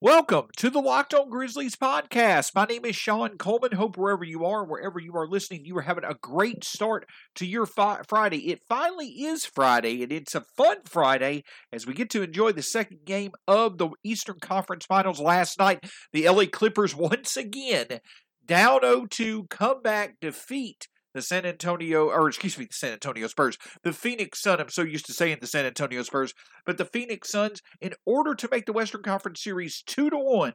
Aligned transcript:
Welcome 0.00 0.44
to 0.58 0.70
the 0.70 0.78
Locked 0.78 1.12
On 1.12 1.28
Grizzlies 1.28 1.74
podcast. 1.74 2.54
My 2.54 2.66
name 2.66 2.84
is 2.84 2.94
Shawn 2.94 3.36
Coleman. 3.36 3.72
Hope 3.72 3.96
wherever 3.96 4.22
you 4.22 4.44
are, 4.44 4.64
wherever 4.64 5.00
you 5.00 5.12
are 5.16 5.26
listening, 5.26 5.64
you 5.64 5.76
are 5.76 5.82
having 5.82 6.04
a 6.04 6.14
great 6.14 6.62
start 6.62 7.04
to 7.34 7.44
your 7.44 7.66
fi- 7.66 8.02
Friday. 8.06 8.48
It 8.48 8.62
finally 8.68 9.08
is 9.08 9.44
Friday, 9.44 10.04
and 10.04 10.12
it's 10.12 10.36
a 10.36 10.44
fun 10.56 10.76
Friday 10.84 11.42
as 11.72 11.84
we 11.84 11.94
get 11.94 12.10
to 12.10 12.22
enjoy 12.22 12.52
the 12.52 12.62
second 12.62 13.06
game 13.06 13.32
of 13.48 13.78
the 13.78 13.88
Eastern 14.04 14.38
Conference 14.40 14.86
Finals 14.86 15.18
last 15.18 15.58
night. 15.58 15.82
The 16.12 16.28
LA 16.28 16.44
Clippers 16.46 16.94
once 16.94 17.36
again 17.36 17.98
down 18.46 18.82
0-2 18.82 19.50
comeback 19.50 20.20
defeat 20.20 20.86
the 21.18 21.22
San 21.22 21.44
Antonio, 21.44 22.10
or 22.10 22.28
excuse 22.28 22.56
me, 22.56 22.66
the 22.66 22.72
San 22.72 22.92
Antonio 22.92 23.26
Spurs, 23.26 23.58
the 23.82 23.92
Phoenix 23.92 24.40
Sun. 24.40 24.60
I'm 24.60 24.68
so 24.68 24.82
used 24.82 25.06
to 25.06 25.12
saying 25.12 25.38
the 25.40 25.48
San 25.48 25.66
Antonio 25.66 26.04
Spurs, 26.04 26.32
but 26.64 26.78
the 26.78 26.84
Phoenix 26.84 27.32
Suns, 27.32 27.60
in 27.80 27.94
order 28.06 28.36
to 28.36 28.48
make 28.52 28.66
the 28.66 28.72
Western 28.72 29.02
Conference 29.02 29.42
Series 29.42 29.82
two 29.84 30.10
to 30.10 30.16
one. 30.16 30.52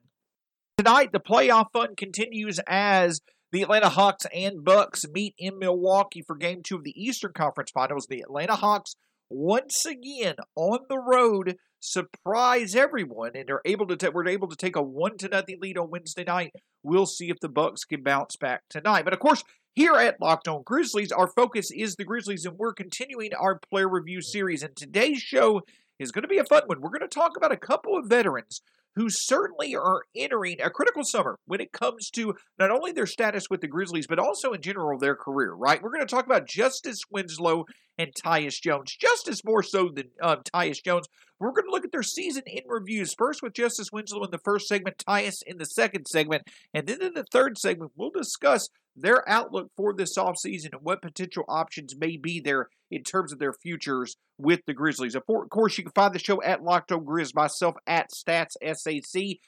Tonight, 0.77 1.11
the 1.11 1.19
playoff 1.19 1.65
fun 1.73 1.97
continues 1.97 2.61
as 2.65 3.19
the 3.51 3.61
Atlanta 3.61 3.89
Hawks 3.89 4.25
and 4.33 4.63
Bucks 4.63 5.01
meet 5.13 5.35
in 5.37 5.59
Milwaukee 5.59 6.23
for 6.25 6.37
Game 6.37 6.61
Two 6.65 6.77
of 6.77 6.85
the 6.85 6.95
Eastern 6.95 7.33
Conference 7.33 7.71
Finals. 7.71 8.07
The 8.09 8.21
Atlanta 8.21 8.55
Hawks 8.55 8.95
once 9.29 9.85
again 9.85 10.35
on 10.55 10.79
the 10.87 10.97
road 10.97 11.57
surprise 11.81 12.73
everyone 12.75 13.31
and 13.35 13.49
are 13.49 13.61
able 13.65 13.85
to 13.85 14.09
we're 14.11 14.27
able 14.29 14.47
to 14.47 14.55
take 14.55 14.77
a 14.77 14.81
one 14.81 15.17
to 15.17 15.27
nothing 15.27 15.57
lead 15.61 15.77
on 15.77 15.89
Wednesday 15.89 16.23
night. 16.23 16.51
We'll 16.81 17.05
see 17.05 17.29
if 17.29 17.41
the 17.41 17.49
Bucks 17.49 17.83
can 17.83 18.01
bounce 18.01 18.37
back 18.37 18.61
tonight. 18.69 19.03
But 19.03 19.13
of 19.13 19.19
course, 19.19 19.43
here 19.75 19.95
at 19.95 20.21
Locked 20.21 20.47
On 20.47 20.61
Grizzlies, 20.63 21.11
our 21.11 21.27
focus 21.27 21.71
is 21.71 21.95
the 21.95 22.03
Grizzlies, 22.03 22.45
and 22.45 22.57
we're 22.57 22.73
continuing 22.73 23.33
our 23.33 23.59
player 23.71 23.89
review 23.89 24.21
series. 24.21 24.61
And 24.61 24.75
today's 24.75 25.19
show 25.19 25.61
is 25.99 26.11
going 26.11 26.21
to 26.21 26.27
be 26.27 26.37
a 26.37 26.45
fun 26.45 26.63
one. 26.67 26.79
We're 26.81 26.89
going 26.89 27.01
to 27.01 27.07
talk 27.07 27.35
about 27.35 27.51
a 27.51 27.57
couple 27.57 27.97
of 27.97 28.07
veterans 28.07 28.61
who 28.95 29.09
certainly 29.09 29.75
are 29.75 30.03
entering 30.15 30.61
a 30.61 30.69
critical 30.69 31.03
summer 31.03 31.39
when 31.45 31.59
it 31.59 31.71
comes 31.71 32.11
to 32.11 32.35
not 32.59 32.69
only 32.69 32.91
their 32.91 33.07
status 33.07 33.49
with 33.49 33.61
the 33.61 33.67
Grizzlies, 33.67 34.05
but 34.05 34.19
also 34.19 34.53
in 34.53 34.61
general 34.61 34.99
their 34.99 35.15
career, 35.15 35.53
right? 35.53 35.81
We're 35.81 35.89
going 35.89 36.05
to 36.05 36.15
talk 36.15 36.27
about 36.27 36.47
Justise 36.47 37.01
Winslow 37.09 37.65
and 37.97 38.11
Tyus 38.13 38.61
Jones. 38.61 38.95
Justise 38.95 39.43
more 39.43 39.63
so 39.63 39.89
than 39.89 40.09
um, 40.21 40.41
Tyus 40.53 40.83
Jones. 40.83 41.07
We're 41.39 41.51
going 41.51 41.65
to 41.65 41.71
look 41.71 41.83
at 41.83 41.91
their 41.91 42.03
season 42.03 42.43
in 42.45 42.61
reviews, 42.67 43.13
first 43.17 43.41
with 43.41 43.53
Justise 43.53 43.91
Winslow 43.91 44.23
in 44.23 44.31
the 44.31 44.39
first 44.43 44.67
segment, 44.67 44.97
Tyus 44.97 45.43
in 45.45 45.57
the 45.57 45.65
second 45.65 46.05
segment, 46.07 46.43
and 46.73 46.87
then 46.87 47.01
in 47.01 47.13
the 47.13 47.25
third 47.31 47.57
segment, 47.57 47.91
we'll 47.95 48.11
discuss 48.11 48.69
their 48.95 49.27
outlook 49.27 49.69
for 49.75 49.93
this 49.93 50.17
offseason 50.17 50.73
and 50.73 50.81
what 50.81 51.01
potential 51.01 51.43
options 51.49 51.95
may 51.97 52.15
be 52.15 52.39
there 52.39 52.69
in 52.91 53.03
terms 53.03 53.33
of 53.33 53.39
their 53.39 53.53
futures 53.53 54.15
with 54.37 54.61
the 54.67 54.73
Grizzlies. 54.73 55.15
Of 55.15 55.23
course, 55.25 55.77
you 55.77 55.83
can 55.83 55.93
find 55.93 56.13
the 56.13 56.19
show 56.19 56.41
at 56.43 56.63
Locked 56.63 56.91
On 56.91 57.03
Grizz, 57.03 57.35
myself 57.35 57.75
at 57.87 58.11
Stats 58.11 58.53
SAC. 58.61 59.39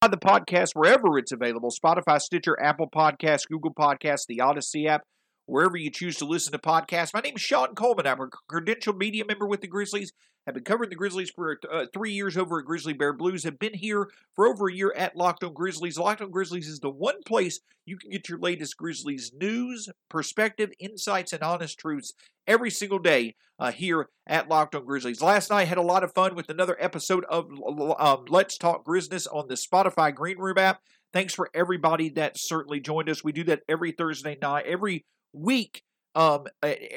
Find 0.00 0.12
the 0.12 0.16
podcast 0.16 0.70
wherever 0.74 1.18
it's 1.18 1.32
available 1.32 1.70
Spotify, 1.70 2.20
Stitcher, 2.20 2.60
Apple 2.60 2.88
Podcasts, 2.88 3.48
Google 3.48 3.74
Podcasts, 3.74 4.26
the 4.26 4.40
Odyssey 4.40 4.88
app, 4.88 5.02
wherever 5.46 5.76
you 5.76 5.90
choose 5.90 6.16
to 6.18 6.24
listen 6.24 6.52
to 6.52 6.58
podcasts. 6.58 7.14
My 7.14 7.20
name 7.20 7.36
is 7.36 7.42
Shawn 7.42 7.74
Coleman. 7.74 8.06
I'm 8.06 8.20
a 8.20 8.28
credentialed 8.50 8.98
media 8.98 9.24
member 9.24 9.46
with 9.46 9.60
the 9.60 9.66
Grizzlies 9.66 10.12
have 10.46 10.54
been 10.54 10.64
covering 10.64 10.90
the 10.90 10.96
Grizzlies 10.96 11.30
for 11.30 11.58
uh, 11.70 11.86
three 11.92 12.12
years 12.12 12.36
over 12.36 12.60
at 12.60 12.64
Grizzly 12.64 12.92
Bear 12.92 13.12
Blues, 13.12 13.42
have 13.42 13.58
been 13.58 13.74
here 13.74 14.08
for 14.36 14.46
over 14.46 14.68
a 14.68 14.72
year 14.72 14.94
at 14.96 15.16
Locked 15.16 15.42
On 15.42 15.52
Grizzlies. 15.52 15.98
Locked 15.98 16.22
On 16.22 16.30
Grizzlies 16.30 16.68
is 16.68 16.78
the 16.78 16.90
one 16.90 17.22
place 17.26 17.58
you 17.84 17.96
can 17.98 18.10
get 18.10 18.28
your 18.28 18.38
latest 18.38 18.76
Grizzlies 18.76 19.32
news, 19.34 19.88
perspective, 20.08 20.70
insights, 20.78 21.32
and 21.32 21.42
honest 21.42 21.78
truths 21.78 22.12
every 22.46 22.70
single 22.70 23.00
day 23.00 23.34
uh, 23.58 23.72
here 23.72 24.08
at 24.26 24.48
Locked 24.48 24.76
On 24.76 24.84
Grizzlies. 24.84 25.20
Last 25.20 25.50
night 25.50 25.62
I 25.62 25.64
had 25.64 25.78
a 25.78 25.82
lot 25.82 26.04
of 26.04 26.14
fun 26.14 26.36
with 26.36 26.48
another 26.48 26.76
episode 26.78 27.24
of 27.24 27.50
um, 27.98 28.24
Let's 28.28 28.56
Talk 28.56 28.86
Grizzness 28.86 29.26
on 29.32 29.48
the 29.48 29.54
Spotify 29.54 30.14
Green 30.14 30.38
Room 30.38 30.58
app. 30.58 30.80
Thanks 31.12 31.34
for 31.34 31.50
everybody 31.54 32.10
that 32.10 32.38
certainly 32.38 32.78
joined 32.78 33.08
us. 33.08 33.24
We 33.24 33.32
do 33.32 33.42
that 33.44 33.62
every 33.68 33.90
Thursday 33.90 34.38
night, 34.40 34.66
every 34.66 35.06
week. 35.36 35.82
Um, 36.14 36.46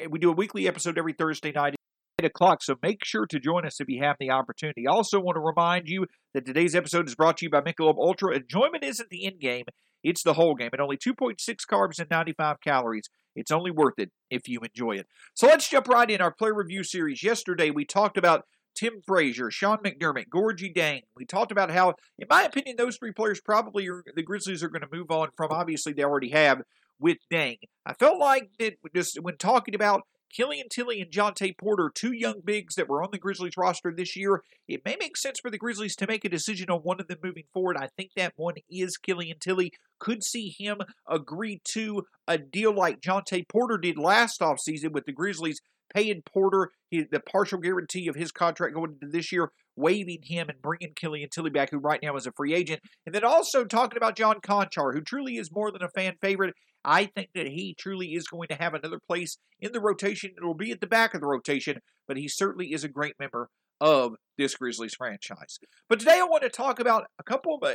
we 0.08 0.18
do 0.18 0.30
a 0.30 0.34
weekly 0.34 0.66
episode 0.66 0.98
every 0.98 1.12
Thursday 1.12 1.52
night 1.52 1.74
8 2.20 2.26
o'clock. 2.26 2.62
So 2.62 2.76
make 2.82 3.04
sure 3.04 3.26
to 3.26 3.38
join 3.38 3.66
us 3.66 3.80
if 3.80 3.88
you 3.88 4.02
have 4.02 4.16
the 4.18 4.30
opportunity. 4.30 4.86
Also 4.86 5.20
want 5.20 5.36
to 5.36 5.40
remind 5.40 5.88
you 5.88 6.06
that 6.34 6.46
today's 6.46 6.74
episode 6.74 7.06
is 7.06 7.14
brought 7.14 7.38
to 7.38 7.46
you 7.46 7.50
by 7.50 7.60
Michelob 7.60 7.98
Ultra. 7.98 8.36
Enjoyment 8.36 8.84
isn't 8.84 9.10
the 9.10 9.26
end 9.26 9.40
game, 9.40 9.64
it's 10.02 10.22
the 10.22 10.34
whole 10.34 10.54
game. 10.54 10.70
At 10.72 10.80
only 10.80 10.96
2.6 10.96 11.36
carbs 11.70 11.98
and 11.98 12.10
95 12.10 12.60
calories, 12.60 13.08
it's 13.36 13.50
only 13.50 13.70
worth 13.70 13.98
it 13.98 14.10
if 14.30 14.48
you 14.48 14.60
enjoy 14.60 14.96
it. 14.96 15.06
So 15.34 15.46
let's 15.46 15.68
jump 15.68 15.88
right 15.88 16.10
in 16.10 16.20
our 16.20 16.32
player 16.32 16.54
review 16.54 16.82
series. 16.82 17.22
Yesterday, 17.22 17.70
we 17.70 17.84
talked 17.84 18.16
about 18.16 18.44
Tim 18.74 19.02
Frazier, 19.06 19.50
Sean 19.50 19.78
McDermott, 19.78 20.28
Gorgui 20.32 20.74
Dieng. 20.74 21.02
We 21.16 21.24
talked 21.24 21.52
about 21.52 21.70
how, 21.70 21.94
in 22.18 22.26
my 22.30 22.44
opinion, 22.44 22.76
those 22.76 22.96
three 22.96 23.12
players 23.12 23.40
probably 23.40 23.88
are, 23.88 24.02
the 24.14 24.22
Grizzlies 24.22 24.62
are 24.62 24.68
going 24.68 24.82
to 24.82 24.88
move 24.92 25.10
on 25.10 25.28
from. 25.36 25.50
Obviously, 25.50 25.92
they 25.92 26.02
already 26.02 26.30
have 26.30 26.62
with 27.00 27.18
Dieng. 27.32 27.58
I 27.86 27.94
felt 27.94 28.18
like 28.18 28.50
that 28.58 28.74
just 28.94 29.18
when 29.20 29.36
talking 29.36 29.74
about 29.74 30.02
Killian 30.32 30.68
Tillie 30.68 31.00
and 31.00 31.10
Jontay 31.10 31.58
Porter, 31.58 31.90
two 31.92 32.12
young 32.12 32.40
bigs 32.44 32.76
that 32.76 32.88
were 32.88 33.02
on 33.02 33.08
the 33.10 33.18
Grizzlies 33.18 33.56
roster 33.56 33.92
this 33.92 34.14
year. 34.14 34.42
It 34.68 34.82
may 34.84 34.96
make 35.00 35.16
sense 35.16 35.40
for 35.40 35.50
the 35.50 35.58
Grizzlies 35.58 35.96
to 35.96 36.06
make 36.06 36.24
a 36.24 36.28
decision 36.28 36.70
on 36.70 36.80
one 36.80 37.00
of 37.00 37.08
them 37.08 37.18
moving 37.22 37.44
forward. 37.52 37.76
I 37.76 37.88
think 37.96 38.10
that 38.14 38.34
one 38.36 38.54
is 38.70 38.96
Killian 38.96 39.38
Tillie. 39.40 39.72
Could 39.98 40.22
see 40.22 40.54
him 40.56 40.78
agree 41.08 41.60
to 41.72 42.04
a 42.28 42.38
deal 42.38 42.72
like 42.72 43.00
Jontay 43.00 43.48
Porter 43.48 43.76
did 43.76 43.98
last 43.98 44.40
offseason 44.40 44.92
with 44.92 45.04
the 45.04 45.12
Grizzlies 45.12 45.60
paying 45.92 46.22
Porter 46.22 46.70
the 46.92 47.20
partial 47.20 47.58
guarantee 47.58 48.06
of 48.06 48.14
his 48.14 48.30
contract 48.30 48.74
going 48.74 48.92
into 48.92 49.08
this 49.08 49.32
year, 49.32 49.50
waiving 49.76 50.20
him 50.22 50.48
and 50.48 50.62
bringing 50.62 50.94
Killian 50.94 51.28
Tillie 51.30 51.50
back, 51.50 51.70
who 51.70 51.78
right 51.78 52.00
now 52.02 52.14
is 52.16 52.26
a 52.26 52.32
free 52.32 52.54
agent. 52.54 52.80
And 53.06 53.14
then 53.14 53.24
also 53.24 53.64
talking 53.64 53.96
about 53.96 54.16
John 54.16 54.36
Konchar, 54.40 54.94
who 54.94 55.00
truly 55.00 55.36
is 55.36 55.50
more 55.52 55.72
than 55.72 55.82
a 55.82 55.88
fan 55.88 56.14
favorite. 56.20 56.54
I 56.84 57.06
think 57.06 57.30
that 57.34 57.46
he 57.46 57.74
truly 57.78 58.14
is 58.14 58.26
going 58.26 58.48
to 58.48 58.54
have 58.54 58.74
another 58.74 58.98
place 59.06 59.36
in 59.60 59.72
the 59.72 59.80
rotation. 59.80 60.32
It 60.36 60.44
will 60.44 60.54
be 60.54 60.70
at 60.70 60.80
the 60.80 60.86
back 60.86 61.14
of 61.14 61.20
the 61.20 61.26
rotation, 61.26 61.80
but 62.08 62.16
he 62.16 62.28
certainly 62.28 62.72
is 62.72 62.84
a 62.84 62.88
great 62.88 63.14
member 63.18 63.48
of 63.80 64.14
this 64.38 64.54
Grizzlies 64.54 64.94
franchise. 64.94 65.58
But 65.88 65.98
today 65.98 66.18
I 66.20 66.24
want 66.24 66.42
to 66.42 66.48
talk 66.48 66.80
about 66.80 67.06
a 67.18 67.22
couple 67.22 67.56
of 67.56 67.62
uh, 67.62 67.74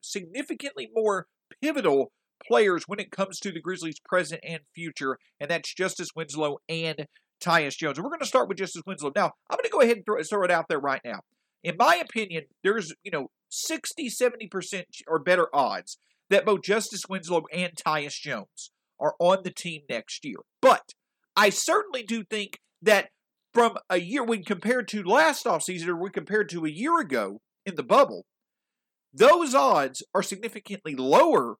significantly 0.00 0.88
more 0.94 1.26
pivotal 1.62 2.12
players 2.46 2.84
when 2.86 3.00
it 3.00 3.10
comes 3.10 3.38
to 3.40 3.52
the 3.52 3.60
Grizzlies' 3.60 4.00
present 4.04 4.40
and 4.46 4.60
future, 4.74 5.18
and 5.40 5.50
that's 5.50 5.74
Justise 5.74 6.14
Winslow 6.14 6.58
and 6.68 7.06
Tyus 7.42 7.76
Jones. 7.76 8.00
We're 8.00 8.08
going 8.08 8.20
to 8.20 8.26
start 8.26 8.48
with 8.48 8.58
Justise 8.58 8.82
Winslow. 8.86 9.12
Now, 9.14 9.32
I'm 9.50 9.56
going 9.56 9.64
to 9.64 9.70
go 9.70 9.80
ahead 9.80 9.96
and 9.96 10.04
throw, 10.04 10.22
throw 10.22 10.44
it 10.44 10.50
out 10.50 10.66
there 10.68 10.80
right 10.80 11.00
now. 11.04 11.20
In 11.62 11.76
my 11.76 11.96
opinion, 11.96 12.44
there's, 12.62 12.94
you 13.02 13.10
know, 13.10 13.30
60, 13.50 14.08
70% 14.08 14.82
or 15.08 15.18
better 15.18 15.48
odds 15.52 15.98
that 16.30 16.44
both 16.44 16.62
Justise 16.62 17.08
Winslow 17.08 17.44
and 17.52 17.72
Tyus 17.74 18.20
Jones 18.20 18.70
are 19.00 19.14
on 19.18 19.38
the 19.44 19.50
team 19.50 19.82
next 19.88 20.24
year. 20.24 20.38
But 20.60 20.92
I 21.36 21.50
certainly 21.50 22.02
do 22.02 22.24
think 22.24 22.58
that 22.82 23.08
from 23.54 23.78
a 23.88 23.98
year, 23.98 24.22
when 24.22 24.44
compared 24.44 24.88
to 24.88 25.02
last 25.02 25.46
offseason 25.46 25.88
or 25.88 25.96
when 25.96 26.12
compared 26.12 26.48
to 26.50 26.64
a 26.64 26.70
year 26.70 26.98
ago 27.00 27.40
in 27.64 27.76
the 27.76 27.82
bubble, 27.82 28.24
those 29.12 29.54
odds 29.54 30.02
are 30.14 30.22
significantly 30.22 30.94
lower 30.94 31.56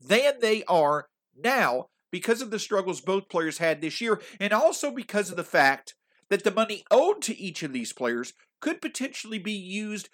than 0.00 0.34
they 0.40 0.64
are 0.64 1.06
now 1.36 1.86
because 2.10 2.42
of 2.42 2.50
the 2.50 2.58
struggles 2.58 3.00
both 3.00 3.28
players 3.28 3.58
had 3.58 3.80
this 3.80 4.00
year 4.00 4.20
and 4.40 4.52
also 4.52 4.90
because 4.90 5.30
of 5.30 5.36
the 5.36 5.44
fact 5.44 5.94
that 6.28 6.44
the 6.44 6.50
money 6.50 6.84
owed 6.90 7.22
to 7.22 7.38
each 7.38 7.62
of 7.62 7.72
these 7.72 7.92
players 7.92 8.32
could 8.60 8.80
potentially 8.80 9.38
be 9.38 9.52
used 9.52 10.08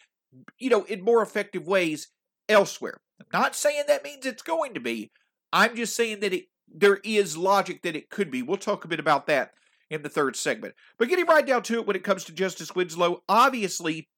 you 0.59 0.69
know 0.69 0.85
in 0.85 1.03
more 1.03 1.23
effective 1.23 1.67
ways 1.67 2.09
elsewhere 2.49 2.99
i'm 3.21 3.27
not 3.33 3.55
saying 3.55 3.85
that 3.89 4.05
means 4.05 4.27
it's 4.27 4.43
going 4.43 4.75
to 4.75 4.81
be 4.81 5.11
i'm 5.53 5.75
just 5.77 5.95
saying 5.95 6.21
that 6.21 6.33
it 6.33 6.47
there 6.69 6.97
is 7.05 7.37
logic 7.37 7.83
that 7.83 7.97
it 7.97 8.11
could 8.11 8.31
be 8.31 8.43
we'll 8.43 8.57
talk 8.57 8.85
a 8.85 8.89
bit 8.89 9.01
about 9.01 9.27
that 9.27 9.53
in 9.91 10.03
the 10.03 10.09
third 10.09 10.35
segment 10.35 10.75
but 10.99 11.09
getting 11.09 11.27
right 11.27 11.47
down 11.47 11.63
to 11.63 11.75
it 11.75 11.87
when 11.87 11.97
it 11.97 12.05
comes 12.05 12.25
to 12.25 12.33
justise 12.33 12.75
winslow 12.75 13.23
obviously 13.29 14.09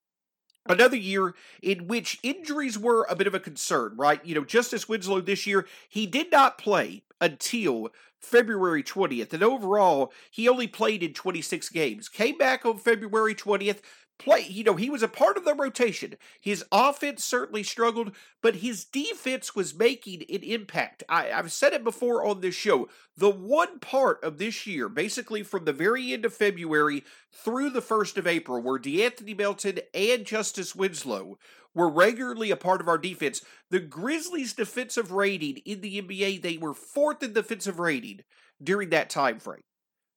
Another 0.69 0.97
year 0.97 1.35
in 1.63 1.87
which 1.87 2.19
injuries 2.23 2.79
were 2.79 3.07
a 3.09 3.17
bit 3.17 3.27
of 3.27 3.35
a 3.35 3.41
concern, 3.41 3.95
right? 3.97 4.25
You 4.25 4.35
know, 4.35 4.45
Justise 4.45 4.89
Winslow 4.89 5.23
this 5.23 5.47
year, 5.47 5.67
he 5.89 6.07
did 6.07 6.31
not 6.31 6.59
play 6.59 7.05
until 7.21 7.89
February 8.21 8.83
20th. 8.83 9.33
And 9.33 9.43
overall, 9.43 10.13
he 10.31 10.49
only 10.49 10.67
played 10.67 11.03
in 11.03 11.15
26 11.15 11.71
games. 11.71 12.09
Came 12.09 12.37
back 12.37 12.67
on 12.67 12.77
February 12.77 13.35
20th, 13.35 13.81
play. 14.19 14.47
You 14.49 14.65
know, 14.65 14.75
he 14.75 14.91
was 14.91 15.03
a 15.03 15.09
part 15.09 15.37
of 15.37 15.45
the 15.45 15.55
rotation. 15.55 16.15
His 16.41 16.65
offense 16.71 17.25
certainly 17.25 17.63
struggled, 17.63 18.13
but 18.43 18.57
his 18.57 18.85
defense 18.85 19.55
was 19.55 19.79
making 19.79 20.23
an 20.23 20.43
impact. 20.43 21.03
I, 21.09 21.25
have 21.27 21.53
said 21.53 21.73
it 21.73 21.85
before 21.85 22.25
on 22.25 22.41
this 22.41 22.55
show. 22.55 22.89
The 23.17 23.31
one 23.31 23.79
part 23.79 24.23
of 24.23 24.39
this 24.39 24.67
year, 24.67 24.89
basically 24.89 25.43
from 25.43 25.65
the 25.65 25.73
very 25.73 26.13
end 26.13 26.25
of 26.25 26.35
February 26.35 27.05
through 27.33 27.71
the 27.71 27.83
1st 27.83 28.17
of 28.17 28.27
April, 28.27 28.61
where 28.63 28.79
De'Anthony 28.79 29.37
Melton 29.37 29.79
and 29.95 30.25
Justise 30.25 30.75
Winslow 30.75 31.39
were 31.75 31.89
regularly 31.89 32.51
a 32.51 32.57
part 32.57 32.81
of 32.81 32.89
our 32.89 32.99
defense. 32.99 33.43
The 33.71 33.81
Grizzlies' 33.81 34.53
defensive 34.53 35.13
rating 35.13 35.59
in 35.59 35.81
the 35.81 36.03
NBA, 36.03 36.43
they 36.43 36.57
were 36.57 36.75
fourth 36.75 37.23
in 37.23 37.33
defensive 37.33 37.79
rating 37.79 38.21
during 38.63 38.91
that 38.91 39.11
time 39.11 39.39
frame. 39.39 39.63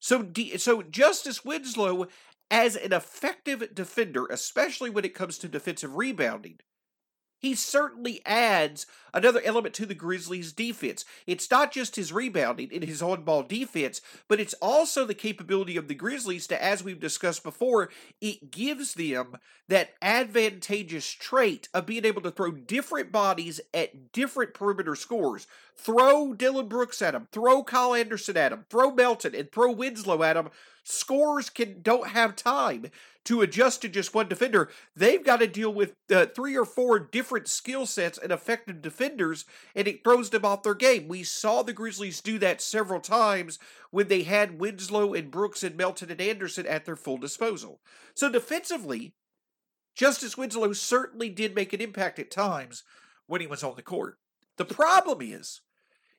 So, 0.00 0.26
so 0.56 0.82
Justise 0.82 1.44
Winslow 1.44 2.08
as 2.52 2.76
an 2.76 2.92
effective 2.92 3.74
defender, 3.74 4.26
especially 4.28 4.90
when 4.90 5.04
it 5.04 5.14
comes 5.14 5.38
to 5.38 5.48
defensive 5.48 5.96
rebounding, 5.96 6.60
he 7.42 7.56
certainly 7.56 8.22
adds 8.24 8.86
another 9.12 9.42
element 9.44 9.74
to 9.74 9.84
the 9.84 9.96
Grizzlies' 9.96 10.52
defense. 10.52 11.04
It's 11.26 11.50
not 11.50 11.72
just 11.72 11.96
his 11.96 12.12
rebounding 12.12 12.70
and 12.72 12.84
his 12.84 13.02
on 13.02 13.24
ball 13.24 13.42
defense, 13.42 14.00
but 14.28 14.38
it's 14.38 14.54
also 14.62 15.04
the 15.04 15.12
capability 15.12 15.76
of 15.76 15.88
the 15.88 15.96
Grizzlies 15.96 16.46
to, 16.46 16.64
as 16.64 16.84
we've 16.84 17.00
discussed 17.00 17.42
before, 17.42 17.90
it 18.20 18.52
gives 18.52 18.94
them 18.94 19.38
that 19.66 19.94
advantageous 20.00 21.10
trait 21.10 21.68
of 21.74 21.84
being 21.84 22.04
able 22.04 22.22
to 22.22 22.30
throw 22.30 22.52
different 22.52 23.10
bodies 23.10 23.60
at 23.74 24.12
different 24.12 24.54
perimeter 24.54 24.94
scores. 24.94 25.48
Throw 25.76 26.34
Dillon 26.34 26.68
Brooks 26.68 27.02
at 27.02 27.14
him, 27.14 27.26
throw 27.32 27.64
Kyle 27.64 27.92
Anderson 27.92 28.36
at 28.36 28.52
him, 28.52 28.66
throw 28.70 28.92
Melton, 28.92 29.34
and 29.34 29.50
throw 29.50 29.72
Winslow 29.72 30.22
at 30.22 30.36
him. 30.36 30.48
Scores 30.84 31.50
can 31.50 31.82
don't 31.82 32.08
have 32.08 32.36
time 32.36 32.86
to 33.24 33.40
adjust 33.40 33.82
to 33.82 33.88
just 33.88 34.14
one 34.14 34.28
defender. 34.28 34.68
They've 34.96 35.24
got 35.24 35.38
to 35.38 35.46
deal 35.46 35.72
with 35.72 35.94
uh, 36.10 36.26
three 36.26 36.56
or 36.56 36.64
four 36.64 36.98
different 36.98 37.48
skill 37.48 37.86
sets 37.86 38.18
and 38.18 38.32
effective 38.32 38.82
defenders, 38.82 39.44
and 39.74 39.86
it 39.86 40.02
throws 40.02 40.30
them 40.30 40.44
off 40.44 40.62
their 40.62 40.74
game. 40.74 41.08
We 41.08 41.22
saw 41.22 41.62
the 41.62 41.72
Grizzlies 41.72 42.20
do 42.20 42.38
that 42.40 42.60
several 42.60 43.00
times 43.00 43.58
when 43.90 44.08
they 44.08 44.22
had 44.22 44.58
Winslow 44.58 45.14
and 45.14 45.30
Brooks 45.30 45.62
and 45.62 45.76
Melton 45.76 46.10
and 46.10 46.20
Anderson 46.20 46.66
at 46.66 46.84
their 46.84 46.96
full 46.96 47.18
disposal. 47.18 47.80
So 48.14 48.28
defensively, 48.28 49.14
Justise 49.94 50.36
Winslow 50.36 50.72
certainly 50.72 51.28
did 51.28 51.54
make 51.54 51.72
an 51.72 51.80
impact 51.80 52.18
at 52.18 52.30
times 52.30 52.82
when 53.26 53.40
he 53.40 53.46
was 53.46 53.62
on 53.62 53.76
the 53.76 53.82
court. 53.82 54.18
The 54.56 54.64
problem 54.64 55.18
is 55.20 55.60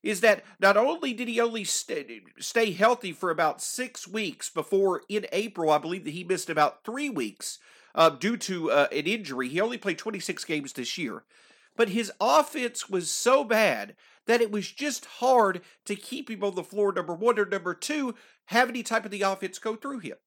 is 0.04 0.20
that 0.22 0.44
not 0.60 0.76
only 0.78 1.14
did 1.14 1.30
he 1.30 1.40
only 1.40 1.64
stay, 1.64 2.22
stay 2.38 2.72
healthy 2.72 3.14
for 3.14 3.32
about 3.32 3.62
six 3.62 4.08
weeks 4.08 4.50
before 4.50 5.02
in 5.08 5.26
April, 5.32 5.72
I 5.72 5.78
believe 5.78 6.04
that 6.04 6.12
he 6.12 6.26
missed 6.26 6.50
about 6.50 6.84
three 6.84 7.10
weeks 7.10 7.58
uh, 7.96 8.10
due 8.10 8.38
to 8.38 8.70
uh, 8.70 8.88
an 8.92 9.06
injury. 9.06 9.48
He 9.48 9.62
only 9.62 9.78
played 9.78 9.98
26 9.98 10.44
games 10.44 10.74
this 10.74 10.98
year. 10.98 11.24
But 11.76 11.90
his 11.90 12.12
offense 12.20 12.90
was 12.90 13.10
so 13.10 13.44
bad 13.44 13.96
that 14.26 14.42
it 14.42 14.52
was 14.52 14.72
just 14.72 15.06
hard 15.06 15.62
to 15.86 15.96
keep 15.96 16.30
him 16.30 16.44
on 16.44 16.56
the 16.56 16.64
floor, 16.64 16.94
number 16.94 17.14
one, 17.14 17.40
or 17.40 17.46
number 17.46 17.74
two, 17.74 18.16
have 18.48 18.70
any 18.70 18.84
type 18.84 19.06
of 19.06 19.12
the 19.12 19.22
offense 19.22 19.58
go 19.58 19.76
through 19.76 20.00
him. 20.00 20.18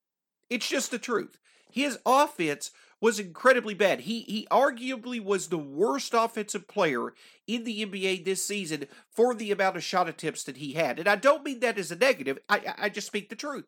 It's 0.51 0.69
just 0.69 0.91
the 0.91 0.99
truth. 0.99 1.39
His 1.71 1.99
offense 2.05 2.71
was 3.01 3.19
incredibly 3.19 3.75
bad. 3.75 4.01
He 4.01 4.21
he 4.23 4.47
arguably 4.51 5.23
was 5.23 5.49
the 5.49 5.59
worst 5.59 6.15
offensive 6.15 6.67
player 6.67 7.13
in 7.47 7.65
the 7.65 7.85
NBA 7.85 8.25
this 8.25 8.45
season 8.45 8.87
for 9.11 9.35
the 9.35 9.53
amount 9.53 9.77
of 9.77 9.85
shot 9.85 10.09
attempts 10.09 10.45
that 10.45 10.57
he 10.57 10.73
had. 10.73 10.99
And 10.99 11.09
I 11.09 11.17
don't 11.17 11.45
mean 11.45 11.61
that 11.61 11.79
as 11.79 11.91
a 11.91 11.97
negative. 11.97 12.39
I 12.49 12.75
I 12.79 12.89
just 12.89 13.07
speak 13.07 13.29
the 13.29 13.37
truth. 13.37 13.67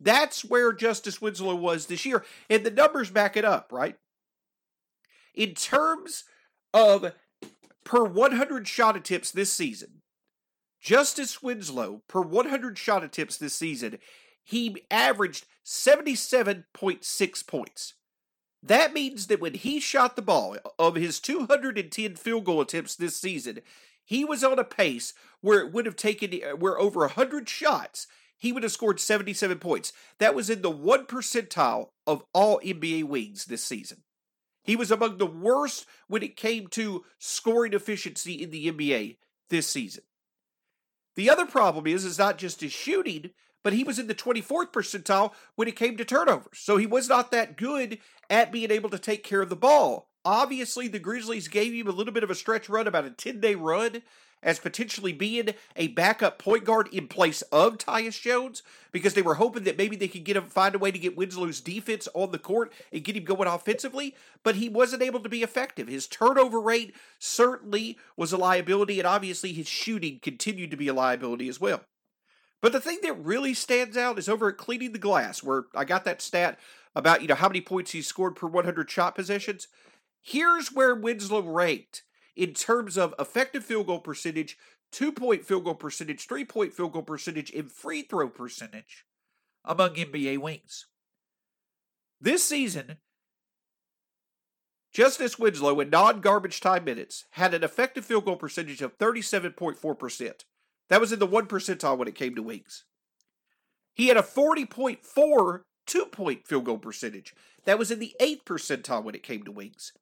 That's 0.00 0.44
where 0.44 0.72
Justise 0.72 1.20
Winslow 1.20 1.56
was 1.56 1.86
this 1.86 2.06
year, 2.06 2.24
and 2.48 2.64
the 2.64 2.70
numbers 2.70 3.10
back 3.10 3.36
it 3.36 3.44
up, 3.44 3.68
right? 3.70 3.96
In 5.34 5.54
terms 5.54 6.24
of 6.72 7.12
per 7.84 8.04
100 8.04 8.66
shot 8.66 8.96
attempts 8.96 9.30
this 9.30 9.52
season, 9.52 10.00
Justise 10.80 11.42
Winslow 11.42 12.02
per 12.08 12.22
100 12.22 12.78
shot 12.78 13.04
attempts 13.04 13.36
this 13.36 13.54
season, 13.54 13.98
he 14.42 14.82
averaged 14.90 15.44
77.6 15.64 17.46
points. 17.46 17.94
That 18.62 18.92
means 18.92 19.28
that 19.28 19.40
when 19.40 19.54
he 19.54 19.80
shot 19.80 20.16
the 20.16 20.22
ball, 20.22 20.56
of 20.78 20.94
his 20.94 21.18
210 21.20 22.16
field 22.16 22.44
goal 22.44 22.60
attempts 22.60 22.94
this 22.94 23.16
season, 23.16 23.60
he 24.04 24.24
was 24.24 24.44
on 24.44 24.58
a 24.58 24.64
pace 24.64 25.14
where 25.40 25.60
it 25.60 25.72
would 25.72 25.86
have 25.86 25.96
taken, 25.96 26.38
uh, 26.42 26.56
where 26.56 26.78
over 26.78 27.00
100 27.00 27.48
shots, 27.48 28.06
he 28.36 28.52
would 28.52 28.62
have 28.62 28.72
scored 28.72 29.00
77 29.00 29.58
points. 29.58 29.92
That 30.18 30.34
was 30.34 30.50
in 30.50 30.62
the 30.62 30.70
one 30.70 31.06
percentile 31.06 31.90
of 32.06 32.24
all 32.34 32.60
NBA 32.60 33.04
wings 33.04 33.44
this 33.44 33.64
season. 33.64 34.02
He 34.62 34.76
was 34.76 34.90
among 34.90 35.18
the 35.18 35.26
worst 35.26 35.86
when 36.08 36.22
it 36.22 36.36
came 36.36 36.66
to 36.68 37.04
scoring 37.18 37.72
efficiency 37.72 38.42
in 38.42 38.50
the 38.50 38.70
NBA 38.70 39.16
this 39.48 39.66
season. 39.66 40.04
The 41.16 41.30
other 41.30 41.46
problem 41.46 41.86
is, 41.86 42.04
is 42.04 42.18
not 42.18 42.38
just 42.38 42.60
his 42.60 42.72
shooting, 42.72 43.30
but 43.62 43.72
he 43.72 43.84
was 43.84 43.98
in 43.98 44.06
the 44.06 44.14
24th 44.14 44.72
percentile 44.72 45.32
when 45.54 45.68
it 45.68 45.76
came 45.76 45.96
to 45.96 46.04
turnovers. 46.04 46.58
So 46.58 46.76
he 46.76 46.86
was 46.86 47.08
not 47.08 47.30
that 47.30 47.56
good 47.56 47.98
at 48.28 48.52
being 48.52 48.70
able 48.70 48.90
to 48.90 48.98
take 48.98 49.24
care 49.24 49.42
of 49.42 49.48
the 49.48 49.56
ball. 49.56 50.08
Obviously, 50.24 50.88
the 50.88 50.98
Grizzlies 50.98 51.48
gave 51.48 51.72
him 51.72 51.88
a 51.88 51.96
little 51.96 52.12
bit 52.12 52.24
of 52.24 52.30
a 52.30 52.34
stretch 52.34 52.68
run, 52.68 52.86
about 52.86 53.06
a 53.06 53.10
10 53.10 53.40
day 53.40 53.54
run, 53.54 54.02
as 54.42 54.58
potentially 54.58 55.12
being 55.12 55.50
a 55.76 55.88
backup 55.88 56.38
point 56.38 56.64
guard 56.64 56.88
in 56.92 57.06
place 57.08 57.42
of 57.52 57.78
Tyus 57.78 58.20
Jones 58.20 58.62
because 58.92 59.14
they 59.14 59.22
were 59.22 59.34
hoping 59.34 59.64
that 59.64 59.78
maybe 59.78 59.96
they 59.96 60.08
could 60.08 60.24
get 60.24 60.36
him 60.36 60.46
find 60.46 60.74
a 60.74 60.78
way 60.78 60.90
to 60.90 60.98
get 60.98 61.16
Winslow's 61.16 61.60
defense 61.60 62.08
on 62.14 62.32
the 62.32 62.38
court 62.38 62.72
and 62.92 63.04
get 63.04 63.16
him 63.16 63.24
going 63.24 63.48
offensively, 63.48 64.14
but 64.42 64.56
he 64.56 64.68
wasn't 64.68 65.02
able 65.02 65.20
to 65.20 65.28
be 65.28 65.42
effective. 65.42 65.88
His 65.88 66.06
turnover 66.06 66.60
rate 66.60 66.94
certainly 67.18 67.98
was 68.16 68.32
a 68.32 68.38
liability, 68.38 68.98
and 68.98 69.06
obviously 69.06 69.52
his 69.52 69.68
shooting 69.68 70.20
continued 70.22 70.70
to 70.70 70.76
be 70.76 70.88
a 70.88 70.94
liability 70.94 71.48
as 71.48 71.60
well. 71.60 71.82
But 72.60 72.72
the 72.72 72.80
thing 72.80 72.98
that 73.02 73.24
really 73.24 73.54
stands 73.54 73.96
out 73.96 74.18
is 74.18 74.28
over 74.28 74.48
at 74.48 74.58
cleaning 74.58 74.92
the 74.92 74.98
glass, 74.98 75.42
where 75.42 75.64
I 75.74 75.84
got 75.84 76.04
that 76.04 76.20
stat 76.20 76.58
about 76.94 77.22
you 77.22 77.28
know 77.28 77.34
how 77.34 77.48
many 77.48 77.60
points 77.60 77.92
he 77.92 78.02
scored 78.02 78.36
per 78.36 78.46
100 78.46 78.90
shot 78.90 79.14
possessions. 79.14 79.68
Here's 80.22 80.70
where 80.70 80.94
Winslow 80.94 81.42
ranked 81.42 82.02
in 82.36 82.52
terms 82.52 82.98
of 82.98 83.14
effective 83.18 83.64
field 83.64 83.86
goal 83.86 84.00
percentage, 84.00 84.58
two 84.92 85.12
point 85.12 85.44
field 85.44 85.64
goal 85.64 85.74
percentage, 85.74 86.26
three 86.26 86.44
point 86.44 86.74
field 86.74 86.92
goal 86.92 87.02
percentage, 87.02 87.50
and 87.52 87.72
free 87.72 88.02
throw 88.02 88.28
percentage 88.28 89.06
among 89.64 89.94
NBA 89.94 90.38
wings. 90.38 90.86
This 92.20 92.44
season, 92.44 92.98
Justise 94.92 95.38
Winslow 95.38 95.80
in 95.80 95.88
non 95.88 96.20
garbage 96.20 96.60
time 96.60 96.84
minutes 96.84 97.24
had 97.30 97.54
an 97.54 97.64
effective 97.64 98.04
field 98.04 98.26
goal 98.26 98.36
percentage 98.36 98.82
of 98.82 98.98
37.4%. 98.98 100.44
That 100.90 101.00
was 101.00 101.12
in 101.12 101.18
the 101.18 101.26
one 101.26 101.46
percentile 101.46 101.96
when 101.96 102.08
it 102.08 102.14
came 102.14 102.34
to 102.34 102.42
wings. 102.42 102.84
He 103.94 104.08
had 104.08 104.16
a 104.16 104.22
40.4 104.22 105.60
two 105.86 106.06
point 106.06 106.46
field 106.46 106.64
goal 106.64 106.78
percentage. 106.78 107.34
That 107.64 107.78
was 107.78 107.90
in 107.90 107.98
the 107.98 108.14
eighth 108.20 108.44
percentile 108.44 109.02
when 109.02 109.14
it 109.14 109.22
came 109.22 109.42
to 109.44 109.52
wings. 109.52 109.92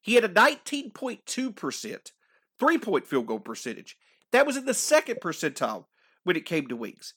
He 0.00 0.14
had 0.14 0.24
a 0.24 0.28
19.2% 0.28 2.10
three 2.58 2.78
point 2.78 3.06
field 3.06 3.26
goal 3.26 3.40
percentage. 3.40 3.96
That 4.32 4.46
was 4.46 4.56
in 4.56 4.64
the 4.64 4.74
second 4.74 5.16
percentile 5.20 5.84
when 6.24 6.36
it 6.36 6.46
came 6.46 6.66
to 6.68 6.76
wings. 6.76 7.14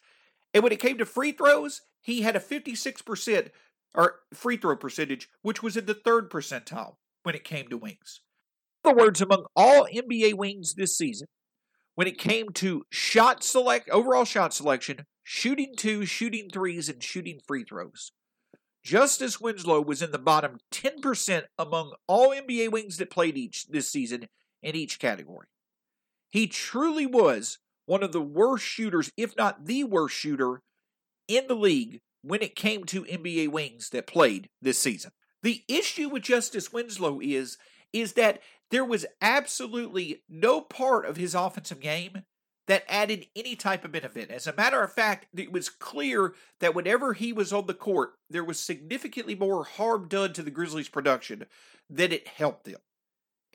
And 0.54 0.64
when 0.64 0.72
it 0.72 0.80
came 0.80 0.98
to 0.98 1.06
free 1.06 1.31
throws, 1.31 1.81
he 2.02 2.22
had 2.22 2.36
a 2.36 2.40
56% 2.40 3.50
or 3.96 4.16
free 4.34 4.58
throw 4.58 4.76
percentage, 4.76 5.30
which 5.42 5.62
was 5.62 5.78
in 5.78 5.86
the 5.86 5.94
third 5.94 6.30
percentile 6.30 6.96
when 7.24 7.36
it 7.36 7.44
came 7.44 7.68
to 7.70 7.78
wings. 7.78 8.22
In 8.84 8.92
other 8.92 9.00
words, 9.00 9.21
among 9.21 9.45
all 9.56 9.88
NBA 9.94 10.36
wings 10.36 10.76
this 10.76 10.98
season, 10.98 11.28
when 11.99 12.07
it 12.07 12.18
came 12.18 12.47
to 12.47 12.85
shot 12.89 13.44
select, 13.44 13.89
overall 13.89 14.23
shot 14.23 14.53
selection, 14.53 15.06
shooting 15.21 15.73
two, 15.75 16.06
shooting 16.06 16.49
threes, 16.49 16.87
and 16.87 17.03
shooting 17.03 17.41
free 17.45 17.65
throws. 17.65 18.13
Justise 18.81 19.41
Winslow 19.41 19.81
was 19.81 20.01
in 20.01 20.13
the 20.13 20.18
bottom 20.18 20.59
10% 20.71 21.44
among 21.57 21.91
all 22.07 22.29
NBA 22.29 22.71
wings 22.71 22.95
that 22.99 23.09
played 23.09 23.35
each 23.35 23.68
this 23.68 23.89
season 23.89 24.29
in 24.63 24.77
each 24.77 24.97
category. 24.97 25.47
He 26.29 26.47
truly 26.47 27.06
was 27.06 27.57
one 27.85 28.01
of 28.01 28.13
the 28.13 28.21
worst 28.21 28.63
shooters, 28.63 29.11
if 29.18 29.35
not 29.35 29.65
the 29.65 29.83
worst 29.83 30.15
shooter 30.15 30.61
in 31.27 31.47
the 31.47 31.53
league 31.53 31.99
when 32.21 32.41
it 32.41 32.56
came 32.56 32.85
to 32.85 33.03
NBA 33.03 33.49
wings 33.49 33.89
that 33.89 34.07
played 34.07 34.47
this 34.61 34.79
season. 34.79 35.11
The 35.44 35.63
issue 35.68 36.07
with 36.07 36.23
Justise 36.23 36.71
Winslow 36.71 37.19
is 37.21 37.57
is 37.91 38.13
that 38.13 38.39
there 38.71 38.85
was 38.85 39.06
absolutely 39.21 40.23
no 40.30 40.61
part 40.61 41.06
of 41.06 41.18
his 41.18 41.35
offensive 41.35 41.80
game 41.80 42.23
that 42.68 42.85
added 42.88 43.26
any 43.35 43.56
type 43.56 43.83
of 43.83 43.92
benefit. 43.92 44.30
As 44.30 44.45
a 44.45 44.54
matter 44.54 44.83
of 44.83 44.94
fact, 44.94 45.26
it 45.35 45.52
was 45.52 45.69
clear 45.69 46.35
that 46.59 46.76
whenever 46.76 47.14
he 47.14 47.33
was 47.33 47.52
on 47.52 47.66
the 47.66 47.73
court, 47.73 48.14
there 48.30 48.44
was 48.44 48.59
significantly 48.59 49.33
more 49.33 49.64
harm 49.64 50.07
done 50.07 50.33
to 50.33 50.44
the 50.44 50.52
Grizzlies' 50.52 50.88
production 50.88 51.47
than 51.90 52.11
it 52.11 52.28
helped 52.28 52.66
them. 52.66 52.78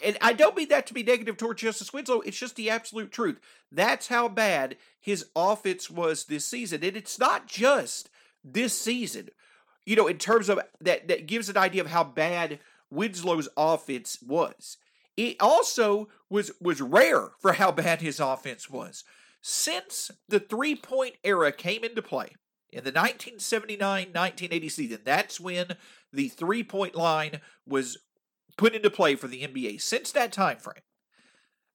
And 0.02 0.18
I 0.20 0.32
don't 0.32 0.56
mean 0.56 0.68
that 0.70 0.86
to 0.88 0.94
be 0.94 1.04
negative 1.04 1.36
towards 1.36 1.62
Justise 1.62 1.92
Winslow. 1.92 2.22
It's 2.22 2.36
just 2.36 2.56
the 2.56 2.70
absolute 2.70 3.12
truth. 3.12 3.38
That's 3.70 4.08
how 4.08 4.26
bad 4.28 4.76
his 5.00 5.26
offense 5.36 5.88
was 5.88 6.24
this 6.24 6.44
season. 6.44 6.82
And 6.82 6.96
it's 6.96 7.16
not 7.16 7.46
just 7.46 8.10
this 8.42 8.76
season. 8.78 9.28
You 9.86 9.94
know, 9.94 10.08
in 10.08 10.18
terms 10.18 10.48
of 10.48 10.58
that, 10.80 11.06
that 11.06 11.26
gives 11.26 11.48
an 11.48 11.56
idea 11.56 11.82
of 11.82 11.90
how 11.90 12.02
bad 12.02 12.58
Winslow's 12.90 13.48
offense 13.56 14.18
was. 14.20 14.78
It 15.16 15.36
also 15.40 16.08
was 16.28 16.50
was 16.60 16.80
rare 16.80 17.30
for 17.40 17.54
how 17.54 17.70
bad 17.70 18.00
his 18.00 18.18
offense 18.18 18.68
was. 18.68 19.04
Since 19.40 20.10
the 20.28 20.40
three 20.40 20.74
point 20.74 21.16
era 21.22 21.52
came 21.52 21.84
into 21.84 22.02
play 22.02 22.34
in 22.70 22.82
the 22.82 22.90
1979 22.90 24.08
1980 24.08 24.68
season, 24.68 24.98
that's 25.04 25.38
when 25.38 25.76
the 26.12 26.28
three 26.28 26.64
point 26.64 26.94
line 26.94 27.40
was 27.66 27.98
put 28.56 28.74
into 28.74 28.90
play 28.90 29.14
for 29.14 29.28
the 29.28 29.42
NBA. 29.42 29.80
Since 29.80 30.12
that 30.12 30.32
time 30.32 30.58
frame, 30.58 30.82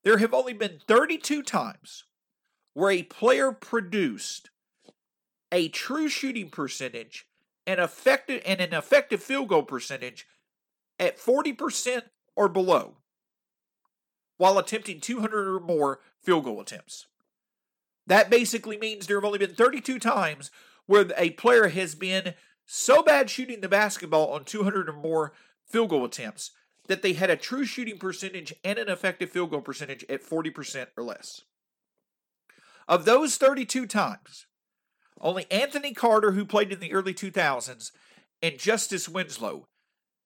there 0.03 0.17
have 0.17 0.33
only 0.33 0.53
been 0.53 0.79
32 0.87 1.43
times 1.43 2.05
where 2.73 2.91
a 2.91 3.03
player 3.03 3.51
produced 3.51 4.49
a 5.51 5.69
true 5.69 6.07
shooting 6.07 6.49
percentage 6.49 7.27
and 7.65 7.79
effective 7.79 8.41
and 8.45 8.61
an 8.61 8.73
effective 8.73 9.21
field 9.21 9.49
goal 9.49 9.63
percentage 9.63 10.27
at 10.97 11.17
40% 11.17 12.03
or 12.35 12.47
below 12.47 12.98
while 14.39 14.57
attempting 14.57 15.01
200 15.01 15.47
or 15.47 15.59
more 15.59 15.99
field 16.23 16.45
goal 16.45 16.61
attempts. 16.61 17.07
That 18.07 18.29
basically 18.29 18.77
means 18.77 19.05
there 19.05 19.17
have 19.17 19.25
only 19.25 19.37
been 19.37 19.53
32 19.53 19.99
times 19.99 20.49
where 20.85 21.05
a 21.17 21.31
player 21.31 21.67
has 21.67 21.93
been 21.93 22.33
so 22.65 23.03
bad 23.03 23.29
shooting 23.29 23.59
the 23.59 23.67
basketball 23.67 24.31
on 24.31 24.45
200 24.45 24.87
or 24.87 24.93
more 24.93 25.33
field 25.67 25.89
goal 25.89 26.05
attempts 26.05 26.51
that 26.87 27.01
they 27.01 27.13
had 27.13 27.29
a 27.29 27.35
true 27.35 27.65
shooting 27.65 27.99
percentage 27.99 28.53
and 28.63 28.79
an 28.79 28.87
effective 28.87 29.29
field 29.29 29.51
goal 29.51 29.61
percentage 29.61 30.05
at 30.07 30.23
40% 30.23 30.87
or 30.95 31.03
less. 31.03 31.41
Of 32.87 33.03
those 33.03 33.35
32 33.35 33.87
times, 33.87 34.47
only 35.19 35.51
Anthony 35.51 35.93
Carter, 35.93 36.31
who 36.31 36.45
played 36.45 36.71
in 36.71 36.79
the 36.79 36.93
early 36.93 37.13
2000s, 37.13 37.91
and 38.41 38.57
Justise 38.57 39.09
Winslow, 39.09 39.67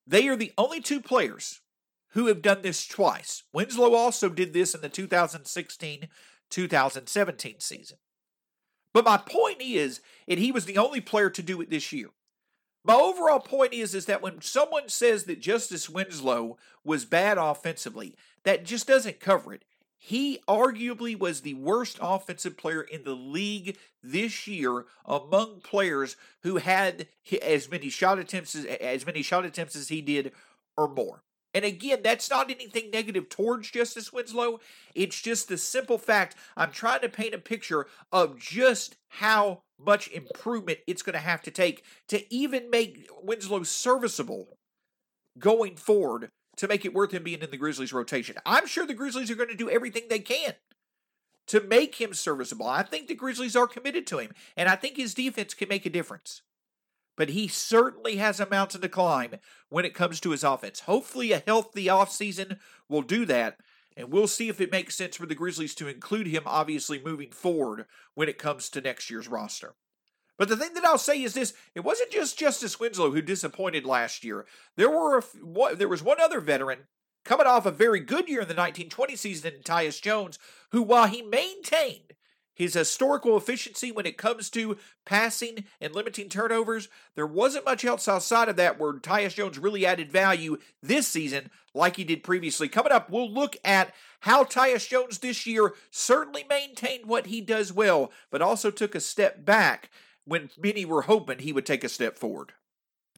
they 0.05 0.27
are 0.27 0.35
the 0.35 0.53
only 0.55 0.81
two 0.81 1.01
players 1.01 1.61
who 2.13 2.27
have 2.27 2.41
done 2.41 2.61
this 2.61 2.87
twice. 2.87 3.43
Winslow 3.53 3.93
also 3.93 4.29
did 4.29 4.53
this 4.53 4.73
in 4.73 4.81
the 4.81 4.89
2016 4.89 6.07
2017 6.49 7.59
season. 7.59 7.97
But 8.93 9.05
my 9.05 9.17
point 9.17 9.59
is, 9.59 10.01
and 10.27 10.39
he 10.39 10.51
was 10.51 10.65
the 10.65 10.77
only 10.77 11.01
player 11.01 11.31
to 11.31 11.41
do 11.41 11.59
it 11.61 11.71
this 11.71 11.91
year. 11.91 12.09
My 12.85 12.93
overall 12.93 13.39
point 13.39 13.73
is, 13.73 13.95
is 13.95 14.05
that 14.05 14.21
when 14.21 14.41
someone 14.41 14.89
says 14.89 15.23
that 15.23 15.41
Justise 15.41 15.89
Winslow 15.89 16.57
was 16.83 17.05
bad 17.05 17.37
offensively, 17.39 18.15
that 18.43 18.65
just 18.65 18.87
doesn't 18.87 19.19
cover 19.19 19.53
it. 19.53 19.63
He 19.97 20.39
arguably 20.49 21.17
was 21.17 21.41
the 21.41 21.53
worst 21.53 21.97
offensive 22.01 22.57
player 22.57 22.81
in 22.81 23.05
the 23.05 23.15
league 23.15 23.77
this 24.03 24.47
year 24.47 24.85
among 25.05 25.61
players 25.61 26.17
who 26.41 26.57
had 26.57 27.07
as 27.41 27.71
many 27.71 27.89
shot 27.89 28.19
attempts 28.19 28.53
as, 28.53 28.65
as 28.65 29.05
many 29.05 29.21
shot 29.21 29.45
attempts 29.45 29.77
as 29.77 29.87
he 29.87 30.01
did 30.01 30.33
or 30.75 30.89
more. 30.89 31.23
And 31.53 31.63
again, 31.63 31.99
that's 32.03 32.29
not 32.29 32.49
anything 32.49 32.89
negative 32.91 33.29
towards 33.29 33.69
Justise 33.69 34.11
Winslow. 34.11 34.59
It's 34.95 35.21
just 35.21 35.47
the 35.47 35.57
simple 35.57 35.97
fact 35.97 36.35
I'm 36.57 36.71
trying 36.71 37.01
to 37.01 37.09
paint 37.09 37.33
a 37.33 37.39
picture 37.39 37.87
of 38.11 38.39
just 38.39 38.95
how 39.09 39.61
much 39.79 40.07
improvement 40.09 40.79
it's 40.87 41.01
going 41.01 41.13
to 41.13 41.19
have 41.19 41.41
to 41.43 41.51
take 41.51 41.83
to 42.07 42.33
even 42.33 42.69
make 42.69 43.07
Winslow 43.21 43.63
serviceable 43.63 44.57
going 45.37 45.75
forward 45.75 46.29
to 46.57 46.67
make 46.67 46.85
it 46.85 46.93
worth 46.93 47.11
him 47.11 47.23
being 47.23 47.41
in 47.41 47.51
the 47.51 47.57
Grizzlies 47.57 47.93
rotation. 47.93 48.37
I'm 48.45 48.67
sure 48.67 48.85
the 48.85 48.93
Grizzlies 48.93 49.31
are 49.31 49.35
going 49.35 49.49
to 49.49 49.55
do 49.55 49.69
everything 49.69 50.03
they 50.09 50.19
can 50.19 50.53
to 51.47 51.61
make 51.61 51.95
him 51.95 52.13
serviceable. 52.13 52.67
I 52.67 52.83
think 52.83 53.07
the 53.07 53.15
Grizzlies 53.15 53.55
are 53.55 53.67
committed 53.67 54.07
to 54.07 54.19
him, 54.19 54.31
and 54.55 54.69
I 54.69 54.75
think 54.75 54.97
his 54.97 55.13
defense 55.13 55.53
can 55.53 55.67
make 55.67 55.85
a 55.85 55.89
difference 55.89 56.41
but 57.15 57.29
he 57.29 57.47
certainly 57.47 58.17
has 58.17 58.39
a 58.39 58.49
mountain 58.49 58.81
to 58.81 58.89
climb 58.89 59.35
when 59.69 59.85
it 59.85 59.93
comes 59.93 60.19
to 60.19 60.31
his 60.31 60.43
offense. 60.43 60.81
Hopefully, 60.81 61.31
a 61.31 61.43
healthy 61.45 61.85
offseason 61.85 62.59
will 62.89 63.01
do 63.01 63.25
that, 63.25 63.57
and 63.95 64.11
we'll 64.11 64.27
see 64.27 64.49
if 64.49 64.59
it 64.59 64.71
makes 64.71 64.95
sense 64.95 65.17
for 65.17 65.25
the 65.25 65.35
Grizzlies 65.35 65.75
to 65.75 65.87
include 65.87 66.27
him, 66.27 66.43
obviously, 66.45 67.01
moving 67.03 67.31
forward 67.31 67.85
when 68.15 68.29
it 68.29 68.37
comes 68.37 68.69
to 68.69 68.81
next 68.81 69.09
year's 69.09 69.27
roster. 69.27 69.75
But 70.37 70.49
the 70.49 70.57
thing 70.57 70.73
that 70.73 70.85
I'll 70.85 70.97
say 70.97 71.21
is 71.21 71.33
this: 71.33 71.53
it 71.75 71.81
wasn't 71.81 72.11
just 72.11 72.37
Justise 72.39 72.79
Winslow 72.79 73.11
who 73.11 73.21
disappointed 73.21 73.85
last 73.85 74.23
year. 74.23 74.45
There 74.75 74.89
were 74.89 75.19
a, 75.19 75.75
there 75.75 75.87
was 75.87 76.01
one 76.01 76.19
other 76.19 76.39
veteran 76.39 76.79
coming 77.23 77.47
off 77.47 77.65
a 77.65 77.71
very 77.71 77.99
good 77.99 78.27
year 78.27 78.41
in 78.41 78.47
the 78.47 78.53
1920 78.53 79.15
season, 79.15 79.53
Tyus 79.63 80.01
Jones, 80.01 80.39
who, 80.71 80.81
while 80.81 81.07
he 81.07 81.21
maintained 81.21 82.13
his 82.53 82.73
historical 82.73 83.37
efficiency 83.37 83.91
when 83.91 84.05
it 84.05 84.17
comes 84.17 84.49
to 84.51 84.77
passing 85.05 85.65
and 85.81 85.93
limiting 85.93 86.29
turnovers. 86.29 86.87
There 87.15 87.27
wasn't 87.27 87.65
much 87.65 87.83
else 87.83 88.07
outside 88.07 88.49
of 88.49 88.55
that 88.57 88.79
where 88.79 88.93
Tyus 88.93 89.35
Jones 89.35 89.59
really 89.59 89.85
added 89.85 90.11
value 90.11 90.57
this 90.81 91.07
season 91.07 91.49
like 91.73 91.95
he 91.95 92.03
did 92.03 92.23
previously. 92.23 92.67
Coming 92.67 92.91
up, 92.91 93.09
we'll 93.09 93.31
look 93.31 93.57
at 93.65 93.93
how 94.21 94.43
Tyus 94.43 94.87
Jones 94.87 95.19
this 95.19 95.45
year 95.45 95.73
certainly 95.91 96.45
maintained 96.47 97.05
what 97.05 97.27
he 97.27 97.41
does 97.41 97.73
well, 97.73 98.11
but 98.31 98.41
also 98.41 98.71
took 98.71 98.95
a 98.95 98.99
step 98.99 99.43
back 99.43 99.89
when 100.25 100.49
many 100.57 100.85
were 100.85 101.03
hoping 101.03 101.39
he 101.39 101.53
would 101.53 101.65
take 101.65 101.83
a 101.83 101.89
step 101.89 102.17
forward. 102.17 102.53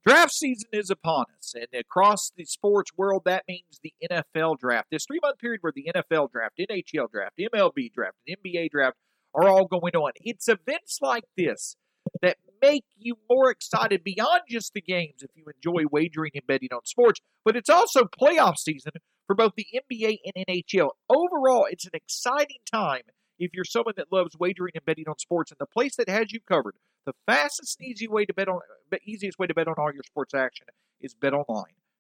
Draft 0.06 0.34
season 0.34 0.70
is 0.72 0.92
upon 0.92 1.26
us, 1.40 1.56
and 1.56 1.68
across 1.74 2.32
the 2.38 2.46
sports 2.46 2.92
world, 2.96 3.24
that 3.26 3.44
means 3.48 3.80
the 3.82 3.94
NFL 4.12 4.60
draft. 4.60 4.88
This 4.92 5.06
three 5.06 5.20
month 5.22 5.40
period 5.40 5.62
where 5.62 5.74
the 5.76 5.90
NFL 5.96 6.32
draft, 6.32 6.60
NHL 6.60 7.10
draft, 7.10 7.34
MLB 7.40 7.92
draft, 7.92 8.16
NBA 8.30 8.70
draft 8.70 8.98
are 9.36 9.50
all 9.50 9.66
going 9.66 9.96
on. 9.96 10.12
It's 10.22 10.48
events 10.48 11.00
like 11.02 11.26
this 11.38 11.76
that 12.22 12.38
make 12.62 12.86
you 12.98 13.16
more 13.30 13.52
excited 13.52 14.04
beyond 14.04 14.42
just 14.50 14.74
the 14.74 14.82
games 14.82 15.22
if 15.22 15.30
you 15.36 15.46
enjoy 15.54 15.84
wagering 15.92 16.32
and 16.34 16.48
betting 16.48 16.70
on 16.74 16.86
sports, 16.86 17.20
but 17.44 17.56
it's 17.56 17.70
also 17.70 18.04
playoff 18.04 18.58
season 18.58 18.94
for 19.28 19.36
both 19.36 19.54
the 19.56 19.68
NBA 19.74 20.18
and 20.26 20.46
NHL. 20.48 20.92
Overall, 21.10 21.68
it's 21.70 21.86
an 21.86 21.92
exciting 21.94 22.60
time 22.72 23.02
if 23.38 23.52
you're 23.54 23.66
someone 23.66 23.96
that 23.98 24.12
loves 24.12 24.36
wagering 24.40 24.72
and 24.76 24.86
betting 24.86 25.08
on 25.08 25.18
sports 25.18 25.52
and 25.52 25.58
the 25.60 25.66
place 25.66 25.96
that 25.98 26.10
has 26.10 26.32
you 26.32 26.40
covered. 26.48 26.76
The 27.06 27.14
fastest 27.28 27.80
and 27.80 27.90
easy 27.90 28.08
way 28.08 28.26
to 28.26 28.34
bet 28.34 28.48
on 28.48 28.62
easiest 29.06 29.38
way 29.38 29.48
to 29.48 29.54
bet 29.54 29.68
on 29.68 29.76
all 29.78 29.94
your 29.94 30.04
sports 30.04 30.34
action 30.34 30.68
is 31.02 31.14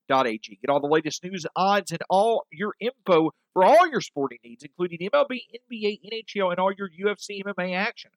BetOnline. 0.09 0.59
Get 0.61 0.69
all 0.69 0.79
the 0.79 0.87
latest 0.87 1.23
news, 1.23 1.45
odds, 1.55 1.91
and 1.91 2.01
all 2.09 2.45
your 2.51 2.73
info 2.79 3.31
for 3.53 3.63
all 3.63 3.87
your 3.89 4.01
sporting 4.01 4.39
needs, 4.43 4.63
including 4.63 4.99
MLB, 5.09 5.39
NBA, 5.71 5.99
NHL, 6.11 6.51
and 6.51 6.59
all 6.59 6.71
your 6.71 6.89
UFC 6.89 7.43
MMA 7.43 7.75
action. 7.75 8.11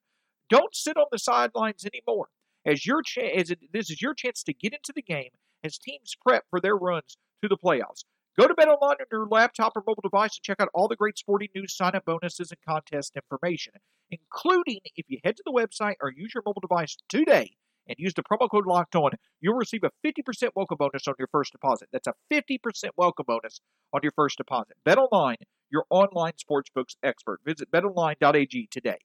Don't 0.49 0.75
sit 0.75 0.97
on 0.97 1.07
the 1.11 1.19
sidelines 1.19 1.85
anymore. 1.85 2.29
As 2.67 2.87
your 2.87 3.03
cha- 3.03 3.21
as 3.21 3.51
it, 3.51 3.61
this 3.73 3.91
is 3.91 4.03
your 4.03 4.15
chance 4.15 4.43
to 4.45 4.53
get 4.53 4.73
into 4.73 4.93
the 4.95 5.03
game 5.03 5.31
as 5.63 5.79
teams 5.79 6.15
prep 6.21 6.45
for 6.51 6.61
their 6.61 6.77
runs 6.77 7.17
to 7.43 7.49
the 7.49 7.57
playoffs. 7.57 8.05
Go 8.39 8.47
to 8.47 8.55
BetOnline 8.55 8.83
on 8.83 8.97
your 9.11 9.27
laptop 9.27 9.77
or 9.77 9.83
mobile 9.87 10.03
device 10.03 10.37
and 10.37 10.43
check 10.43 10.61
out 10.61 10.69
all 10.73 10.87
the 10.87 10.97
great 10.97 11.19
sporting 11.19 11.49
news, 11.55 11.77
sign-up 11.77 12.05
bonuses, 12.05 12.53
and 12.53 12.59
contest 12.67 13.17
information, 13.17 13.73
including 14.11 14.79
if 14.95 15.07
you 15.09 15.19
head 15.25 15.37
to 15.37 15.43
the 15.45 15.53
website 15.53 15.97
or 16.01 16.13
use 16.17 16.33
your 16.35 16.43
mobile 16.47 16.61
device 16.61 16.97
today 17.09 17.57
and 17.89 17.97
use 17.99 18.15
the 18.15 18.23
promo 18.23 18.51
code 18.51 18.67
locked 18.67 18.95
on, 18.95 19.13
you'll 19.41 19.55
receive 19.55 19.83
a 19.85 19.91
50% 20.07 20.51
welcome 20.55 20.77
bonus 20.79 21.09
on 21.09 21.15
your 21.19 21.29
first 21.33 21.53
deposit. 21.53 21.89
That's 21.93 22.07
a 22.07 22.15
50% 22.33 22.59
welcome 22.97 23.25
bonus 23.27 23.61
on 23.93 24.01
your 24.03 24.13
first 24.15 24.39
deposit. 24.39 24.77
Bet 24.85 24.99
online, 24.99 25.37
your 25.71 25.85
online 25.91 26.33
sportsbooks 26.33 26.97
expert. 27.03 27.41
Visit 27.45 27.71
betonline.ag 27.71 28.69
today. 28.71 28.99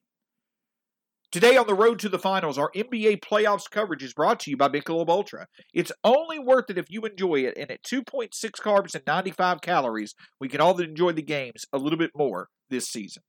Today 1.31 1.57
on 1.57 1.65
the 1.65 1.73
road 1.73 1.97
to 1.97 2.09
the 2.09 2.19
finals, 2.19 2.59
our 2.59 2.69
NBA 2.75 3.21
playoffs 3.21 3.67
coverage 3.67 4.03
is 4.03 4.13
brought 4.13 4.39
to 4.41 4.51
you 4.51 4.57
by 4.57 4.69
Michelob 4.69 5.09
Ultra. 5.09 5.47
It's 5.73 5.91
only 6.03 6.37
worth 6.37 6.69
it 6.69 6.77
if 6.77 6.91
you 6.91 7.01
enjoy 7.01 7.37
it, 7.37 7.57
and 7.57 7.71
at 7.71 7.81
2.6 7.81 8.29
carbs 8.61 8.93
and 8.93 9.03
95 9.07 9.59
calories, 9.61 10.13
we 10.39 10.47
can 10.47 10.61
all 10.61 10.79
enjoy 10.79 11.11
the 11.11 11.23
games 11.23 11.65
a 11.73 11.79
little 11.79 11.97
bit 11.97 12.11
more 12.15 12.49
this 12.69 12.87
season. 12.87 13.23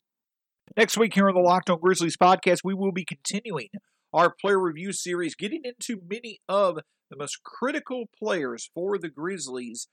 Next 0.77 0.99
week 0.99 1.15
here 1.15 1.29
on 1.29 1.35
the 1.35 1.41
Locked 1.41 1.71
On 1.71 1.81
Grizzlies 1.81 2.19
podcast, 2.19 2.59
we 2.63 2.75
will 2.75 2.93
be 2.93 3.07
continuing 3.07 3.69
our 4.15 4.31
player 4.31 4.61
review 4.61 4.93
series, 4.93 5.35
getting 5.35 5.63
into 5.65 6.01
many 6.09 6.41
of 6.49 6.79
the 7.11 7.17
most 7.17 7.43
critical 7.43 8.05
players 8.17 8.71
for 8.73 8.97
the 8.97 9.09
Grizzlies 9.09 9.89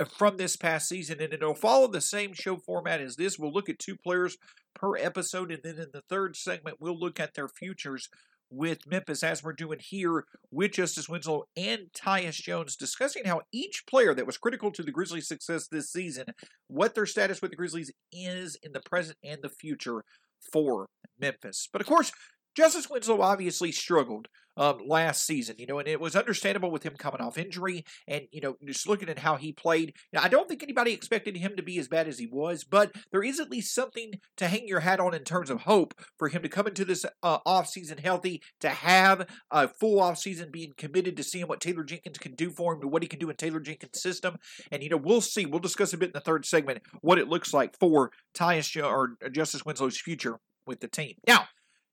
eh, 0.00 0.04
from 0.04 0.36
this 0.36 0.56
past 0.56 0.88
season. 0.88 1.20
And 1.20 1.32
it'll 1.32 1.54
follow 1.54 1.86
the 1.86 2.00
same 2.00 2.32
show 2.34 2.56
format 2.56 3.00
as 3.00 3.16
this. 3.16 3.38
We'll 3.38 3.52
look 3.52 3.68
at 3.68 3.78
two 3.78 3.96
players 3.96 4.36
per 4.74 4.96
episode. 4.96 5.52
And 5.52 5.62
then 5.62 5.76
in 5.76 5.90
the 5.92 6.02
third 6.08 6.36
segment, 6.36 6.78
we'll 6.80 6.98
look 6.98 7.20
at 7.20 7.34
their 7.34 7.48
futures 7.48 8.08
with 8.50 8.86
Memphis, 8.86 9.22
as 9.22 9.44
we're 9.44 9.52
doing 9.52 9.78
here 9.78 10.24
with 10.50 10.72
Justise 10.72 11.08
Winslow 11.08 11.44
and 11.54 11.88
Tyus 11.92 12.42
Jones, 12.42 12.76
discussing 12.76 13.26
how 13.26 13.42
each 13.52 13.84
player 13.86 14.14
that 14.14 14.26
was 14.26 14.38
critical 14.38 14.72
to 14.72 14.82
the 14.82 14.90
Grizzlies' 14.90 15.28
success 15.28 15.68
this 15.68 15.92
season, 15.92 16.24
what 16.66 16.94
their 16.94 17.04
status 17.04 17.42
with 17.42 17.50
the 17.50 17.58
Grizzlies 17.58 17.92
is 18.10 18.56
in 18.62 18.72
the 18.72 18.80
present 18.80 19.18
and 19.22 19.42
the 19.42 19.50
future 19.50 20.02
for 20.50 20.88
Memphis. 21.20 21.68
But 21.70 21.82
of 21.82 21.86
course, 21.86 22.10
Justise 22.58 22.90
Winslow 22.90 23.22
obviously 23.22 23.70
struggled 23.70 24.26
um, 24.56 24.80
last 24.84 25.24
season, 25.24 25.54
you 25.60 25.66
know, 25.66 25.78
and 25.78 25.86
it 25.86 26.00
was 26.00 26.16
understandable 26.16 26.72
with 26.72 26.82
him 26.82 26.94
coming 26.98 27.20
off 27.20 27.38
injury 27.38 27.84
and, 28.08 28.22
you 28.32 28.40
know, 28.40 28.56
just 28.66 28.88
looking 28.88 29.08
at 29.08 29.20
how 29.20 29.36
he 29.36 29.52
played. 29.52 29.94
Now, 30.12 30.24
I 30.24 30.28
don't 30.28 30.48
think 30.48 30.64
anybody 30.64 30.92
expected 30.92 31.36
him 31.36 31.54
to 31.54 31.62
be 31.62 31.78
as 31.78 31.86
bad 31.86 32.08
as 32.08 32.18
he 32.18 32.26
was, 32.26 32.64
but 32.64 32.90
there 33.12 33.22
is 33.22 33.38
at 33.38 33.52
least 33.52 33.72
something 33.72 34.14
to 34.36 34.48
hang 34.48 34.66
your 34.66 34.80
hat 34.80 34.98
on 34.98 35.14
in 35.14 35.22
terms 35.22 35.50
of 35.50 35.60
hope 35.60 35.94
for 36.18 36.26
him 36.26 36.42
to 36.42 36.48
come 36.48 36.66
into 36.66 36.84
this 36.84 37.06
uh, 37.22 37.38
offseason 37.46 38.00
healthy, 38.00 38.42
to 38.58 38.70
have 38.70 39.28
a 39.52 39.68
full 39.68 40.00
offseason 40.00 40.50
being 40.50 40.72
committed 40.76 41.16
to 41.16 41.22
seeing 41.22 41.46
what 41.46 41.60
Taylor 41.60 41.84
Jenkins 41.84 42.18
can 42.18 42.34
do 42.34 42.50
for 42.50 42.74
him, 42.74 42.80
to 42.80 42.88
what 42.88 43.04
he 43.04 43.08
can 43.08 43.20
do 43.20 43.30
in 43.30 43.36
Taylor 43.36 43.60
Jenkins' 43.60 44.02
system. 44.02 44.36
And, 44.72 44.82
you 44.82 44.88
know, 44.88 44.96
we'll 44.96 45.20
see. 45.20 45.46
We'll 45.46 45.60
discuss 45.60 45.92
a 45.92 45.96
bit 45.96 46.08
in 46.08 46.14
the 46.14 46.20
third 46.20 46.44
segment 46.44 46.82
what 47.02 47.18
it 47.18 47.28
looks 47.28 47.54
like 47.54 47.78
for 47.78 48.10
Tyus 48.36 48.82
or 48.82 49.14
Justise 49.30 49.64
Winslow's 49.64 50.00
future 50.00 50.40
with 50.66 50.80
the 50.80 50.88
team. 50.88 51.14
Now, 51.24 51.46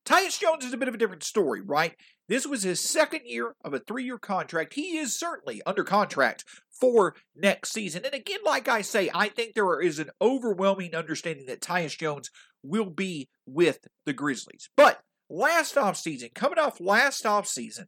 Tyus 0.05 0.39
Jones 0.39 0.63
is 0.63 0.73
a 0.73 0.77
bit 0.77 0.87
of 0.87 0.93
a 0.93 0.97
different 0.97 1.23
story, 1.23 1.61
right? 1.61 1.95
This 2.27 2.45
was 2.45 2.63
his 2.63 2.79
second 2.79 3.21
year 3.25 3.55
of 3.63 3.73
a 3.73 3.79
three 3.79 4.03
year 4.03 4.17
contract. 4.17 4.73
He 4.73 4.97
is 4.97 5.17
certainly 5.17 5.61
under 5.65 5.83
contract 5.83 6.43
for 6.71 7.15
next 7.35 7.71
season. 7.71 8.05
And 8.05 8.13
again, 8.13 8.39
like 8.45 8.67
I 8.67 8.81
say, 8.81 9.09
I 9.13 9.29
think 9.29 9.53
there 9.53 9.81
is 9.81 9.99
an 9.99 10.11
overwhelming 10.21 10.93
understanding 10.95 11.47
that 11.47 11.61
Tyus 11.61 11.97
Jones 11.97 12.29
will 12.63 12.89
be 12.89 13.29
with 13.45 13.79
the 14.05 14.13
Grizzlies. 14.13 14.69
But 14.77 15.01
last 15.29 15.75
offseason, 15.75 16.33
coming 16.33 16.59
off 16.59 16.79
last 16.79 17.23
offseason, 17.23 17.85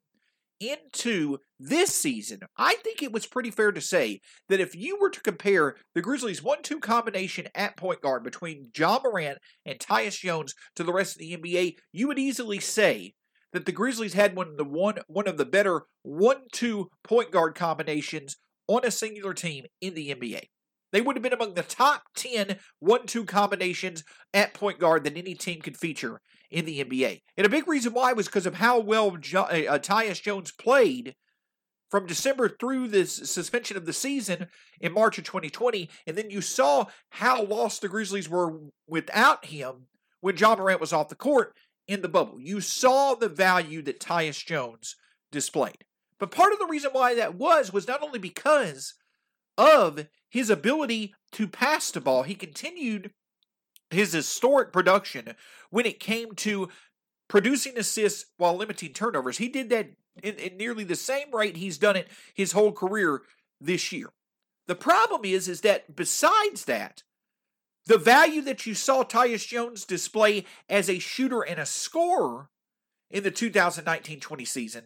into 0.60 1.38
this 1.60 1.96
season, 1.96 2.40
I 2.58 2.76
think 2.76 3.02
it 3.02 3.12
was 3.12 3.26
pretty 3.26 3.52
fair 3.52 3.72
to 3.72 3.82
say 3.82 4.22
that 4.50 4.60
if 4.60 4.76
you 4.76 4.98
were 5.00 5.10
to 5.10 5.22
compare 5.22 5.76
the 5.96 6.02
Grizzlies' 6.02 6.44
one 6.44 6.62
two 6.62 6.80
combination 6.80 7.48
at 7.56 7.78
point 7.78 8.02
guard 8.02 8.24
between 8.24 8.70
Ja 8.78 9.00
Morant 9.04 9.40
and 9.66 9.80
Tyus 9.80 10.20
Jones 10.20 10.54
to 10.76 10.84
the 10.84 10.94
rest 10.94 11.16
of 11.16 11.20
the 11.20 11.38
NBA, 11.38 11.76
you 11.92 12.08
would 12.08 12.20
easily 12.20 12.60
say 12.60 13.14
that 13.54 13.66
the 13.66 13.72
Grizzlies 13.72 14.14
had 14.14 14.36
one 14.36 14.48
of 14.48 14.58
the 14.58 14.66
one 14.66 15.00
one 15.08 15.28
of 15.28 15.38
the 15.38 15.46
better 15.46 15.84
one 16.04 16.42
two 16.52 16.90
point 17.04 17.32
guard 17.32 17.56
combinations 17.56 18.38
on 18.68 18.86
a 18.86 18.92
singular 18.92 19.34
team 19.34 19.66
in 19.82 19.94
the 19.94 20.14
NBA. 20.14 20.42
They 20.92 21.02
would 21.02 21.16
have 21.16 21.24
been 21.24 21.34
among 21.34 21.54
the 21.54 21.64
top 21.64 22.04
10 22.16 22.58
1 22.80 23.06
2 23.06 23.26
combinations 23.26 24.04
at 24.34 24.54
point 24.54 24.80
guard 24.80 25.04
that 25.04 25.18
any 25.18 25.36
team 25.36 25.62
could 25.62 25.78
feature 25.78 26.22
in 26.50 26.66
the 26.66 26.84
NBA. 26.84 27.22
And 27.36 27.46
a 27.46 27.50
big 27.50 27.68
reason 27.68 27.94
why 27.94 28.14
was 28.14 28.28
because 28.28 28.46
of 28.46 28.56
how 28.56 28.80
well 28.80 29.12
jo- 29.18 29.42
uh, 29.42 29.80
Tyus 29.80 30.22
Jones 30.22 30.52
played 30.52 31.16
from 31.90 32.06
December 32.06 32.50
through 32.50 32.90
the 32.90 33.06
suspension 33.06 33.78
of 33.78 33.86
the 33.86 33.94
season 33.94 34.48
in 34.80 34.92
March 34.92 35.18
of 35.18 35.24
2020. 35.24 35.90
And 36.06 36.18
then 36.18 36.30
you 36.30 36.42
saw 36.42 36.86
how 37.10 37.44
lost 37.44 37.82
the 37.82 37.88
Grizzlies 37.88 38.30
were 38.30 38.60
without 38.88 39.46
him 39.46 39.88
when 40.22 40.38
Ja 40.38 40.56
Morant 40.56 40.82
was 40.82 40.94
off 40.94 41.10
the 41.10 41.16
court 41.16 41.54
in 41.88 42.02
the 42.02 42.10
bubble. 42.10 42.40
You 42.42 42.62
saw 42.62 43.16
the 43.16 43.30
value 43.30 43.82
that 43.84 44.00
Tyus 44.00 44.44
Jones 44.46 44.96
displayed. 45.32 45.86
But 46.20 46.32
part 46.32 46.52
of 46.52 46.60
the 46.60 46.66
reason 46.66 46.92
why 46.94 47.16
that 47.16 47.36
was 47.36 47.72
was 47.72 47.88
not 47.88 48.02
only 48.02 48.20
because 48.20 48.96
of 49.58 50.08
his 50.30 50.50
ability 50.50 51.14
to 51.34 51.48
pass 51.48 51.92
the 51.92 52.02
ball, 52.02 52.24
he 52.24 52.36
continued 52.36 53.12
his 53.90 54.14
historic 54.14 54.72
production 54.72 55.36
when 55.70 55.86
it 55.86 56.00
came 56.00 56.34
to 56.36 56.70
producing 57.28 57.78
assists 57.78 58.26
while 58.38 58.56
limiting 58.56 58.94
turnovers. 58.94 59.38
He 59.38 59.50
did 59.50 59.70
that 59.70 59.90
in, 60.24 60.36
in, 60.36 60.58
nearly 60.58 60.84
the 60.84 60.96
same 60.96 61.34
rate 61.34 61.58
he's 61.58 61.78
done 61.78 61.96
it 61.96 62.08
his 62.34 62.54
whole 62.54 62.72
career 62.72 63.22
this 63.60 63.92
year. 63.92 64.10
The 64.68 64.76
problem 64.76 65.22
is, 65.24 65.48
is 65.48 65.62
that 65.62 65.96
besides 65.96 66.66
that, 66.66 67.04
the 67.86 67.98
value 67.98 68.42
that 68.42 68.66
you 68.66 68.76
saw 68.76 69.04
Tyus 69.04 69.48
Jones 69.48 69.86
display 69.86 70.46
as 70.68 70.90
a 70.90 71.00
shooter 71.00 71.42
and 71.42 71.58
a 71.58 71.66
scorer 71.66 72.50
in 73.10 73.24
the 73.24 73.32
2019-20 73.32 74.46
season, 74.46 74.84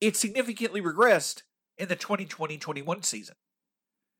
it 0.00 0.16
significantly 0.16 0.82
regressed 0.82 1.42
in 1.78 1.88
the 1.88 1.96
2020-21 1.96 3.04
season. 3.04 3.36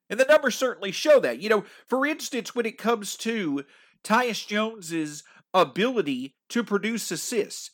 And 0.08 0.20
the 0.20 0.24
numbers 0.24 0.54
certainly 0.54 0.92
show 0.92 1.20
that. 1.20 1.40
You 1.40 1.48
know, 1.48 1.64
for 1.86 2.06
instance, 2.06 2.54
when 2.54 2.66
it 2.66 2.78
comes 2.78 3.16
to 3.18 3.64
Tyus 4.04 4.46
Jones's 4.46 5.24
ability 5.52 6.34
to 6.50 6.62
produce 6.62 7.10
assists, 7.10 7.70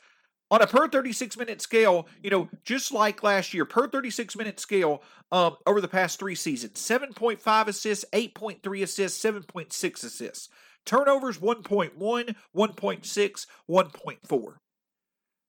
on 0.52 0.60
a 0.60 0.66
per 0.66 0.86
36 0.86 1.38
minute 1.38 1.62
scale, 1.62 2.06
you 2.22 2.28
know, 2.28 2.48
just 2.62 2.92
like 2.92 3.22
last 3.22 3.54
year, 3.54 3.64
per 3.64 3.88
36 3.88 4.36
minute 4.36 4.60
scale 4.60 5.02
um, 5.32 5.56
over 5.66 5.80
the 5.80 5.88
past 5.88 6.18
three 6.18 6.34
seasons 6.34 6.74
7.5 6.74 7.66
assists, 7.66 8.04
8.3 8.12 8.82
assists, 8.82 9.24
7.6 9.24 10.04
assists. 10.04 10.50
Turnovers 10.84 11.38
1.1, 11.38 11.92
1.6, 11.96 13.46
1.4. 13.70 14.54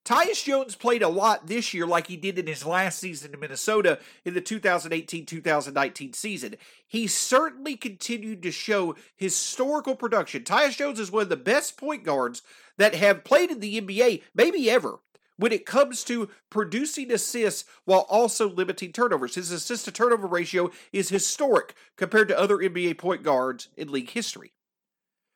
Tyus 0.05 0.43
Jones 0.43 0.75
played 0.75 1.01
a 1.01 1.07
lot 1.07 1.47
this 1.47 1.73
year 1.73 1.87
like 1.87 2.07
he 2.07 2.17
did 2.17 2.37
in 2.37 2.45
his 2.45 2.65
last 2.65 2.99
season 2.99 3.33
in 3.33 3.39
Minnesota 3.39 3.99
in 4.25 4.33
the 4.33 4.41
2018 4.41 5.25
2019 5.25 6.13
season. 6.13 6.55
He 6.85 7.07
certainly 7.07 7.77
continued 7.77 8.43
to 8.43 8.51
show 8.51 8.95
historical 9.15 9.95
production. 9.95 10.43
Tyus 10.43 10.75
Jones 10.75 10.99
is 10.99 11.11
one 11.11 11.23
of 11.23 11.29
the 11.29 11.37
best 11.37 11.77
point 11.77 12.03
guards 12.03 12.41
that 12.77 12.95
have 12.95 13.23
played 13.23 13.49
in 13.49 13.61
the 13.61 13.79
NBA, 13.79 14.23
maybe 14.35 14.69
ever, 14.69 14.99
when 15.37 15.53
it 15.53 15.65
comes 15.65 16.03
to 16.03 16.29
producing 16.49 17.09
assists 17.09 17.63
while 17.85 18.05
also 18.09 18.49
limiting 18.49 18.91
turnovers. 18.91 19.35
His 19.35 19.51
assist 19.51 19.85
to 19.85 19.91
turnover 19.91 20.27
ratio 20.27 20.69
is 20.91 21.09
historic 21.09 21.75
compared 21.95 22.27
to 22.27 22.37
other 22.37 22.57
NBA 22.57 22.97
point 22.97 23.23
guards 23.23 23.69
in 23.77 23.89
league 23.89 24.09
history. 24.09 24.51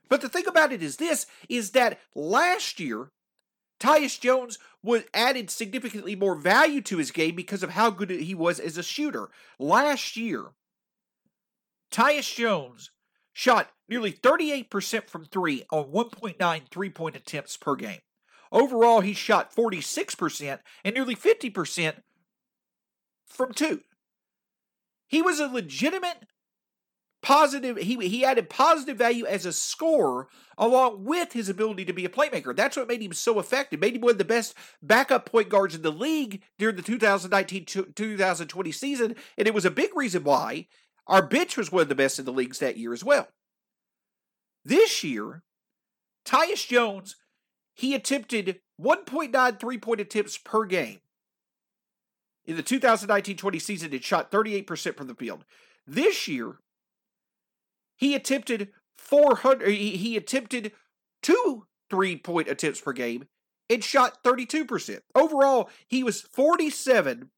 But 0.10 0.20
the 0.22 0.30
thing 0.30 0.48
about 0.48 0.74
it 0.74 0.84
is 0.84 0.98
this 0.98 1.26
is 1.48 1.72
that 1.72 2.00
last 2.16 2.82
year 2.82 3.12
Tyus 3.80 4.20
Jones 4.20 4.58
was 4.82 5.04
added 5.14 5.50
significantly 5.50 6.16
more 6.16 6.36
value 6.36 6.82
to 6.82 6.98
his 6.98 7.12
game 7.12 7.36
because 7.36 7.64
of 7.64 7.72
how 7.72 7.90
good 7.90 8.10
he 8.10 8.34
was 8.34 8.60
as 8.60 8.78
a 8.78 8.84
shooter. 8.84 9.30
Last 9.60 10.18
year, 10.18 10.46
Tyus 11.92 12.34
Jones 12.34 12.92
shot 13.34 13.72
nearly 13.88 14.12
38% 14.12 15.10
from 15.10 15.26
three 15.26 15.64
on 15.72 15.86
1.9 15.86 16.62
three 16.70 16.90
point 16.90 17.16
attempts 17.16 17.56
per 17.56 17.76
game. 17.76 18.00
Overall, 18.52 19.02
he 19.02 19.14
shot 19.14 19.54
46% 19.54 20.60
and 20.84 20.96
nearly 20.96 21.16
50% 21.16 21.96
from 23.26 23.54
two. 23.54 23.82
He 25.06 25.22
was 25.22 25.40
a 25.40 25.48
legitimate 25.48 26.26
positive 27.28 27.76
he 27.76 27.98
he 28.08 28.24
added 28.24 28.50
positive 28.50 28.96
value 28.96 29.26
as 29.26 29.46
a 29.46 29.52
scorer 29.52 30.30
along 30.58 31.04
with 31.04 31.34
his 31.34 31.50
ability 31.50 31.84
to 31.84 31.92
be 31.92 32.06
a 32.06 32.10
playmaker. 32.10 32.56
That's 32.56 32.78
what 32.78 32.88
made 32.88 33.02
him 33.02 33.12
so 33.12 33.38
effective. 33.38 33.82
Made 33.82 33.98
him 33.98 34.02
one 34.02 34.12
of 34.12 34.18
the 34.18 34.24
best 34.24 34.56
backup 34.82 35.30
point 35.30 35.50
guards 35.50 35.76
in 35.76 35.82
the 35.82 35.92
league 35.92 36.42
during 36.58 36.78
the 36.78 36.82
2019-2020 36.82 38.74
season, 38.74 39.14
and 39.38 39.46
it 39.46 39.54
was 39.54 39.66
a 39.66 39.72
big 39.72 39.90
reason 39.94 40.24
why 40.24 40.68
our 41.06 41.22
bench 41.22 41.58
was 41.58 41.70
one 41.70 41.82
of 41.82 41.90
the 41.90 41.96
best 41.96 42.18
in 42.18 42.24
the 42.24 42.32
leagues 42.32 42.60
that 42.60 42.78
year 42.78 42.94
as 42.94 43.04
well. 43.04 43.28
This 44.64 45.04
year, 45.04 45.44
Tyus 46.26 46.66
Jones, 46.66 47.18
he 47.74 47.94
attempted 47.94 48.62
1.9 48.82 49.60
three-point 49.60 50.00
attempts 50.00 50.38
per 50.38 50.64
game. 50.64 51.02
In 52.46 52.56
the 52.56 52.64
2019-20 52.64 53.62
season, 53.62 53.92
it 53.92 54.06
shot 54.06 54.32
38% 54.32 54.96
from 54.96 55.08
the 55.08 55.16
field. 55.16 55.44
This 55.86 56.30
year, 56.30 56.60
he 57.98 58.16
attempted 58.16 58.70
400 58.98 59.70
he, 59.70 59.98
he 59.98 60.16
attempted 60.16 60.72
two 61.22 61.66
three-point 61.90 62.48
attempts 62.48 62.82
per 62.82 62.94
game 62.94 63.26
and 63.70 63.84
shot 63.84 64.24
32%. 64.24 65.00
Overall, 65.16 65.70
he 65.88 66.04
was 66.04 66.22
47 66.22 67.30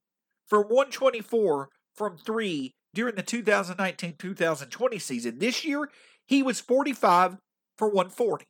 for 0.47 0.61
124 0.61 1.69
from 1.95 2.17
3 2.17 2.73
during 2.93 3.15
the 3.15 3.23
2019-2020 3.23 5.01
season. 5.01 5.39
This 5.39 5.63
year, 5.63 5.89
he 6.27 6.43
was 6.43 6.59
45 6.59 7.37
for 7.77 7.87
140. 7.87 8.45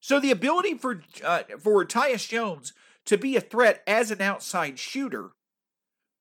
So 0.00 0.20
the 0.20 0.30
ability 0.30 0.74
for 0.74 1.02
uh, 1.24 1.42
for 1.58 1.84
Tyus 1.84 2.28
Jones 2.28 2.72
to 3.06 3.18
be 3.18 3.36
a 3.36 3.40
threat 3.40 3.82
as 3.86 4.10
an 4.10 4.20
outside 4.20 4.78
shooter 4.78 5.30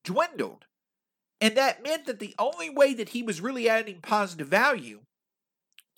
dwindled 0.04 0.66
and 1.42 1.56
that 1.58 1.84
meant 1.84 2.06
that 2.06 2.20
the 2.20 2.36
only 2.40 2.70
way 2.70 2.94
that 2.94 3.10
he 3.10 3.22
was 3.24 3.42
really 3.42 3.70
adding 3.70 4.00
positive 4.02 4.48
value 4.48 5.02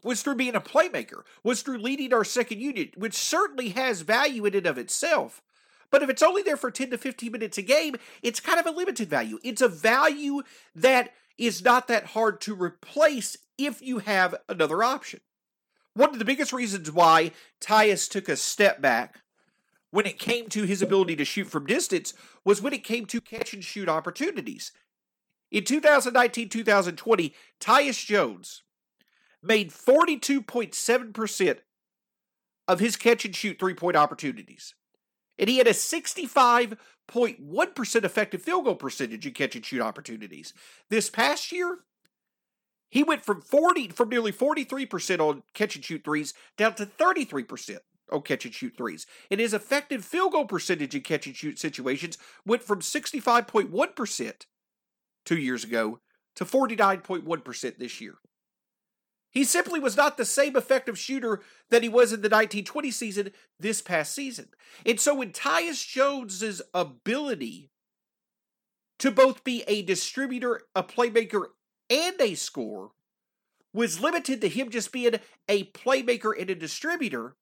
was 0.03 0.21
through 0.21 0.35
being 0.35 0.55
a 0.55 0.61
playmaker, 0.61 1.21
was 1.43 1.61
through 1.61 1.79
leading 1.79 2.13
our 2.13 2.23
second 2.23 2.59
unit, 2.59 2.97
which 2.97 3.15
certainly 3.15 3.69
has 3.69 4.01
value 4.01 4.45
in 4.45 4.55
and 4.55 4.65
of 4.65 4.77
itself. 4.77 5.41
But 5.89 6.03
if 6.03 6.09
it's 6.09 6.23
only 6.23 6.41
there 6.41 6.57
for 6.57 6.71
10 6.71 6.91
to 6.91 6.97
15 6.97 7.31
minutes 7.31 7.57
a 7.57 7.61
game, 7.61 7.95
it's 8.21 8.39
kind 8.39 8.59
of 8.59 8.65
a 8.65 8.71
limited 8.71 9.09
value. 9.09 9.39
It's 9.43 9.61
a 9.61 9.67
value 9.67 10.43
that 10.75 11.13
is 11.37 11.63
not 11.63 11.87
that 11.87 12.07
hard 12.07 12.41
to 12.41 12.55
replace 12.55 13.37
if 13.57 13.81
you 13.81 13.99
have 13.99 14.35
another 14.49 14.83
option. 14.83 15.21
One 15.93 16.09
of 16.09 16.19
the 16.19 16.25
biggest 16.25 16.53
reasons 16.53 16.91
why 16.91 17.31
Tyus 17.61 18.09
took 18.09 18.29
a 18.29 18.35
step 18.35 18.81
back 18.81 19.21
when 19.91 20.05
it 20.05 20.19
came 20.19 20.49
to 20.49 20.63
his 20.63 20.81
ability 20.81 21.15
to 21.15 21.25
shoot 21.25 21.47
from 21.47 21.65
distance 21.65 22.13
was 22.43 22.61
when 22.61 22.73
it 22.73 22.83
came 22.83 23.05
to 23.07 23.21
catch 23.21 23.53
and 23.53 23.63
shoot 23.63 23.89
opportunities. 23.89 24.71
In 25.51 25.63
2019 25.63 26.49
2020, 26.49 27.33
Tyus 27.59 28.05
Jones 28.05 28.63
made 29.41 29.71
42.7% 29.71 31.57
of 32.67 32.79
his 32.79 32.95
catch 32.95 33.25
and 33.25 33.35
shoot 33.35 33.57
three 33.59 33.73
point 33.73 33.95
opportunities. 33.95 34.75
And 35.39 35.49
he 35.49 35.57
had 35.57 35.67
a 35.67 35.71
65.1% 35.71 38.03
effective 38.03 38.41
field 38.41 38.65
goal 38.65 38.75
percentage 38.75 39.25
in 39.25 39.33
catch 39.33 39.55
and 39.55 39.65
shoot 39.65 39.81
opportunities. 39.81 40.53
This 40.89 41.09
past 41.09 41.51
year, 41.51 41.79
he 42.89 43.03
went 43.03 43.23
from 43.23 43.41
40 43.41 43.89
from 43.89 44.09
nearly 44.09 44.31
43% 44.31 45.19
on 45.19 45.43
catch 45.53 45.75
and 45.75 45.85
shoot 45.85 46.03
threes 46.03 46.33
down 46.57 46.73
to 46.75 46.85
33% 46.85 47.77
on 48.11 48.21
catch 48.21 48.45
and 48.45 48.53
shoot 48.53 48.75
threes. 48.75 49.05
And 49.29 49.39
his 49.39 49.53
effective 49.53 50.03
field 50.03 50.31
goal 50.31 50.45
percentage 50.45 50.95
in 50.95 51.01
catch 51.01 51.27
and 51.27 51.35
shoot 51.35 51.59
situations 51.59 52.17
went 52.45 52.63
from 52.63 52.79
65.1% 52.79 54.45
two 55.27 55.37
years 55.37 55.63
ago 55.63 55.99
to 56.35 56.45
49.1% 56.45 57.77
this 57.77 57.99
year. 57.99 58.15
He 59.29 59.43
simply 59.43 59.79
was 59.79 59.97
not 59.97 60.17
the 60.17 60.25
same 60.25 60.55
effective 60.55 60.97
shooter 60.97 61.41
that 61.69 61.83
he 61.83 61.89
was 61.89 62.13
in 62.13 62.21
the 62.21 62.29
1920 62.29 62.89
season 62.89 63.31
this 63.59 63.81
past 63.81 64.15
season. 64.15 64.47
And 64.85 64.99
so 64.99 65.15
when 65.15 65.31
Tyus 65.31 65.85
Jones's 65.85 66.61
ability 66.73 67.69
to 68.99 69.11
both 69.11 69.43
be 69.43 69.63
a 69.67 69.81
distributor, 69.83 70.61
a 70.73 70.81
playmaker, 70.81 71.47
and 71.89 72.15
a 72.19 72.33
scorer 72.35 72.89
was 73.73 73.99
limited 73.99 74.41
to 74.41 74.49
him 74.49 74.69
just 74.69 74.91
being 74.91 75.19
a 75.47 75.65
playmaker 75.65 76.31
and 76.39 76.49
a 76.49 76.55
distributor, 76.55 77.35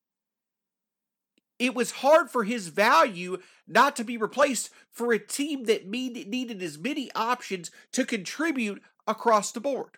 it 1.59 1.73
was 1.73 1.91
hard 1.91 2.29
for 2.29 2.43
his 2.43 2.67
value 2.67 3.37
not 3.67 3.95
to 3.95 4.03
be 4.03 4.17
replaced 4.17 4.69
for 4.91 5.13
a 5.13 5.19
team 5.19 5.65
that 5.65 5.87
needed 5.87 6.61
as 6.61 6.77
many 6.77 7.09
options 7.15 7.71
to 7.93 8.05
contribute 8.05 8.81
across 9.07 9.51
the 9.51 9.61
board. 9.61 9.97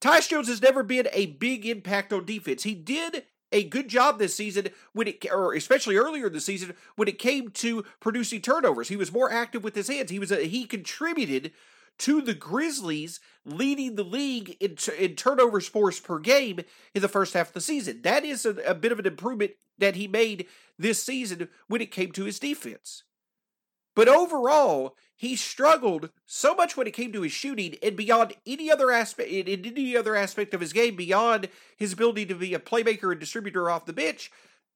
Tyus 0.00 0.28
Jones 0.28 0.48
has 0.48 0.62
never 0.62 0.82
been 0.82 1.08
a 1.12 1.26
big 1.26 1.64
impact 1.64 2.12
on 2.12 2.24
defense. 2.24 2.64
He 2.64 2.74
did 2.74 3.24
a 3.52 3.64
good 3.64 3.88
job 3.88 4.18
this 4.18 4.34
season 4.34 4.68
when 4.92 5.08
it, 5.08 5.24
or 5.30 5.54
especially 5.54 5.96
earlier 5.96 6.26
in 6.26 6.32
the 6.32 6.40
season 6.40 6.74
when 6.96 7.06
it 7.06 7.18
came 7.18 7.50
to 7.50 7.84
producing 8.00 8.40
turnovers. 8.40 8.88
He 8.88 8.96
was 8.96 9.12
more 9.12 9.30
active 9.30 9.62
with 9.62 9.74
his 9.74 9.88
hands. 9.88 10.10
He 10.10 10.18
was 10.18 10.32
a, 10.32 10.46
he 10.46 10.64
contributed 10.64 11.52
to 11.98 12.20
the 12.20 12.34
Grizzlies, 12.34 13.20
leading 13.44 13.94
the 13.94 14.04
league 14.04 14.56
in, 14.60 14.76
in 14.98 15.14
turnovers 15.14 15.68
forced 15.68 16.04
per 16.04 16.18
game 16.18 16.60
in 16.94 17.02
the 17.02 17.08
first 17.08 17.34
half 17.34 17.48
of 17.48 17.54
the 17.54 17.60
season. 17.60 18.02
That 18.02 18.24
is 18.24 18.44
a, 18.44 18.56
a 18.66 18.74
bit 18.74 18.92
of 18.92 18.98
an 18.98 19.06
improvement 19.06 19.52
that 19.78 19.96
he 19.96 20.08
made 20.08 20.46
this 20.78 21.02
season 21.02 21.48
when 21.68 21.80
it 21.80 21.90
came 21.90 22.12
to 22.12 22.24
his 22.24 22.38
defense. 22.38 23.04
But 23.94 24.08
overall, 24.08 24.96
he 25.14 25.36
struggled 25.36 26.10
so 26.24 26.54
much 26.54 26.76
when 26.76 26.86
it 26.86 26.94
came 26.94 27.12
to 27.12 27.22
his 27.22 27.32
shooting 27.32 27.76
and 27.82 27.96
beyond 27.96 28.34
any 28.46 28.70
other 28.70 28.90
aspect 28.90 29.30
in 29.30 29.66
any 29.66 29.96
other 29.96 30.16
aspect 30.16 30.54
of 30.54 30.60
his 30.60 30.72
game 30.72 30.96
beyond 30.96 31.48
his 31.76 31.92
ability 31.92 32.26
to 32.26 32.34
be 32.34 32.54
a 32.54 32.58
playmaker 32.58 33.10
and 33.10 33.20
distributor 33.20 33.68
off 33.68 33.86
the 33.86 33.92
bench 33.92 34.30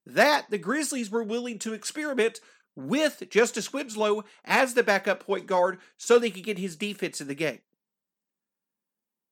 that 0.07 0.49
the 0.51 0.59
Grizzlies 0.59 1.11
were 1.11 1.25
willing 1.25 1.59
to 1.59 1.73
experiment 1.73 2.41
with 2.77 3.23
Justise 3.31 3.73
Winslow 3.73 4.25
as 4.45 4.75
the 4.75 4.83
backup 4.83 5.25
point 5.25 5.47
guard 5.47 5.79
so 5.97 6.19
they 6.19 6.31
could 6.31 6.45
get 6.45 6.59
his 6.59 6.77
defense 6.77 7.21
in 7.21 7.27
the 7.27 7.35
game. 7.35 7.61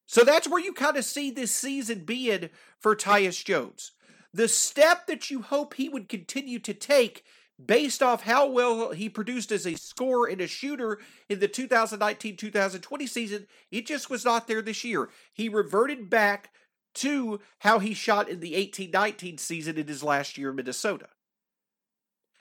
So 0.07 0.25
that's 0.25 0.49
where 0.49 0.63
you 0.63 0.73
kind 0.73 0.97
of 0.97 1.05
see 1.05 1.31
this 1.31 1.55
season 1.55 2.05
being 2.05 2.51
for 2.79 2.97
Tyus 2.97 3.45
Jones. 3.45 3.93
The 4.33 4.49
step 4.49 5.07
that 5.07 5.31
you 5.31 5.43
hope 5.43 5.75
he 5.75 5.89
would 5.89 6.09
continue 6.09 6.59
to 6.61 6.75
take 6.75 7.25
based 7.65 8.03
off 8.03 8.25
how 8.25 8.49
well 8.49 8.91
he 8.91 9.09
produced 9.09 9.53
as 9.53 9.67
a 9.67 9.77
scorer 9.77 10.29
and 10.29 10.41
a 10.41 10.47
shooter 10.47 10.99
in 11.29 11.39
the 11.39 11.49
2019 11.49 12.37
2020 12.37 13.07
season, 13.07 13.47
it 13.71 13.87
just 13.87 14.11
was 14.11 14.25
not 14.25 14.49
there 14.49 14.61
this 14.61 14.85
year. 14.85 15.09
He 15.33 15.49
reverted 15.49 16.11
back 16.11 16.51
to 16.95 17.41
how 17.61 17.79
he 17.79 17.95
shot 17.95 18.29
in 18.29 18.41
the 18.41 18.55
18 18.55 18.91
19 18.91 19.39
season 19.39 19.79
in 19.79 19.87
his 19.87 20.03
last 20.03 20.37
year 20.37 20.51
in 20.51 20.57
Minnesota. 20.57 21.09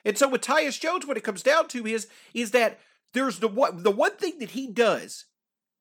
And 0.05 0.17
so 0.17 0.27
with 0.27 0.41
Tyus 0.41 0.79
Jones, 0.79 1.05
what 1.05 1.17
it 1.17 1.23
comes 1.23 1.43
down 1.43 1.67
to 1.69 1.85
is, 1.85 2.07
is 2.33 2.51
that 2.51 2.79
there's 3.13 3.39
the 3.39 3.47
one, 3.47 3.83
the 3.83 3.91
one 3.91 4.15
thing 4.17 4.39
that 4.39 4.51
he 4.51 4.67
does 4.67 5.25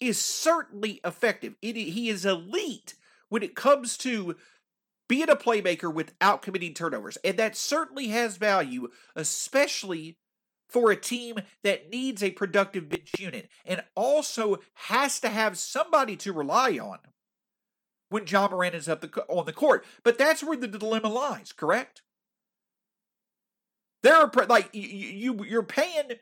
is 0.00 0.20
certainly 0.20 1.00
effective. 1.04 1.54
It, 1.62 1.76
he 1.76 2.08
is 2.08 2.24
elite 2.26 2.94
when 3.28 3.42
it 3.42 3.54
comes 3.54 3.96
to 3.98 4.36
being 5.08 5.28
a 5.28 5.36
playmaker 5.36 5.92
without 5.92 6.42
committing 6.42 6.74
turnovers. 6.74 7.18
And 7.24 7.36
that 7.38 7.56
certainly 7.56 8.08
has 8.08 8.36
value, 8.36 8.88
especially 9.14 10.18
for 10.68 10.90
a 10.90 10.96
team 10.96 11.36
that 11.62 11.90
needs 11.90 12.22
a 12.22 12.30
productive 12.30 12.88
bench 12.88 13.12
unit 13.18 13.48
and 13.64 13.84
also 13.94 14.58
has 14.74 15.20
to 15.20 15.28
have 15.28 15.58
somebody 15.58 16.16
to 16.16 16.32
rely 16.32 16.78
on 16.78 16.98
when 18.08 18.26
Ja 18.26 18.48
Morant 18.48 18.74
is 18.74 18.88
up 18.88 19.02
the, 19.02 19.24
on 19.28 19.44
the 19.46 19.52
court. 19.52 19.84
But 20.02 20.18
that's 20.18 20.42
where 20.42 20.56
the 20.56 20.68
dilemma 20.68 21.08
lies, 21.08 21.52
correct? 21.52 22.02
There 24.02 24.14
are 24.14 24.30
like 24.46 24.70
you, 24.72 24.82
you 24.82 25.44
you're 25.44 25.62
paying 25.62 26.12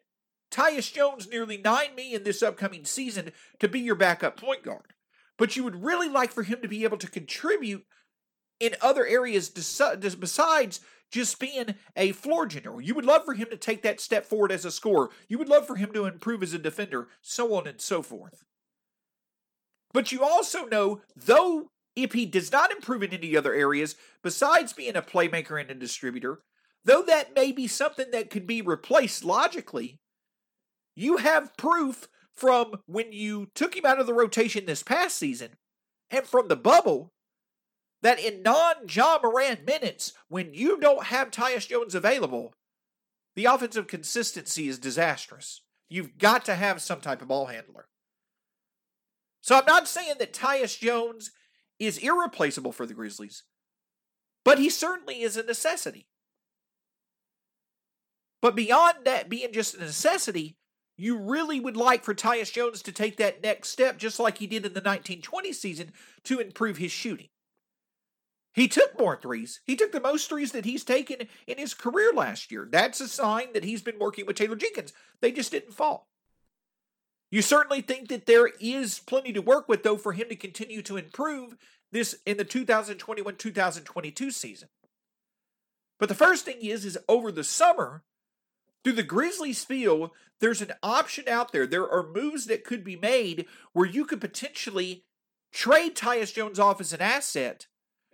Tyus 0.50 0.92
Jones 0.92 1.28
nearly 1.28 1.56
nine 1.56 1.94
million 1.96 2.24
this 2.24 2.42
upcoming 2.42 2.84
season 2.84 3.32
to 3.58 3.68
be 3.68 3.80
your 3.80 3.94
backup 3.94 4.36
point 4.36 4.62
guard, 4.62 4.94
but 5.38 5.56
you 5.56 5.64
would 5.64 5.82
really 5.82 6.08
like 6.08 6.32
for 6.32 6.42
him 6.42 6.60
to 6.62 6.68
be 6.68 6.84
able 6.84 6.98
to 6.98 7.10
contribute 7.10 7.84
in 8.58 8.76
other 8.82 9.06
areas 9.06 9.48
besides 9.48 10.80
just 11.10 11.38
being 11.40 11.74
a 11.96 12.12
floor 12.12 12.46
general. 12.46 12.80
You 12.80 12.94
would 12.94 13.06
love 13.06 13.24
for 13.24 13.34
him 13.34 13.48
to 13.50 13.56
take 13.56 13.82
that 13.82 14.00
step 14.00 14.26
forward 14.26 14.52
as 14.52 14.64
a 14.64 14.70
scorer. 14.70 15.10
You 15.28 15.38
would 15.38 15.48
love 15.48 15.66
for 15.66 15.76
him 15.76 15.92
to 15.92 16.04
improve 16.04 16.42
as 16.42 16.52
a 16.52 16.58
defender, 16.58 17.08
so 17.22 17.54
on 17.54 17.66
and 17.66 17.80
so 17.80 18.02
forth. 18.02 18.44
But 19.92 20.12
you 20.12 20.22
also 20.22 20.66
know, 20.66 21.00
though, 21.16 21.68
if 21.96 22.12
he 22.12 22.26
does 22.26 22.52
not 22.52 22.70
improve 22.70 23.02
in 23.02 23.12
any 23.12 23.36
other 23.36 23.54
areas 23.54 23.96
besides 24.22 24.72
being 24.72 24.94
a 24.94 25.02
playmaker 25.02 25.60
and 25.60 25.70
a 25.70 25.74
distributor, 25.74 26.40
though 26.84 27.02
that 27.02 27.34
may 27.34 27.52
be 27.52 27.66
something 27.66 28.10
that 28.12 28.30
could 28.30 28.46
be 28.46 28.62
replaced 28.62 29.24
logically, 29.24 29.98
you 30.96 31.18
have 31.18 31.56
proof 31.56 32.08
from 32.32 32.80
when 32.86 33.12
you 33.12 33.48
took 33.54 33.76
him 33.76 33.84
out 33.84 34.00
of 34.00 34.06
the 34.06 34.14
rotation 34.14 34.66
this 34.66 34.82
past 34.82 35.16
season 35.16 35.50
and 36.10 36.26
from 36.26 36.48
the 36.48 36.56
bubble 36.56 37.12
that 38.02 38.18
in 38.18 38.42
non 38.42 38.88
Ja 38.88 39.18
Morant 39.22 39.66
minutes, 39.66 40.12
when 40.28 40.54
you 40.54 40.78
don't 40.78 41.04
have 41.04 41.30
Tyus 41.30 41.68
Jones 41.68 41.94
available, 41.94 42.54
the 43.36 43.44
offensive 43.44 43.86
consistency 43.86 44.68
is 44.68 44.78
disastrous. 44.78 45.62
You've 45.88 46.18
got 46.18 46.44
to 46.46 46.54
have 46.54 46.80
some 46.80 47.00
type 47.00 47.20
of 47.20 47.28
ball 47.28 47.46
handler. 47.46 47.86
So 49.42 49.56
I'm 49.56 49.66
not 49.66 49.88
saying 49.88 50.14
that 50.18 50.32
Tyus 50.32 50.78
Jones 50.78 51.30
is 51.78 51.98
irreplaceable 51.98 52.72
for 52.72 52.86
the 52.86 52.94
Grizzlies, 52.94 53.42
but 54.44 54.58
he 54.58 54.70
certainly 54.70 55.22
is 55.22 55.36
a 55.36 55.42
necessity. 55.42 56.06
But 58.42 58.56
beyond 58.56 59.04
that 59.04 59.28
being 59.28 59.52
just 59.52 59.74
a 59.74 59.80
necessity, 59.80 60.56
you 60.96 61.18
really 61.18 61.60
would 61.60 61.76
like 61.76 62.04
for 62.04 62.14
Tyus 62.14 62.52
Jones 62.52 62.82
to 62.82 62.92
take 62.92 63.16
that 63.16 63.42
next 63.42 63.68
step, 63.68 63.98
just 63.98 64.18
like 64.18 64.38
he 64.38 64.46
did 64.46 64.66
in 64.66 64.72
the 64.72 64.80
1920 64.80 65.52
season, 65.52 65.92
to 66.24 66.40
improve 66.40 66.76
his 66.76 66.92
shooting. 66.92 67.28
He 68.52 68.66
took 68.68 68.98
more 68.98 69.16
threes. 69.16 69.60
He 69.64 69.76
took 69.76 69.92
the 69.92 70.00
most 70.00 70.28
threes 70.28 70.52
that 70.52 70.64
he's 70.64 70.84
taken 70.84 71.28
in 71.46 71.58
his 71.58 71.72
career 71.72 72.12
last 72.12 72.50
year. 72.50 72.68
That's 72.70 73.00
a 73.00 73.08
sign 73.08 73.52
that 73.52 73.64
he's 73.64 73.82
been 73.82 73.98
working 73.98 74.26
with 74.26 74.36
Taylor 74.36 74.56
Jenkins. 74.56 74.92
They 75.20 75.32
just 75.32 75.52
didn't 75.52 75.74
fall. 75.74 76.08
You 77.30 77.42
certainly 77.42 77.80
think 77.80 78.08
that 78.08 78.26
there 78.26 78.50
is 78.60 78.98
plenty 78.98 79.32
to 79.32 79.40
work 79.40 79.68
with, 79.68 79.84
though, 79.84 79.96
for 79.96 80.12
him 80.12 80.28
to 80.28 80.36
continue 80.36 80.82
to 80.82 80.96
improve 80.96 81.56
this 81.92 82.16
in 82.26 82.36
the 82.36 82.44
2021 82.44 83.36
2022 83.36 84.30
season. 84.32 84.68
But 86.00 86.08
the 86.08 86.14
first 86.14 86.44
thing 86.44 86.58
is, 86.60 86.84
is 86.84 86.98
over 87.08 87.30
the 87.30 87.44
summer, 87.44 88.02
through 88.82 88.94
the 88.94 89.02
Grizzlies 89.02 89.64
feel 89.64 90.12
there's 90.40 90.62
an 90.62 90.72
option 90.82 91.28
out 91.28 91.52
there. 91.52 91.66
There 91.66 91.88
are 91.90 92.06
moves 92.06 92.46
that 92.46 92.64
could 92.64 92.82
be 92.82 92.96
made 92.96 93.46
where 93.72 93.86
you 93.86 94.04
could 94.04 94.20
potentially 94.20 95.04
trade 95.52 95.94
Tyus 95.96 96.32
Jones 96.32 96.58
off 96.58 96.80
as 96.80 96.92
an 96.92 97.00
asset 97.00 97.66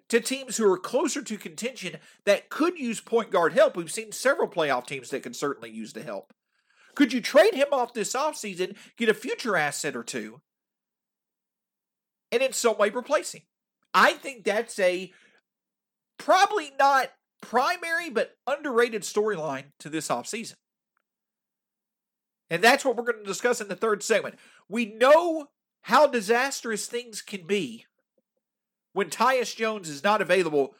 to 0.09 0.21
teams 0.21 0.57
who 0.57 0.71
are 0.71 0.79
closer 0.79 1.23
to 1.23 1.37
contention 1.37 1.97
that 2.25 2.49
could 2.49 2.79
use 2.79 3.01
point 3.01 3.31
guard 3.31 3.53
help. 3.53 3.77
We've 3.77 3.91
seen 3.91 4.13
several 4.13 4.49
playoff 4.49 4.87
teams 4.87 5.11
that 5.11 5.23
can 5.23 5.35
certainly 5.35 5.71
use 5.71 5.93
the 5.93 6.03
help. 6.03 6.33
Could 6.95 7.13
you 7.13 7.21
trade 7.21 7.55
him 7.55 7.69
off 7.73 7.93
this 7.93 8.15
offseason, 8.15 8.77
get 8.97 9.09
a 9.09 9.15
future 9.15 9.57
asset 9.57 9.97
or 9.97 10.03
two, 10.03 10.41
and 12.33 12.43
in 12.43 12.53
some 12.53 12.79
way 12.79 12.89
replace 12.91 13.35
him? 13.35 13.43
I 13.93 14.13
think 14.13 14.45
that's 14.45 14.79
a 14.79 15.13
probably 16.19 16.73
not 16.79 17.11
primary 17.41 18.11
but 18.11 18.37
underrated 18.47 19.03
storyline 19.03 19.67
to 19.79 19.89
this 19.89 20.09
offseason. 20.09 20.55
And 22.49 22.63
that's 22.63 22.85
what 22.85 22.97
we're 22.97 23.05
going 23.05 23.25
to 23.25 23.25
discuss 23.25 23.61
in 23.61 23.69
the 23.69 23.77
third 23.77 24.03
segment. 24.03 24.37
We 24.69 24.87
know 24.87 25.49
how 25.83 26.07
disastrous 26.07 26.87
things 26.87 27.23
can 27.23 27.47
be 27.47 27.87
when 28.93 29.11
Tyus 29.11 29.55
Jones 29.55 29.89
is 29.89 30.05
not 30.05 30.23
available 30.23 30.75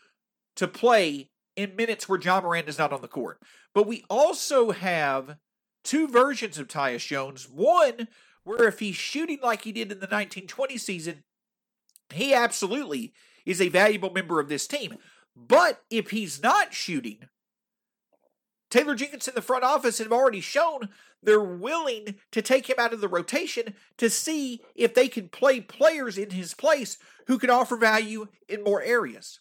to 0.57 0.69
play 0.69 1.31
in 1.57 1.77
minutes 1.77 2.09
where 2.09 2.21
Ja 2.21 2.41
Morant 2.41 2.69
is 2.69 2.79
not 2.79 2.93
on 2.93 3.03
the 3.03 3.09
court. 3.09 3.41
But 3.75 3.87
we 3.87 4.05
also 4.09 4.71
have 4.71 5.37
two 5.83 6.09
versions 6.09 6.59
of 6.59 6.69
Tyus 6.69 7.07
Jones. 7.07 7.49
One 7.49 8.09
where 8.45 8.69
if 8.69 8.79
he's 8.79 8.97
shooting 8.97 9.39
like 9.43 9.63
he 9.63 9.73
did 9.73 9.91
in 9.91 9.99
the 9.99 10.07
1920 10.07 10.79
season, 10.79 11.25
he 12.13 12.33
absolutely 12.33 13.13
is 13.45 13.61
a 13.61 13.69
valuable 13.69 14.11
member 14.11 14.39
of 14.39 14.49
this 14.49 14.67
team. 14.67 14.97
But 15.37 15.83
if 15.91 16.11
he's 16.11 16.43
not 16.43 16.73
shooting, 16.73 17.29
Taylor 18.71 18.95
Jenkins 18.95 19.29
in 19.29 19.35
the 19.35 19.43
front 19.43 19.65
office 19.65 19.99
have 19.99 20.13
already 20.13 20.41
shown 20.41 20.89
they're 21.23 21.41
willing 21.41 22.17
to 22.33 22.43
take 22.43 22.69
him 22.69 22.77
out 22.79 22.93
of 22.93 23.01
the 23.01 23.09
rotation 23.09 23.75
to 23.99 24.09
see 24.09 24.63
if 24.75 24.95
they 24.95 25.09
can 25.09 25.29
play 25.29 25.61
players 25.61 26.17
in 26.17 26.31
his 26.31 26.55
place 26.55 26.99
who 27.27 27.39
can 27.39 27.51
offer 27.51 27.77
value 27.77 28.29
in 28.49 28.65
more 28.65 28.83
areas. 28.83 29.41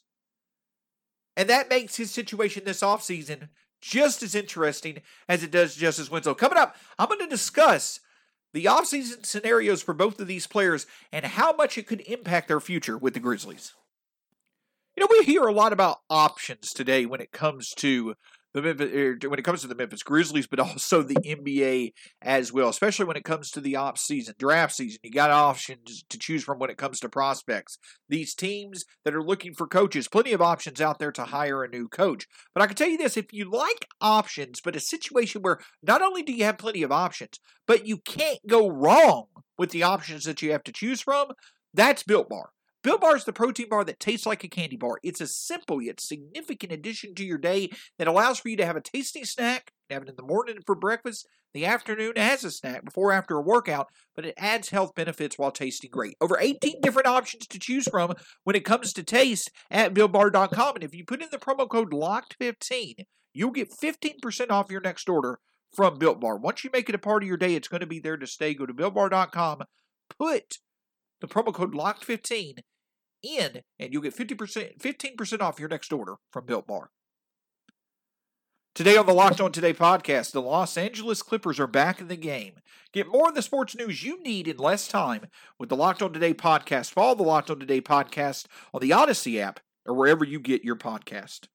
And 1.37 1.49
that 1.49 1.69
makes 1.69 1.95
his 1.95 2.11
situation 2.11 2.63
this 2.65 2.81
offseason 2.81 3.49
just 3.81 4.23
as 4.23 4.35
interesting 4.35 5.01
as 5.29 5.43
it 5.43 5.51
does 5.51 5.75
Justise 5.75 6.09
Winslow. 6.09 6.33
Coming 6.33 6.57
up, 6.57 6.75
I'm 6.97 7.07
going 7.07 7.19
to 7.19 7.27
discuss 7.27 7.99
the 8.53 8.65
offseason 8.65 9.25
scenarios 9.25 9.81
for 9.81 9.93
both 9.93 10.19
of 10.19 10.27
these 10.27 10.47
players 10.47 10.87
and 11.11 11.25
how 11.25 11.53
much 11.53 11.77
it 11.77 11.87
could 11.87 12.01
impact 12.01 12.47
their 12.47 12.59
future 12.59 12.97
with 12.97 13.13
the 13.13 13.19
Grizzlies. 13.19 13.73
You 14.95 15.03
know, 15.03 15.07
we 15.11 15.25
hear 15.25 15.43
a 15.43 15.53
lot 15.53 15.73
about 15.73 15.97
options 16.09 16.71
today 16.71 17.05
when 17.05 17.19
it 17.19 17.33
comes 17.33 17.73
to 17.79 18.15
the 18.53 18.61
Memphis, 18.61 18.93
er, 18.93 19.17
when 19.27 19.37
it 19.37 19.43
comes 19.43 19.59
to 19.59 19.67
the 19.67 19.75
Memphis 19.75 20.03
Grizzlies, 20.03 20.47
but 20.47 20.59
also 20.61 21.01
the 21.01 21.15
NBA 21.15 21.91
as 22.21 22.53
well, 22.53 22.69
especially 22.69 23.03
when 23.03 23.17
it 23.17 23.25
comes 23.25 23.51
to 23.51 23.59
the 23.59 23.75
off 23.75 23.97
season, 23.97 24.35
draft 24.39 24.73
season. 24.73 24.99
You 25.03 25.11
got 25.11 25.31
options 25.31 26.05
to 26.09 26.17
choose 26.17 26.45
from 26.45 26.59
when 26.59 26.69
it 26.69 26.77
comes 26.77 27.01
to 27.01 27.09
prospects. 27.09 27.77
These 28.07 28.35
teams 28.35 28.85
that 29.03 29.13
are 29.13 29.21
looking 29.21 29.53
for 29.53 29.67
coaches, 29.67 30.07
plenty 30.07 30.31
of 30.31 30.41
options 30.41 30.79
out 30.79 30.97
there 30.97 31.11
to 31.11 31.25
hire 31.25 31.61
a 31.61 31.69
new 31.69 31.89
coach. 31.89 32.25
But 32.53 32.61
I 32.61 32.67
can 32.67 32.77
tell 32.77 32.87
you 32.87 32.97
this 32.97 33.17
if 33.17 33.33
you 33.33 33.51
like 33.51 33.89
options, 33.99 34.61
but 34.61 34.77
a 34.77 34.79
situation 34.79 35.41
where 35.41 35.59
not 35.83 36.01
only 36.01 36.23
do 36.23 36.31
you 36.31 36.45
have 36.45 36.57
plenty 36.57 36.83
of 36.83 36.93
options, 36.93 37.41
but 37.67 37.85
you 37.85 37.97
can't 37.97 38.39
go 38.47 38.69
wrong 38.69 39.25
with 39.57 39.71
the 39.71 39.83
options 39.83 40.23
that 40.23 40.41
you 40.41 40.53
have 40.53 40.63
to 40.63 40.71
choose 40.71 41.01
from, 41.01 41.33
that's 41.73 42.03
Built 42.03 42.29
Bar. 42.29 42.51
Built 42.85 43.01
Bar 43.01 43.15
is 43.15 43.25
the 43.25 43.33
protein 43.33 43.67
bar 43.67 43.83
that 43.83 43.99
tastes 43.99 44.27
like 44.27 44.43
a 44.43 44.47
candy 44.47 44.75
bar. 44.75 44.99
It's 45.01 45.19
a 45.19 45.25
simple 45.25 45.81
yet 45.81 45.99
significant 45.99 46.71
addition 46.71 47.15
to 47.15 47.25
your 47.25 47.39
day 47.39 47.71
that 47.97 48.07
allows 48.07 48.37
for 48.37 48.49
you 48.49 48.57
to 48.57 48.65
have 48.67 48.75
a 48.75 48.81
tasty 48.81 49.23
snack, 49.23 49.71
have 49.89 50.03
it 50.03 50.09
in 50.09 50.15
the 50.15 50.21
morning 50.21 50.59
for 50.63 50.75
breakfast, 50.75 51.27
the 51.55 51.65
afternoon 51.65 52.13
as 52.15 52.43
a 52.43 52.51
snack, 52.51 52.85
before 52.85 53.09
or 53.09 53.13
after 53.13 53.37
a 53.37 53.41
workout, 53.41 53.87
but 54.15 54.23
it 54.23 54.35
adds 54.37 54.69
health 54.69 54.93
benefits 54.93 55.35
while 55.35 55.49
tasting 55.49 55.89
great. 55.91 56.15
Over 56.21 56.37
18 56.39 56.79
different 56.81 57.07
options 57.07 57.47
to 57.47 57.57
choose 57.57 57.87
from 57.87 58.13
when 58.43 58.55
it 58.55 58.65
comes 58.65 58.93
to 58.93 59.01
taste 59.01 59.49
at 59.71 59.95
BuiltBar.com. 59.95 60.75
And 60.75 60.83
if 60.83 60.93
you 60.93 61.03
put 61.05 61.23
in 61.23 61.29
the 61.31 61.39
promo 61.39 61.67
code 61.67 61.91
LOCKED15, 61.91 62.97
you'll 63.33 63.49
get 63.49 63.73
15% 63.73 64.51
off 64.51 64.69
your 64.69 64.81
next 64.81 65.09
order 65.09 65.39
from 65.75 65.97
Built 65.97 66.21
Bar. 66.21 66.37
Once 66.37 66.63
you 66.63 66.69
make 66.71 66.87
it 66.87 66.93
a 66.93 66.99
part 66.99 67.23
of 67.23 67.27
your 67.27 67.37
day, 67.37 67.55
it's 67.55 67.67
going 67.67 67.81
to 67.81 67.87
be 67.87 67.99
there 67.99 68.17
to 68.17 68.27
stay. 68.27 68.53
Go 68.53 68.67
to 68.67 68.75
BuiltBar.com, 68.75 69.63
put 70.19 70.59
the 71.19 71.27
promo 71.27 71.51
code 71.51 71.73
LOCKED15 71.73 72.59
in, 73.25 73.61
and 73.79 73.91
you'll 73.91 74.01
get 74.01 74.15
50%, 74.15 74.77
15% 74.77 75.41
off 75.41 75.59
your 75.59 75.69
next 75.69 75.91
order 75.91 76.15
from 76.31 76.45
Built 76.45 76.67
Bar. 76.67 76.89
Today 78.75 78.97
on 78.97 79.05
the 79.05 79.13
Locked 79.13 79.39
On 79.39 79.53
Today 79.53 79.73
podcast, 79.73 80.33
the 80.33 80.41
Los 80.41 80.75
Angeles 80.75 81.21
Clippers 81.21 81.61
are 81.61 81.67
back 81.67 82.01
in 82.01 82.09
the 82.09 82.17
game. 82.17 82.55
Get 82.91 83.07
more 83.07 83.29
of 83.29 83.35
the 83.35 83.41
sports 83.41 83.73
news 83.73 84.03
you 84.03 84.21
need 84.21 84.49
in 84.49 84.57
less 84.57 84.89
time 84.89 85.27
with 85.57 85.69
the 85.69 85.77
Locked 85.77 86.01
On 86.01 86.11
Today 86.11 86.33
podcast. 86.33 86.91
Follow 86.91 87.15
the 87.15 87.23
Locked 87.23 87.49
On 87.49 87.57
Today 87.57 87.79
podcast 87.79 88.47
on 88.73 88.81
the 88.81 88.91
Odyssey 88.91 89.39
app 89.39 89.61
or 89.85 89.93
wherever 89.93 90.25
you 90.25 90.41
get 90.41 90.65
your 90.65 90.75
podcast. 90.75 91.47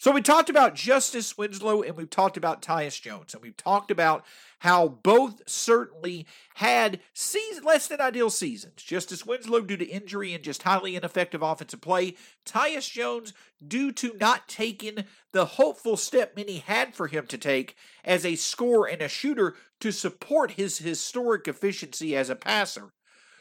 So 0.00 0.12
we 0.12 0.22
talked 0.22 0.48
about 0.48 0.76
Justise 0.76 1.36
Winslow 1.36 1.82
and 1.82 1.96
we've 1.96 2.08
talked 2.08 2.36
about 2.36 2.62
Tyus 2.62 3.00
Jones 3.00 3.34
and 3.34 3.42
we've 3.42 3.56
talked 3.56 3.90
about 3.90 4.24
how 4.60 4.86
both 4.86 5.42
certainly 5.48 6.24
had 6.54 7.00
season, 7.12 7.64
less 7.64 7.88
than 7.88 8.00
ideal 8.00 8.30
seasons. 8.30 8.74
Justise 8.76 9.26
Winslow 9.26 9.62
due 9.62 9.76
to 9.76 9.84
injury 9.84 10.32
and 10.34 10.44
just 10.44 10.62
highly 10.62 10.94
ineffective 10.94 11.42
offensive 11.42 11.80
play. 11.80 12.14
Tyus 12.46 12.88
Jones 12.88 13.32
due 13.66 13.90
to 13.90 14.14
not 14.20 14.46
taking 14.46 15.04
the 15.32 15.44
hopeful 15.44 15.96
step 15.96 16.36
many 16.36 16.58
had 16.58 16.94
for 16.94 17.08
him 17.08 17.26
to 17.26 17.36
take 17.36 17.74
as 18.04 18.24
a 18.24 18.36
scorer 18.36 18.88
and 18.88 19.02
a 19.02 19.08
shooter 19.08 19.56
to 19.80 19.90
support 19.90 20.52
his 20.52 20.78
historic 20.78 21.48
efficiency 21.48 22.16
as 22.16 22.30
a 22.30 22.36
passer. 22.36 22.92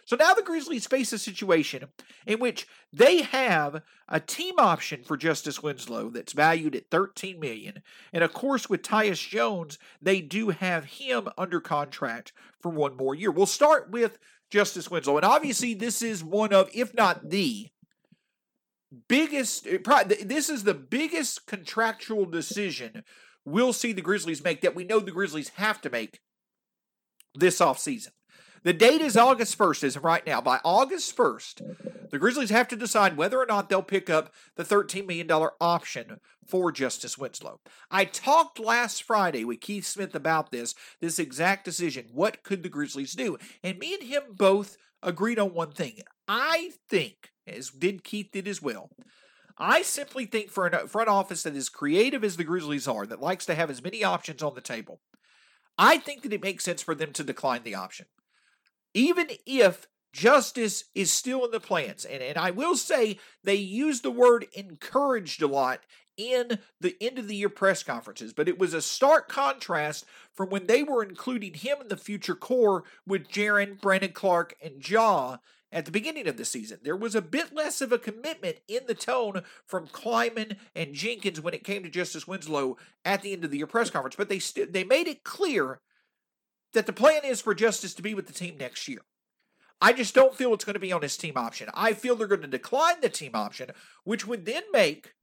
So 0.08 0.16
now 0.16 0.34
the 0.34 0.42
Grizzlies 0.42 0.88
face 0.88 1.12
a 1.12 1.20
situation 1.20 1.84
in 2.26 2.40
which 2.40 2.66
they 2.94 3.24
have 3.24 3.82
a 4.08 4.22
team 4.22 4.56
option 4.58 5.04
for 5.04 5.18
Justise 5.18 5.62
Winslow 5.62 6.10
that's 6.10 6.32
valued 6.32 6.76
at 6.76 6.90
13 6.90 7.38
million. 7.42 7.84
And 8.14 8.24
of 8.24 8.32
course 8.32 8.70
with 8.70 8.84
Tyus 8.84 9.28
Jones, 9.28 9.78
they 10.02 10.22
do 10.22 10.50
have 10.50 10.86
him 10.86 11.28
under 11.38 11.60
contract 11.60 12.32
for 12.62 12.70
one 12.70 12.96
more 12.96 13.16
year. 13.16 13.32
We'll 13.32 13.46
start 13.46 13.92
with 13.92 14.18
Justise 14.50 14.90
Winslow. 14.90 15.18
And 15.18 15.26
obviously 15.26 15.74
this 15.74 16.02
is 16.02 16.24
one 16.24 16.54
of 16.54 16.70
if 16.74 16.94
not 16.94 17.30
the 17.30 17.68
biggest 19.10 19.68
eh, 19.68 20.04
this 20.24 20.48
is 20.48 20.64
the 20.64 20.74
biggest 20.74 21.46
contractual 21.48 22.26
decision 22.26 23.04
we'll 23.44 23.74
see 23.74 23.92
the 23.92 24.02
Grizzlies 24.02 24.42
make 24.42 24.62
that 24.62 24.76
we 24.76 24.86
know 24.86 25.00
the 25.00 25.12
Grizzlies 25.12 25.50
have 25.56 25.82
to 25.82 25.90
make 25.90 26.22
this 27.36 27.60
offseason. 27.60 28.12
The 28.68 28.74
date 28.74 29.00
is 29.00 29.16
August 29.16 29.58
1st, 29.58 29.84
as 29.86 29.96
of 29.96 30.04
right 30.04 30.28
now. 30.28 30.42
By 30.42 30.60
August 30.62 31.16
1st, 31.16 32.10
the 32.10 32.20
Grizzlies 32.20 32.50
have 32.50 32.68
to 32.68 32.76
decide 32.76 33.16
whether 33.16 33.40
or 33.40 33.46
not 33.46 33.70
they'll 33.70 33.82
pick 33.82 34.10
up 34.10 34.34
the 34.58 34.66
$13 34.66 35.08
million 35.08 35.32
option 35.62 36.20
for 36.46 36.74
Justise 36.74 37.18
Winslow. 37.18 37.62
I 37.90 38.04
talked 38.04 38.60
last 38.60 39.04
Friday 39.04 39.46
with 39.46 39.62
Keith 39.62 39.86
Smith 39.86 40.14
about 40.14 40.52
this, 40.52 40.76
this 41.00 41.18
exact 41.18 41.64
decision. 41.64 42.08
What 42.12 42.44
could 42.44 42.62
the 42.62 42.68
Grizzlies 42.68 43.14
do? 43.14 43.38
And 43.64 43.80
me 43.80 43.94
and 43.94 44.04
him 44.04 44.24
both 44.32 44.76
agreed 45.02 45.40
on 45.40 45.54
one 45.54 45.72
thing. 45.72 46.02
I 46.28 46.72
think, 46.90 47.32
as 47.48 47.70
did 47.70 48.04
Keith 48.04 48.32
did 48.34 48.50
as 48.50 48.62
well, 48.62 48.90
I 49.58 49.82
simply 49.82 50.26
think 50.26 50.50
for 50.50 50.68
a 50.68 50.90
front 50.90 51.08
office 51.08 51.44
that 51.44 51.56
is 51.56 51.70
creative 51.70 52.22
as 52.22 52.36
the 52.36 52.44
Grizzlies 52.44 52.86
are, 52.86 53.06
that 53.06 53.22
likes 53.22 53.46
to 53.46 53.56
have 53.56 53.70
as 53.70 53.82
many 53.82 54.04
options 54.04 54.44
on 54.44 54.56
the 54.56 54.62
table, 54.62 55.00
I 55.78 56.00
think 56.00 56.24
that 56.24 56.34
it 56.34 56.44
makes 56.44 56.66
sense 56.66 56.82
for 56.82 56.96
them 56.96 57.14
to 57.14 57.24
decline 57.24 57.64
the 57.64 57.76
option 57.76 58.08
even 58.98 59.28
if 59.46 59.88
justise 60.12 60.86
is 60.96 61.14
still 61.14 61.46
in 61.46 61.52
the 61.52 61.60
plans. 61.60 62.04
And, 62.04 62.24
and 62.24 62.36
I 62.36 62.50
will 62.50 62.76
say 62.76 63.20
they 63.44 63.56
use 63.56 64.02
the 64.02 64.10
word 64.10 64.48
encouraged 64.54 65.44
a 65.44 65.48
lot 65.48 65.82
in 66.18 66.58
the 66.82 66.98
end 67.00 67.20
of 67.20 67.28
the 67.28 67.36
year 67.36 67.50
press 67.50 67.84
conferences, 67.84 68.34
but 68.34 68.50
it 68.50 68.58
was 68.58 68.74
a 68.74 68.82
stark 68.82 69.30
contrast 69.30 70.04
from 70.34 70.50
when 70.50 70.66
they 70.66 70.82
were 70.82 71.04
including 71.04 71.54
him 71.54 71.78
in 71.80 71.90
the 71.90 71.98
future 71.98 72.34
core 72.34 72.86
with 73.06 73.30
Jaren, 73.30 73.80
Brandon 73.80 74.12
Clarke, 74.12 74.56
and 74.64 74.88
Ja 74.88 75.38
at 75.72 75.86
the 75.86 75.92
beginning 75.92 76.28
of 76.28 76.38
the 76.38 76.46
season. 76.46 76.80
There 76.82 76.96
was 76.96 77.14
a 77.14 77.22
bit 77.22 77.54
less 77.54 77.82
of 77.82 77.92
a 77.92 78.00
commitment 78.00 78.58
in 78.68 78.88
the 78.88 78.96
tone 78.96 79.44
from 79.68 79.86
Kleiman 79.86 80.58
and 80.76 80.96
Jenkins 80.96 81.40
when 81.40 81.54
it 81.54 81.64
came 81.64 81.84
to 81.84 81.90
Justise 81.90 82.28
Winslow 82.28 82.78
at 83.06 83.22
the 83.22 83.34
end 83.34 83.44
of 83.44 83.52
the 83.52 83.58
year 83.58 83.68
press 83.68 83.92
conference, 83.92 84.16
but 84.16 84.30
they 84.30 84.40
st- 84.40 84.74
they 84.74 84.84
made 84.84 85.08
it 85.08 85.24
clear 85.24 85.82
that 86.74 86.86
the 86.86 86.94
plan 86.94 87.22
is 87.24 87.42
for 87.42 87.56
Justise 87.56 87.96
to 87.96 88.02
be 88.02 88.14
with 88.14 88.28
the 88.28 88.34
team 88.34 88.58
next 88.58 88.88
year. 88.88 89.02
I 89.80 89.94
just 89.94 90.16
don't 90.16 90.36
feel 90.36 90.54
it's 90.54 90.66
going 90.66 90.74
to 90.74 90.80
be 90.80 90.92
on 90.92 91.02
his 91.02 91.18
team 91.18 91.34
option. 91.36 91.70
I 91.74 91.94
feel 91.94 92.16
they're 92.16 92.28
going 92.28 92.42
to 92.42 92.48
decline 92.48 93.02
the 93.02 93.10
team 93.10 93.32
option, 93.36 93.72
which 94.04 94.26
would 94.26 94.46
then 94.46 94.64
make 94.72 95.14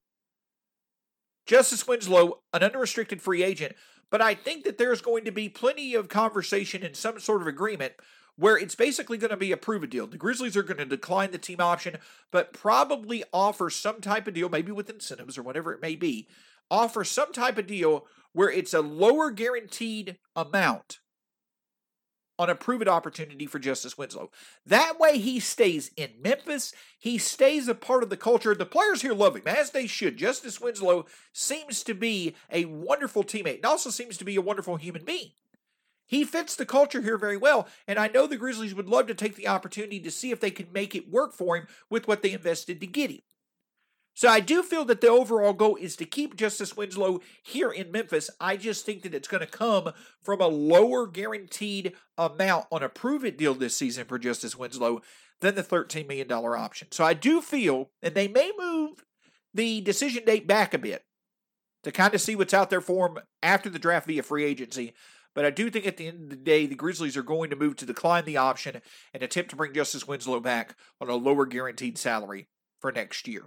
Justise 1.46 1.86
Winslow 1.86 2.40
an 2.52 2.62
unrestricted 2.62 3.20
free 3.20 3.42
agent. 3.42 3.74
But 4.10 4.22
I 4.22 4.34
think 4.34 4.64
that 4.64 4.78
there's 4.78 5.00
going 5.00 5.24
to 5.24 5.32
be 5.32 5.48
plenty 5.48 5.94
of 5.94 6.08
conversation 6.08 6.84
and 6.84 6.94
some 6.94 7.18
sort 7.18 7.42
of 7.42 7.48
agreement 7.48 7.94
where 8.36 8.56
it's 8.56 8.74
basically 8.74 9.18
going 9.18 9.30
to 9.30 9.36
be 9.36 9.52
a 9.52 9.56
prove 9.56 9.82
a 9.82 9.86
deal. 9.86 10.06
The 10.06 10.16
Grizzlies 10.16 10.56
are 10.56 10.62
going 10.62 10.78
to 10.78 10.84
decline 10.84 11.30
the 11.30 11.38
team 11.38 11.60
option, 11.60 11.96
but 12.30 12.52
probably 12.52 13.24
offer 13.32 13.70
some 13.70 14.00
type 14.00 14.26
of 14.26 14.34
deal, 14.34 14.48
maybe 14.48 14.72
with 14.72 14.90
incentives 14.90 15.38
or 15.38 15.42
whatever 15.42 15.72
it 15.72 15.82
may 15.82 15.96
be, 15.96 16.28
offer 16.70 17.04
some 17.04 17.32
type 17.32 17.58
of 17.58 17.66
deal 17.66 18.06
where 18.32 18.50
it's 18.50 18.74
a 18.74 18.80
lower 18.80 19.30
guaranteed 19.30 20.18
amount 20.34 20.98
on 22.38 22.50
a 22.50 22.54
proven 22.54 22.88
opportunity 22.88 23.46
for 23.46 23.58
Justise 23.58 23.96
Winslow. 23.96 24.30
That 24.66 24.98
way 24.98 25.18
he 25.18 25.40
stays 25.40 25.90
in 25.96 26.10
Memphis. 26.20 26.72
He 26.98 27.18
stays 27.18 27.68
a 27.68 27.74
part 27.74 28.02
of 28.02 28.10
the 28.10 28.16
culture. 28.16 28.54
The 28.54 28.66
players 28.66 29.02
here 29.02 29.14
love 29.14 29.36
him, 29.36 29.46
as 29.46 29.70
they 29.70 29.86
should. 29.86 30.16
Justise 30.16 30.60
Winslow 30.60 31.06
seems 31.32 31.82
to 31.84 31.94
be 31.94 32.34
a 32.50 32.64
wonderful 32.64 33.22
teammate 33.22 33.56
and 33.56 33.66
also 33.66 33.90
seems 33.90 34.16
to 34.18 34.24
be 34.24 34.36
a 34.36 34.42
wonderful 34.42 34.76
human 34.76 35.04
being. 35.04 35.30
He 36.06 36.24
fits 36.24 36.54
the 36.54 36.66
culture 36.66 37.00
here 37.00 37.16
very 37.16 37.36
well, 37.36 37.66
and 37.88 37.98
I 37.98 38.08
know 38.08 38.26
the 38.26 38.36
Grizzlies 38.36 38.74
would 38.74 38.88
love 38.88 39.06
to 39.06 39.14
take 39.14 39.36
the 39.36 39.48
opportunity 39.48 40.00
to 40.00 40.10
see 40.10 40.30
if 40.30 40.40
they 40.40 40.50
can 40.50 40.66
make 40.72 40.94
it 40.94 41.10
work 41.10 41.32
for 41.32 41.56
him 41.56 41.66
with 41.88 42.06
what 42.06 42.22
they 42.22 42.32
invested 42.32 42.80
to 42.80 42.86
get 42.86 43.10
him. 43.10 43.20
So 44.16 44.28
I 44.28 44.38
do 44.38 44.62
feel 44.62 44.84
that 44.84 45.00
the 45.00 45.08
overall 45.08 45.52
goal 45.52 45.74
is 45.76 45.96
to 45.96 46.04
keep 46.04 46.36
Justise 46.36 46.76
Winslow 46.76 47.20
here 47.42 47.72
in 47.72 47.90
Memphis. 47.90 48.30
I 48.40 48.56
just 48.56 48.86
think 48.86 49.02
that 49.02 49.14
it's 49.14 49.26
going 49.26 49.40
to 49.40 49.46
come 49.46 49.92
from 50.22 50.40
a 50.40 50.46
lower 50.46 51.08
guaranteed 51.08 51.94
amount 52.16 52.66
on 52.70 52.84
a 52.84 52.88
prove 52.88 53.24
it 53.24 53.36
deal 53.36 53.54
this 53.54 53.76
season 53.76 54.06
for 54.06 54.18
Justise 54.18 54.56
Winslow 54.56 55.02
than 55.40 55.56
the 55.56 55.64
$13 55.64 56.06
million 56.06 56.30
option. 56.30 56.88
So 56.92 57.04
I 57.04 57.14
do 57.14 57.40
feel, 57.40 57.90
and 58.02 58.14
they 58.14 58.28
may 58.28 58.52
move 58.56 59.04
the 59.52 59.80
decision 59.80 60.24
date 60.24 60.46
back 60.46 60.74
a 60.74 60.78
bit 60.78 61.04
to 61.82 61.90
kind 61.90 62.14
of 62.14 62.20
see 62.20 62.36
what's 62.36 62.54
out 62.54 62.70
there 62.70 62.80
for 62.80 63.08
him 63.08 63.18
after 63.42 63.68
the 63.68 63.80
draft 63.80 64.06
via 64.06 64.22
free 64.22 64.44
agency. 64.44 64.94
But 65.34 65.44
I 65.44 65.50
do 65.50 65.68
think 65.70 65.88
at 65.88 65.96
the 65.96 66.06
end 66.06 66.22
of 66.22 66.30
the 66.30 66.36
day, 66.36 66.66
the 66.66 66.76
Grizzlies 66.76 67.16
are 67.16 67.24
going 67.24 67.50
to 67.50 67.56
move 67.56 67.74
to 67.76 67.86
decline 67.86 68.24
the 68.24 68.36
option 68.36 68.80
and 69.12 69.22
attempt 69.24 69.50
to 69.50 69.56
bring 69.56 69.74
Justise 69.74 70.06
Winslow 70.06 70.38
back 70.38 70.76
on 71.00 71.10
a 71.10 71.16
lower 71.16 71.46
guaranteed 71.46 71.98
salary 71.98 72.48
for 72.80 72.92
next 72.92 73.26
year. 73.26 73.46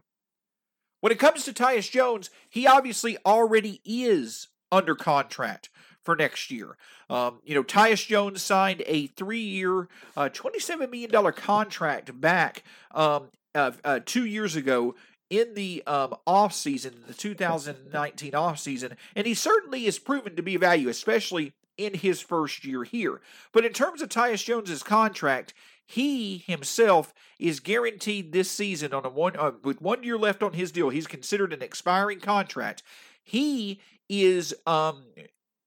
When 1.00 1.12
it 1.12 1.20
comes 1.20 1.46
to 1.46 1.54
Tyus 1.54 1.90
Jones, 1.90 2.30
he 2.50 2.66
obviously 2.66 3.18
already 3.26 3.82
is 3.86 4.48
under 4.72 4.96
contract 4.96 5.70
for 6.04 6.16
next 6.16 6.52
year. 6.52 6.78
Um, 7.10 7.40
you 7.44 7.54
know, 7.54 7.64
Tyus 7.64 8.06
Jones 8.06 8.42
signed 8.42 8.84
a 8.86 9.08
three-year, 9.08 9.88
uh, 10.16 10.30
$27 10.30 10.90
million 10.90 11.34
contract 11.34 12.20
back 12.20 12.64
um, 12.94 13.30
uh, 13.54 13.72
uh, 13.84 14.00
two 14.06 14.26
years 14.26 14.56
ago 14.56 14.96
in 15.30 15.54
the 15.54 15.84
um, 15.86 16.16
offseason, 16.26 17.06
the 17.06 17.14
2019 17.14 18.32
offseason, 18.32 18.96
and 19.16 19.28
he 19.28 19.34
certainly 19.34 19.86
is 19.86 20.00
proven 20.00 20.36
to 20.36 20.42
be 20.42 20.56
value, 20.56 20.88
especially 20.88 21.54
in 21.78 21.94
his 21.94 22.22
first 22.22 22.66
year 22.66 22.84
here. 22.84 23.22
But 23.52 23.66
in 23.66 23.74
terms 23.74 24.02
of 24.02 24.10
Tyus 24.10 24.44
Jones's 24.44 24.84
contract, 24.84 25.54
he 25.88 26.44
himself 26.46 27.14
is 27.40 27.62
guaranteed 27.62 28.34
this 28.34 28.52
season 28.52 28.94
on 28.94 29.06
a 29.06 29.10
one 29.10 29.36
uh, 29.38 29.54
with 29.64 29.82
one 29.82 30.04
year 30.04 30.18
left 30.18 30.44
on 30.44 30.52
his 30.54 30.72
deal. 30.72 30.90
He's 30.90 31.08
considered 31.08 31.52
an 31.54 31.64
expiring 31.64 32.20
contract. 32.20 32.84
He 33.24 33.80
is 34.10 34.54
um, 34.66 35.06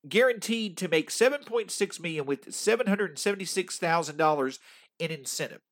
guaranteed 0.07 0.77
to 0.77 0.89
make 0.89 1.09
7.6 1.11 2.01
million 2.01 2.27
with 2.27 2.49
$776,000 2.49 4.59
in 4.99 5.11
incentive. 5.11 5.63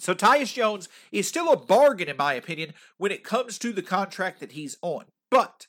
So 0.00 0.12
Tyus 0.14 0.52
Jones 0.52 0.88
is 1.12 1.28
still 1.28 1.52
a 1.52 1.56
bargain 1.56 2.08
in 2.08 2.16
my 2.16 2.34
opinion 2.34 2.74
when 2.98 3.12
it 3.12 3.22
comes 3.22 3.56
to 3.60 3.72
the 3.72 3.82
contract 3.82 4.40
that 4.40 4.50
he's 4.52 4.76
on. 4.82 5.04
But 5.30 5.68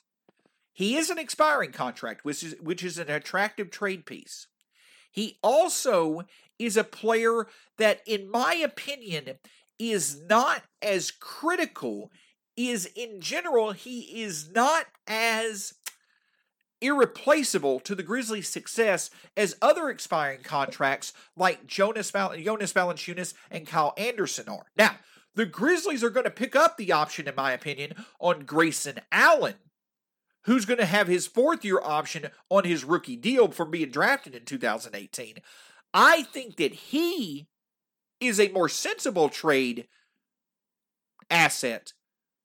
he 0.72 0.96
is 0.96 1.08
an 1.08 1.18
expiring 1.18 1.70
contract, 1.70 2.24
which 2.24 2.42
is 2.42 2.56
which 2.60 2.82
is 2.82 2.98
an 2.98 3.08
attractive 3.08 3.70
trade 3.70 4.04
piece. 4.04 4.48
He 5.10 5.38
also 5.42 6.22
is 6.58 6.76
a 6.76 6.84
player 6.84 7.46
that 7.78 8.00
in 8.06 8.30
my 8.30 8.54
opinion 8.54 9.38
is 9.78 10.20
not 10.28 10.62
as 10.80 11.10
critical 11.10 12.10
is 12.56 12.86
in 12.94 13.20
general 13.20 13.72
he 13.72 14.22
is 14.22 14.50
not 14.52 14.86
as 15.06 15.74
irreplaceable 16.80 17.80
to 17.80 17.94
the 17.94 18.02
Grizzlies' 18.02 18.48
success 18.48 19.10
as 19.36 19.56
other 19.62 19.88
expiring 19.88 20.42
contracts 20.42 21.12
like 21.36 21.66
Jonas, 21.66 22.10
Jonas 22.10 22.72
Valanciunas 22.72 23.34
and 23.50 23.66
Kyle 23.66 23.94
Anderson 23.96 24.48
are. 24.48 24.66
Now, 24.76 24.96
the 25.34 25.46
Grizzlies 25.46 26.02
are 26.02 26.10
going 26.10 26.24
to 26.24 26.30
pick 26.30 26.56
up 26.56 26.76
the 26.76 26.92
option, 26.92 27.28
in 27.28 27.34
my 27.34 27.52
opinion, 27.52 27.94
on 28.20 28.44
Grayson 28.44 29.00
Allen, 29.12 29.54
who's 30.42 30.64
going 30.64 30.78
to 30.78 30.86
have 30.86 31.08
his 31.08 31.26
fourth 31.26 31.64
year 31.64 31.80
option 31.82 32.28
on 32.50 32.64
his 32.64 32.84
rookie 32.84 33.16
deal 33.16 33.48
for 33.50 33.66
being 33.66 33.90
drafted 33.90 34.34
in 34.34 34.44
2018. 34.44 35.38
I 35.98 36.24
think 36.24 36.56
that 36.56 36.74
he 36.74 37.48
is 38.20 38.38
a 38.38 38.52
more 38.52 38.68
sensible 38.68 39.30
trade 39.30 39.88
asset 41.30 41.94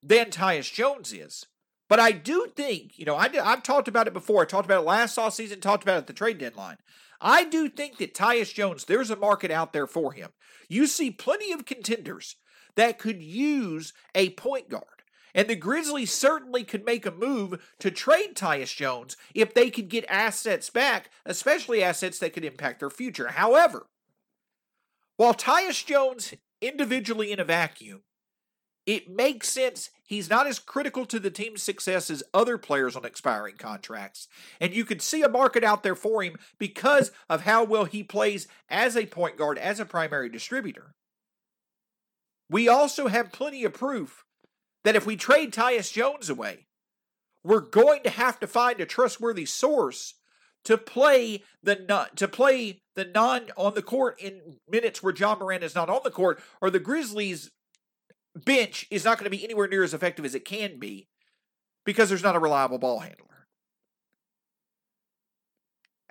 than 0.01 0.27
Tyus 0.27 0.71
Jones 0.73 1.11
is. 1.11 1.45
But 1.89 1.99
I 1.99 2.13
do 2.13 2.47
think, 2.55 2.97
you 2.97 3.03
know, 3.03 3.15
I, 3.15 3.29
I've 3.43 3.61
talked 3.61 3.89
about 3.89 4.07
it 4.07 4.13
before. 4.13 4.41
I 4.41 4.45
talked 4.45 4.65
about 4.65 4.83
it 4.83 4.87
last 4.87 5.17
offseason, 5.17 5.61
talked 5.61 5.83
about 5.83 5.95
it 5.95 5.97
at 5.97 6.07
the 6.07 6.13
trade 6.13 6.37
deadline. 6.37 6.77
I 7.19 7.43
do 7.43 7.67
think 7.67 7.97
that 7.97 8.13
Tyus 8.13 8.53
Jones, 8.53 8.85
there's 8.85 9.09
a 9.09 9.17
market 9.17 9.51
out 9.51 9.73
there 9.73 9.85
for 9.85 10.13
him. 10.13 10.29
You 10.69 10.87
see 10.87 11.11
plenty 11.11 11.51
of 11.51 11.65
contenders 11.65 12.37
that 12.77 12.99
could 12.99 13.21
use 13.21 13.91
a 14.15 14.29
point 14.29 14.69
guard. 14.69 15.00
And 15.33 15.47
the 15.47 15.55
Grizzlies 15.55 16.11
certainly 16.11 16.63
could 16.63 16.85
make 16.85 17.05
a 17.05 17.11
move 17.11 17.61
to 17.79 17.91
trade 17.91 18.35
Tyus 18.35 18.75
Jones 18.75 19.17
if 19.33 19.53
they 19.53 19.69
could 19.69 19.89
get 19.89 20.05
assets 20.09 20.69
back, 20.69 21.09
especially 21.25 21.83
assets 21.83 22.19
that 22.19 22.33
could 22.33 22.45
impact 22.45 22.79
their 22.79 22.89
future. 22.89 23.29
However, 23.29 23.87
while 25.17 25.33
Tyus 25.33 25.85
Jones 25.85 26.33
individually 26.61 27.31
in 27.31 27.39
a 27.39 27.45
vacuum 27.45 28.01
it 28.85 29.09
makes 29.09 29.47
sense. 29.47 29.91
He's 30.03 30.29
not 30.29 30.47
as 30.47 30.59
critical 30.59 31.05
to 31.05 31.19
the 31.19 31.29
team's 31.29 31.61
success 31.61 32.09
as 32.09 32.23
other 32.33 32.57
players 32.57 32.95
on 32.95 33.05
expiring 33.05 33.55
contracts. 33.57 34.27
And 34.59 34.73
you 34.73 34.85
could 34.85 35.01
see 35.01 35.21
a 35.21 35.29
market 35.29 35.63
out 35.63 35.83
there 35.83 35.95
for 35.95 36.23
him 36.23 36.35
because 36.57 37.11
of 37.29 37.41
how 37.41 37.63
well 37.63 37.85
he 37.85 38.03
plays 38.03 38.47
as 38.69 38.97
a 38.97 39.05
point 39.05 39.37
guard, 39.37 39.57
as 39.57 39.79
a 39.79 39.85
primary 39.85 40.29
distributor. 40.29 40.93
We 42.49 42.67
also 42.67 43.07
have 43.07 43.31
plenty 43.31 43.63
of 43.63 43.73
proof 43.73 44.25
that 44.83 44.95
if 44.95 45.05
we 45.05 45.15
trade 45.15 45.53
Tyus 45.53 45.91
Jones 45.91 46.29
away, 46.29 46.67
we're 47.43 47.61
going 47.61 48.03
to 48.03 48.09
have 48.09 48.39
to 48.39 48.47
find 48.47 48.79
a 48.79 48.85
trustworthy 48.85 49.45
source 49.45 50.15
to 50.63 50.77
play 50.77 51.43
the 51.63 52.07
to 52.15 52.27
play 52.27 52.81
the 52.95 53.05
non 53.05 53.49
on 53.57 53.73
the 53.73 53.81
court 53.81 54.19
in 54.21 54.57
minutes 54.69 55.01
where 55.01 55.13
Ja 55.13 55.35
Morant 55.35 55.63
is 55.63 55.75
not 55.75 55.89
on 55.89 56.01
the 56.03 56.11
court, 56.11 56.41
or 56.61 56.69
the 56.69 56.79
Grizzlies 56.79 57.51
bench 58.35 58.87
is 58.91 59.03
not 59.03 59.17
going 59.17 59.29
to 59.29 59.35
be 59.35 59.43
anywhere 59.43 59.67
near 59.67 59.83
as 59.83 59.93
effective 59.93 60.25
as 60.25 60.35
it 60.35 60.45
can 60.45 60.79
be 60.79 61.07
because 61.85 62.09
there's 62.09 62.23
not 62.23 62.35
a 62.35 62.39
reliable 62.39 62.77
ball 62.77 62.99
handler. 62.99 63.25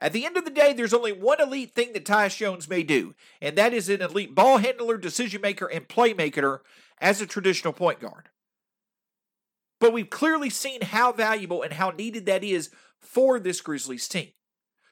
At 0.01 0.13
the 0.15 0.25
end 0.25 0.39
of 0.39 0.47
the 0.47 0.51
day, 0.51 0.73
there's 0.73 0.95
only 0.95 1.13
one 1.13 1.41
elite 1.41 1.75
thing 1.75 1.93
that 1.93 2.07
Tyus 2.07 2.37
Jones 2.37 2.69
may 2.69 2.83
do, 2.83 3.15
and 3.41 3.57
that 3.57 3.75
is 3.75 3.89
an 3.91 4.01
elite 4.01 4.35
ball 4.35 4.57
handler, 4.57 4.97
decision 4.97 5.43
maker, 5.43 5.67
and 5.67 5.87
playmaker 5.89 6.61
as 6.99 7.21
a 7.21 7.27
traditional 7.27 7.75
point 7.75 8.01
guard. 8.01 8.31
But 9.81 9.93
we've 9.93 10.11
clearly 10.11 10.51
seen 10.51 10.83
how 10.83 11.13
valuable 11.13 11.63
and 11.63 11.73
how 11.73 11.91
needed 11.91 12.27
that 12.27 12.45
is 12.45 12.71
for 13.01 13.41
this 13.41 13.61
Grizzlies 13.61 14.09
team. 14.09 14.29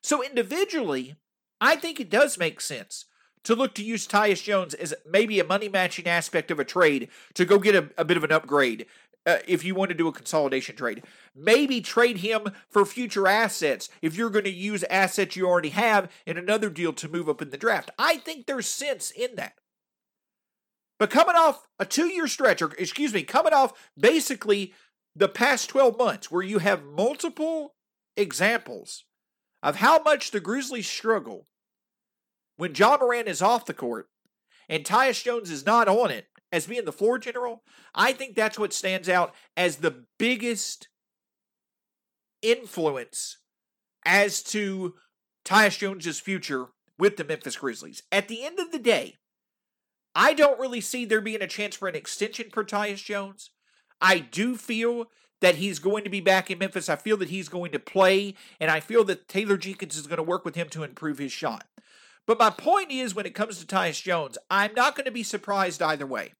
So 0.03 0.25
individually, 0.25 1.17
I 1.61 1.77
think 1.77 2.01
it 2.01 2.11
does 2.11 2.39
make 2.39 2.61
sense 2.61 3.05
to 3.45 3.55
look 3.55 3.75
to 3.75 3.85
use 3.85 4.07
Tyus 4.07 4.43
Jones 4.43 4.75
as 4.75 4.95
maybe 5.09 5.39
a 5.39 5.45
money 5.45 5.69
matching 5.69 6.07
aspect 6.07 6.51
of 6.51 6.59
a 6.59 6.65
trade 6.65 7.09
to 7.35 7.45
go 7.45 7.59
get 7.59 7.75
a, 7.75 7.91
a 7.97 8.05
bit 8.05 8.17
of 8.17 8.25
an 8.25 8.33
upgrade 8.33 8.87
uh, 9.27 9.39
if 9.47 9.65
you 9.65 9.75
want 9.75 9.91
to 9.91 9.97
do 9.97 10.09
a 10.09 10.13
consolidation 10.13 10.77
trade. 10.77 11.03
Maybe 11.35 11.81
trade 11.81 12.19
him 12.19 12.49
for 12.71 12.85
future 12.85 13.27
assets 13.27 13.89
if 14.01 14.17
you're 14.17 14.31
going 14.31 14.45
to 14.45 14.51
use 14.51 14.85
assets 14.85 15.37
you 15.37 15.47
already 15.47 15.71
have 15.71 16.11
in 16.27 16.39
another 16.39 16.71
deal 16.71 16.93
to 16.95 17.09
move 17.09 17.29
up 17.29 17.43
in 17.43 17.51
the 17.51 17.57
draft. 17.57 17.91
I 17.99 18.17
think 18.17 18.47
there's 18.47 18.67
sense 18.67 19.11
in 19.11 19.37
that. 19.37 19.55
But 20.99 21.11
coming 21.11 21.37
off 21.37 21.67
a 21.79 21.85
two 21.85 22.09
year 22.09 22.27
stretch, 22.27 22.61
or 22.61 22.73
excuse 22.79 23.15
me, 23.15 23.23
coming 23.23 23.53
off 23.53 23.91
basically 23.99 24.75
the 25.15 25.29
past 25.29 25.69
12 25.69 25.97
months 25.99 26.31
where 26.31 26.43
you 26.43 26.59
have 26.59 26.85
multiple 26.85 27.75
examples 28.17 29.05
of 29.63 29.77
how 29.77 30.03
much 30.03 30.31
the 30.31 30.41
Grizzlies 30.41 30.89
struggle 30.89 31.47
when 32.57 32.75
Ja 32.75 32.97
Morant 33.01 33.29
is 33.29 33.41
off 33.41 33.67
the 33.67 33.75
court 33.75 34.09
and 34.69 34.85
Tyus 34.85 35.23
Jones 35.23 35.51
is 35.51 35.65
not 35.65 35.89
on 35.89 36.11
it 36.11 36.27
as 36.53 36.67
being 36.67 36.85
the 36.85 36.93
floor 36.93 37.19
general, 37.19 37.63
I 37.95 38.13
think 38.13 38.35
that's 38.35 38.59
what 38.59 38.73
stands 38.73 39.09
out 39.09 39.35
as 39.57 39.77
the 39.77 40.05
biggest 40.19 40.89
influence 42.43 43.39
as 44.05 44.43
to 44.45 44.95
Tyus 45.45 45.79
Jones's 45.79 46.21
future 46.21 46.67
with 46.99 47.17
the 47.17 47.25
Memphis 47.25 47.57
Grizzlies. 47.57 48.03
At 48.11 48.29
the 48.29 48.45
end 48.45 48.59
of 48.59 48.73
the 48.73 48.79
day, 48.79 49.17
I 50.19 50.35
don't 50.35 50.59
really 50.59 50.81
see 50.81 51.05
there 51.05 51.21
being 51.21 51.43
a 51.43 51.47
chance 51.47 51.77
for 51.77 51.87
an 51.87 51.95
extension 51.95 52.51
for 52.51 52.65
Tyus 52.65 53.05
Jones. 53.05 53.51
I 54.01 54.19
do 54.19 54.57
feel 54.57 55.07
that 55.41 55.55
he's 55.55 55.79
going 55.79 56.03
to 56.03 56.11
be 56.11 56.21
back 56.21 56.51
in 56.51 56.59
Memphis. 56.59 56.89
I 56.89 56.97
feel 56.97 57.17
that 57.19 57.29
he's 57.29 57.49
going 57.49 57.71
to 57.71 57.79
play, 57.79 58.35
and 58.59 58.69
I 58.69 58.81
feel 58.81 59.05
that 59.05 59.29
Taylor 59.29 59.57
Jenkins 59.57 59.97
is 59.97 60.09
going 60.09 60.17
to 60.17 60.25
work 60.25 60.45
with 60.45 60.57
him 60.57 60.69
to 60.71 60.83
improve 60.83 61.19
his 61.19 61.31
shot. 61.31 61.69
But 62.27 62.41
my 62.41 62.51
point 62.51 62.91
is, 62.91 63.15
when 63.15 63.27
it 63.27 63.35
comes 63.37 63.61
to 63.61 63.67
Tyus 63.67 64.03
Jones, 64.03 64.37
I'm 64.51 64.75
not 64.75 64.97
going 64.97 65.05
to 65.05 65.13
be 65.13 65.23
surprised 65.23 65.81
either 65.83 66.05
way. 66.05 66.33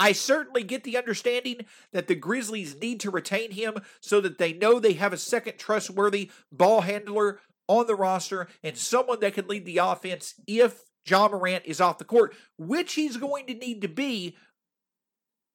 I 0.00 0.10
certainly 0.10 0.64
get 0.64 0.82
the 0.82 0.96
understanding 0.96 1.66
that 1.92 2.08
the 2.08 2.16
Grizzlies 2.16 2.74
need 2.80 2.98
to 3.00 3.10
retain 3.12 3.52
him 3.52 3.76
so 4.00 4.20
that 4.20 4.38
they 4.38 4.52
know 4.52 4.80
they 4.80 4.94
have 4.94 5.12
a 5.12 5.16
second 5.16 5.58
trustworthy 5.58 6.32
ball 6.50 6.80
handler 6.80 7.38
on 7.68 7.86
the 7.86 7.94
roster 7.94 8.48
and 8.64 8.76
someone 8.76 9.20
that 9.20 9.34
can 9.34 9.46
lead 9.46 9.64
the 9.64 9.78
offense 9.78 10.34
if 10.48 10.86
Ja 11.06 11.28
Morant 11.28 11.64
is 11.66 11.80
off 11.80 11.98
the 11.98 12.04
court, 12.04 12.34
which 12.56 12.94
he's 12.94 13.16
going 13.16 13.46
to 13.46 13.54
need 13.54 13.80
to 13.82 13.88
be 13.88 14.36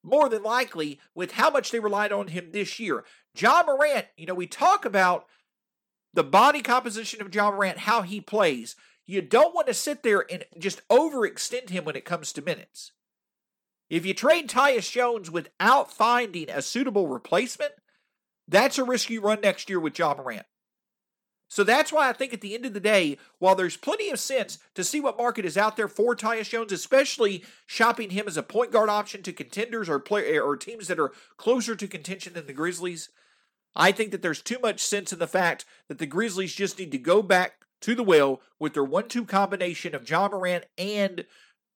more 0.03 0.29
than 0.29 0.43
likely 0.43 0.99
with 1.15 1.33
how 1.33 1.49
much 1.49 1.71
they 1.71 1.79
relied 1.79 2.11
on 2.11 2.27
him 2.27 2.51
this 2.51 2.79
year. 2.79 3.03
Ja 3.37 3.63
Morant, 3.65 4.05
you 4.15 4.25
know, 4.25 4.33
we 4.33 4.47
talk 4.47 4.85
about 4.85 5.25
the 6.13 6.23
body 6.23 6.61
composition 6.61 7.21
of 7.21 7.33
Ja 7.33 7.51
Morant, 7.51 7.79
how 7.79 8.01
he 8.01 8.19
plays. 8.21 8.75
You 9.05 9.21
don't 9.21 9.55
want 9.55 9.67
to 9.67 9.73
sit 9.73 10.03
there 10.03 10.25
and 10.29 10.43
just 10.57 10.85
overextend 10.89 11.69
him 11.69 11.85
when 11.85 11.95
it 11.95 12.05
comes 12.05 12.33
to 12.33 12.41
minutes. 12.41 12.91
If 13.89 14.05
you 14.05 14.13
trade 14.13 14.49
Tyus 14.49 14.91
Jones 14.91 15.31
without 15.31 15.93
finding 15.93 16.49
a 16.49 16.61
suitable 16.61 17.07
replacement, 17.07 17.71
that's 18.47 18.77
a 18.77 18.83
risk 18.83 19.09
you 19.09 19.21
run 19.21 19.41
next 19.41 19.69
year 19.69 19.79
with 19.79 19.97
Ja 19.97 20.13
Morant. 20.13 20.45
So 21.47 21.63
that's 21.63 21.93
why 21.93 22.09
I 22.09 22.13
think 22.13 22.33
at 22.33 22.41
the 22.41 22.53
end 22.53 22.65
of 22.65 22.73
the 22.73 22.79
day, 22.79 23.17
while 23.39 23.55
there's 23.55 23.77
plenty 23.77 24.09
of 24.09 24.19
sense 24.19 24.59
to 24.75 24.83
see 24.83 24.99
what 24.99 25.17
market 25.17 25.45
is 25.45 25.57
out 25.57 25.77
there 25.77 25.87
for 25.87 26.15
Tyus 26.15 26.49
Jones, 26.49 26.71
especially 26.71 27.43
shopping 27.65 28.09
him 28.09 28.27
as 28.27 28.35
a 28.35 28.43
point 28.43 28.71
guard 28.71 28.89
option 28.89 29.23
to 29.23 29.33
contenders 29.33 29.87
or 29.87 29.99
play 29.99 30.37
or 30.37 30.57
teams 30.57 30.87
that 30.87 30.99
are 30.99 31.13
closer 31.37 31.75
to 31.75 31.87
contention 31.87 32.33
than 32.33 32.47
the 32.47 32.53
Grizzlies, 32.53 33.09
I 33.75 33.91
think 33.91 34.11
that 34.11 34.21
there's 34.21 34.41
too 34.41 34.59
much 34.61 34.81
sense 34.81 35.13
in 35.13 35.19
the 35.19 35.27
fact 35.27 35.63
that 35.87 35.99
the 35.99 36.05
Grizzlies 36.05 36.53
just 36.53 36.79
need 36.79 36.91
to 36.91 36.97
go 36.97 37.21
back 37.21 37.65
to 37.81 37.95
the 37.95 38.03
well 38.03 38.41
with 38.59 38.73
their 38.73 38.83
one-two 38.83 39.23
combination 39.23 39.93
of 39.95 40.09
Ja 40.09 40.27
Morant 40.27 40.65
and 40.77 41.25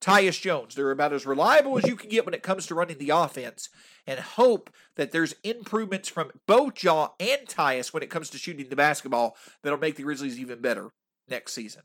Tyus 0.02 0.42
Jones. 0.42 0.76
They're 0.76 0.92
about 0.92 1.14
as 1.14 1.26
reliable 1.26 1.78
as 1.78 1.86
you 1.86 1.96
can 1.96 2.10
get 2.10 2.26
when 2.26 2.34
it 2.34 2.44
comes 2.44 2.66
to 2.66 2.76
running 2.76 2.98
the 2.98 3.12
offense, 3.12 3.70
and 4.08 4.20
hope 4.20 4.72
that 4.96 5.12
there's 5.12 5.36
improvements 5.44 6.10
from 6.10 6.32
both 6.48 6.84
Ja 6.84 7.10
and 7.20 7.48
Tyus 7.48 7.94
when 7.94 8.04
it 8.04 8.10
comes 8.10 8.30
to 8.32 8.38
shooting 8.38 8.68
the 8.68 8.76
basketball 8.76 9.38
that'll 9.62 9.80
make 9.80 9.96
the 9.96 10.04
Grizzlies 10.04 10.40
even 10.40 10.60
better 10.60 10.90
next 11.30 11.54
season. 11.54 11.84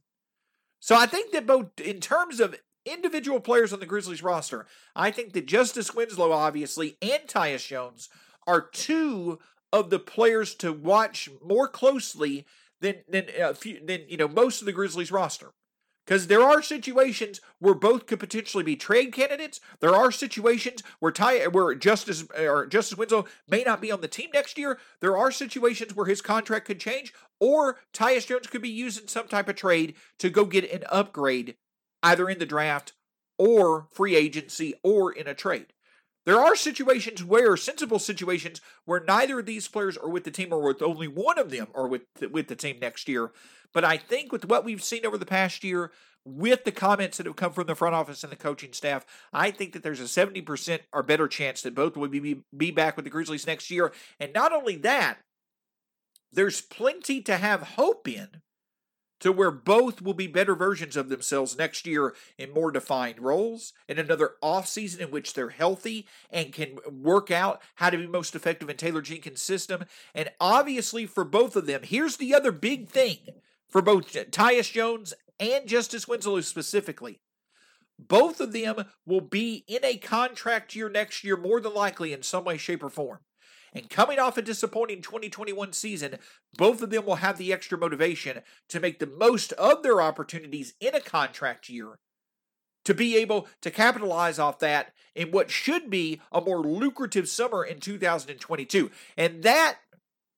So 0.80 0.96
I 0.96 1.06
think 1.06 1.32
that 1.32 1.46
both 1.46 1.78
in 1.78 2.00
terms 2.00 2.40
of 2.40 2.56
individual 2.86 3.40
players 3.40 3.72
on 3.72 3.80
the 3.80 3.86
Grizzlies 3.86 4.22
roster, 4.22 4.66
I 4.94 5.10
think 5.10 5.32
that 5.34 5.46
Justise 5.46 5.94
Winslow, 5.94 6.32
obviously, 6.32 6.96
and 7.02 7.22
Tyus 7.26 7.66
Jones 7.66 8.08
are 8.46 8.60
two 8.60 9.38
of 9.72 9.90
the 9.90 9.98
players 9.98 10.54
to 10.54 10.72
watch 10.72 11.28
more 11.44 11.68
closely 11.68 12.46
than 12.80 12.96
than 13.08 13.26
a 13.38 13.54
few, 13.54 13.84
than 13.84 14.02
you 14.08 14.16
know 14.16 14.28
most 14.28 14.62
of 14.62 14.66
the 14.66 14.72
Grizzlies 14.72 15.12
roster. 15.12 15.52
Because 16.06 16.28
there 16.28 16.42
are 16.42 16.62
situations 16.62 17.40
where 17.58 17.74
both 17.74 18.06
could 18.06 18.20
potentially 18.20 18.62
be 18.62 18.76
trade 18.76 19.12
candidates. 19.12 19.60
There 19.80 19.94
are 19.94 20.12
situations 20.12 20.82
where 21.00 21.10
Ty, 21.10 21.48
where 21.48 21.74
Justise 21.74 22.24
or 22.38 22.66
Justise 22.66 22.96
Winslow 22.96 23.26
may 23.48 23.64
not 23.64 23.80
be 23.80 23.90
on 23.90 24.02
the 24.02 24.08
team 24.08 24.30
next 24.32 24.56
year. 24.56 24.78
There 25.00 25.16
are 25.16 25.32
situations 25.32 25.96
where 25.96 26.06
his 26.06 26.22
contract 26.22 26.66
could 26.66 26.78
change, 26.78 27.12
or 27.40 27.78
Tyus 27.92 28.26
Jones 28.26 28.46
could 28.46 28.62
be 28.62 28.68
used 28.68 29.00
in 29.00 29.08
some 29.08 29.26
type 29.26 29.48
of 29.48 29.56
trade 29.56 29.94
to 30.20 30.30
go 30.30 30.44
get 30.44 30.70
an 30.70 30.84
upgrade, 30.90 31.56
either 32.04 32.30
in 32.30 32.38
the 32.38 32.46
draft 32.46 32.92
or 33.36 33.88
free 33.90 34.14
agency 34.14 34.74
or 34.84 35.12
in 35.12 35.26
a 35.26 35.34
trade. 35.34 35.66
There 36.24 36.40
are 36.40 36.56
situations 36.56 37.22
where, 37.22 37.56
sensible 37.56 38.00
situations, 38.00 38.60
where 38.84 39.00
neither 39.00 39.38
of 39.38 39.46
these 39.46 39.68
players 39.68 39.96
are 39.96 40.08
with 40.08 40.24
the 40.24 40.32
team 40.32 40.52
or 40.52 40.60
with 40.60 40.82
only 40.82 41.06
one 41.06 41.38
of 41.38 41.50
them 41.50 41.68
are 41.72 41.86
with 41.86 42.02
the, 42.14 42.28
with 42.28 42.48
the 42.48 42.56
team 42.56 42.78
next 42.80 43.08
year. 43.08 43.30
But 43.76 43.84
I 43.84 43.98
think 43.98 44.32
with 44.32 44.48
what 44.48 44.64
we've 44.64 44.82
seen 44.82 45.04
over 45.04 45.18
the 45.18 45.26
past 45.26 45.62
year, 45.62 45.92
with 46.24 46.64
the 46.64 46.72
comments 46.72 47.18
that 47.18 47.26
have 47.26 47.36
come 47.36 47.52
from 47.52 47.66
the 47.66 47.74
front 47.74 47.94
office 47.94 48.22
and 48.24 48.32
the 48.32 48.36
coaching 48.36 48.72
staff, 48.72 49.04
I 49.34 49.50
think 49.50 49.74
that 49.74 49.82
there's 49.82 50.00
a 50.00 50.04
70% 50.04 50.78
or 50.94 51.02
better 51.02 51.28
chance 51.28 51.60
that 51.60 51.74
both 51.74 51.94
will 51.94 52.08
be, 52.08 52.42
be 52.56 52.70
back 52.70 52.96
with 52.96 53.04
the 53.04 53.10
Grizzlies 53.10 53.46
next 53.46 53.70
year. 53.70 53.92
And 54.18 54.32
not 54.32 54.54
only 54.54 54.76
that, 54.76 55.18
there's 56.32 56.62
plenty 56.62 57.20
to 57.20 57.36
have 57.36 57.74
hope 57.76 58.08
in 58.08 58.40
to 59.20 59.30
where 59.30 59.50
both 59.50 60.00
will 60.00 60.14
be 60.14 60.26
better 60.26 60.54
versions 60.54 60.96
of 60.96 61.10
themselves 61.10 61.58
next 61.58 61.86
year 61.86 62.14
in 62.38 62.54
more 62.54 62.72
defined 62.72 63.20
roles, 63.20 63.74
in 63.90 63.98
another 63.98 64.36
offseason 64.42 65.00
in 65.00 65.10
which 65.10 65.34
they're 65.34 65.50
healthy 65.50 66.06
and 66.30 66.54
can 66.54 66.78
work 66.90 67.30
out 67.30 67.60
how 67.74 67.90
to 67.90 67.98
be 67.98 68.06
most 68.06 68.34
effective 68.34 68.70
in 68.70 68.78
Taylor 68.78 69.02
Jenkins' 69.02 69.42
system. 69.42 69.84
And 70.14 70.30
obviously, 70.40 71.04
for 71.04 71.24
both 71.24 71.56
of 71.56 71.66
them, 71.66 71.82
here's 71.84 72.16
the 72.16 72.34
other 72.34 72.52
big 72.52 72.88
thing 72.88 73.18
for 73.68 73.82
both 73.82 74.12
Tyus 74.30 74.72
Jones 74.72 75.14
and 75.38 75.66
Justise 75.66 76.08
Winslow 76.08 76.40
specifically. 76.40 77.20
Both 77.98 78.40
of 78.40 78.52
them 78.52 78.84
will 79.06 79.22
be 79.22 79.64
in 79.66 79.84
a 79.84 79.96
contract 79.96 80.74
year 80.74 80.88
next 80.88 81.24
year, 81.24 81.36
more 81.36 81.60
than 81.60 81.74
likely 81.74 82.12
in 82.12 82.22
some 82.22 82.44
way, 82.44 82.58
shape, 82.58 82.82
or 82.82 82.90
form. 82.90 83.20
And 83.72 83.90
coming 83.90 84.18
off 84.18 84.38
a 84.38 84.42
disappointing 84.42 85.02
2021 85.02 85.72
season, 85.72 86.16
both 86.56 86.82
of 86.82 86.90
them 86.90 87.04
will 87.04 87.16
have 87.16 87.36
the 87.36 87.52
extra 87.52 87.76
motivation 87.76 88.40
to 88.68 88.80
make 88.80 88.98
the 88.98 89.06
most 89.06 89.52
of 89.54 89.82
their 89.82 90.00
opportunities 90.00 90.74
in 90.80 90.94
a 90.94 91.00
contract 91.00 91.68
year 91.68 91.98
to 92.86 92.94
be 92.94 93.16
able 93.16 93.48
to 93.60 93.70
capitalize 93.70 94.38
off 94.38 94.60
that 94.60 94.92
in 95.14 95.32
what 95.32 95.50
should 95.50 95.90
be 95.90 96.20
a 96.30 96.40
more 96.40 96.60
lucrative 96.60 97.28
summer 97.28 97.64
in 97.64 97.80
2022. 97.80 98.90
And 99.16 99.42
that 99.42 99.78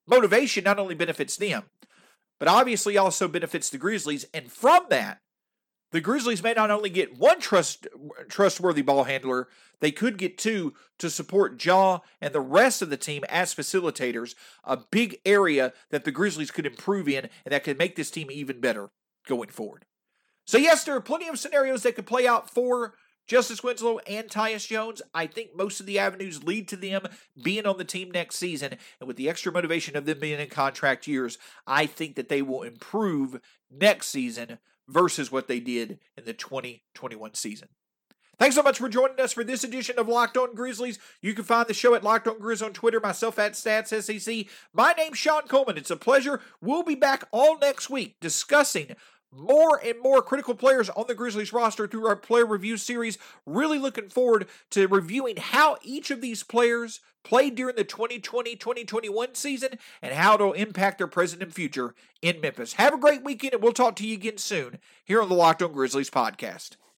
motivation 0.06 0.64
not 0.64 0.78
only 0.78 0.94
benefits 0.94 1.36
them, 1.36 1.64
but 2.38 2.48
obviously 2.48 2.96
also 2.96 3.28
benefits 3.28 3.70
the 3.70 3.78
Grizzlies. 3.78 4.26
And 4.32 4.50
from 4.50 4.86
that, 4.90 5.20
the 5.90 6.00
Grizzlies 6.00 6.42
may 6.42 6.52
not 6.52 6.70
only 6.70 6.90
get 6.90 7.18
one 7.18 7.40
trust 7.40 7.86
trustworthy 8.28 8.82
ball 8.82 9.04
handler, 9.04 9.48
they 9.80 9.90
could 9.90 10.18
get 10.18 10.36
two 10.36 10.74
to 10.98 11.08
support 11.08 11.64
Ja 11.64 12.00
and 12.20 12.34
the 12.34 12.40
rest 12.40 12.82
of 12.82 12.90
the 12.90 12.96
team 12.96 13.24
as 13.28 13.54
facilitators, 13.54 14.34
a 14.64 14.76
big 14.90 15.18
area 15.24 15.72
that 15.90 16.04
the 16.04 16.12
Grizzlies 16.12 16.50
could 16.50 16.66
improve 16.66 17.08
in 17.08 17.28
and 17.44 17.52
that 17.52 17.64
could 17.64 17.78
make 17.78 17.96
this 17.96 18.10
team 18.10 18.30
even 18.30 18.60
better 18.60 18.90
going 19.26 19.48
forward. 19.48 19.84
So, 20.46 20.58
yes, 20.58 20.84
there 20.84 20.96
are 20.96 21.00
plenty 21.00 21.28
of 21.28 21.38
scenarios 21.38 21.82
that 21.82 21.94
could 21.94 22.06
play 22.06 22.26
out 22.26 22.50
for 22.50 22.94
Justise 23.28 23.62
Winslow 23.62 23.98
and 24.06 24.28
Tyus 24.28 24.66
Jones. 24.66 25.02
I 25.14 25.26
think 25.26 25.54
most 25.54 25.80
of 25.80 25.86
the 25.86 25.98
avenues 25.98 26.42
lead 26.42 26.66
to 26.68 26.76
them 26.76 27.02
being 27.42 27.66
on 27.66 27.76
the 27.76 27.84
team 27.84 28.10
next 28.10 28.36
season. 28.36 28.76
And 28.98 29.06
with 29.06 29.16
the 29.16 29.28
extra 29.28 29.52
motivation 29.52 29.96
of 29.96 30.06
them 30.06 30.18
being 30.18 30.40
in 30.40 30.48
contract 30.48 31.06
years, 31.06 31.38
I 31.66 31.86
think 31.86 32.16
that 32.16 32.30
they 32.30 32.42
will 32.42 32.62
improve 32.62 33.40
next 33.70 34.08
season 34.08 34.58
versus 34.88 35.30
what 35.30 35.46
they 35.46 35.60
did 35.60 35.98
in 36.16 36.24
the 36.24 36.32
2021 36.32 37.34
season. 37.34 37.68
Thanks 38.38 38.54
so 38.54 38.62
much 38.62 38.78
for 38.78 38.88
joining 38.88 39.20
us 39.20 39.32
for 39.32 39.42
this 39.42 39.64
edition 39.64 39.98
of 39.98 40.06
Locked 40.06 40.36
On 40.36 40.54
Grizzlies. 40.54 41.00
You 41.20 41.34
can 41.34 41.44
find 41.44 41.66
the 41.66 41.74
show 41.74 41.96
at 41.96 42.04
Locked 42.04 42.28
On 42.28 42.38
Grizz 42.38 42.64
on 42.64 42.72
Twitter, 42.72 43.00
myself 43.00 43.36
at 43.36 43.54
StatsSEC. 43.54 44.48
My 44.72 44.92
name's 44.92 45.18
Shawn 45.18 45.42
Coleman. 45.48 45.76
It's 45.76 45.90
a 45.90 45.96
pleasure. 45.96 46.40
We'll 46.60 46.84
be 46.84 46.94
back 46.94 47.26
all 47.32 47.58
next 47.58 47.90
week 47.90 48.14
discussing 48.20 48.94
Mm-hmm. 49.34 49.44
more 49.44 49.80
and 49.84 50.00
more 50.02 50.22
critical 50.22 50.54
players 50.54 50.88
on 50.88 51.04
the 51.06 51.14
Grizzlies 51.14 51.52
roster 51.52 51.86
through 51.86 52.06
our 52.06 52.16
player 52.16 52.46
review 52.46 52.78
series. 52.78 53.18
Really 53.44 53.78
looking 53.78 54.08
forward 54.08 54.48
to 54.70 54.88
reviewing 54.88 55.36
how 55.36 55.76
each 55.82 56.10
of 56.10 56.22
these 56.22 56.42
players 56.42 57.00
played 57.24 57.54
during 57.54 57.76
the 57.76 57.84
2020 57.84 58.56
2021 58.56 59.34
season 59.34 59.78
and 60.00 60.14
how 60.14 60.34
it'll 60.34 60.54
impact 60.54 60.96
their 60.96 61.06
present 61.06 61.42
and 61.42 61.52
future 61.52 61.94
in 62.22 62.40
Memphis. 62.40 62.72
Have 62.74 62.94
a 62.94 62.98
great 62.98 63.22
weekend, 63.22 63.52
and 63.52 63.62
we'll 63.62 63.72
talk 63.72 63.96
to 63.96 64.06
you 64.06 64.14
again 64.14 64.38
soon 64.38 64.78
here 65.04 65.20
on 65.20 65.28
the 65.28 65.34
Locked 65.34 65.62
On 65.62 65.72
Grizzlies 65.72 66.08
podcast. 66.08 66.78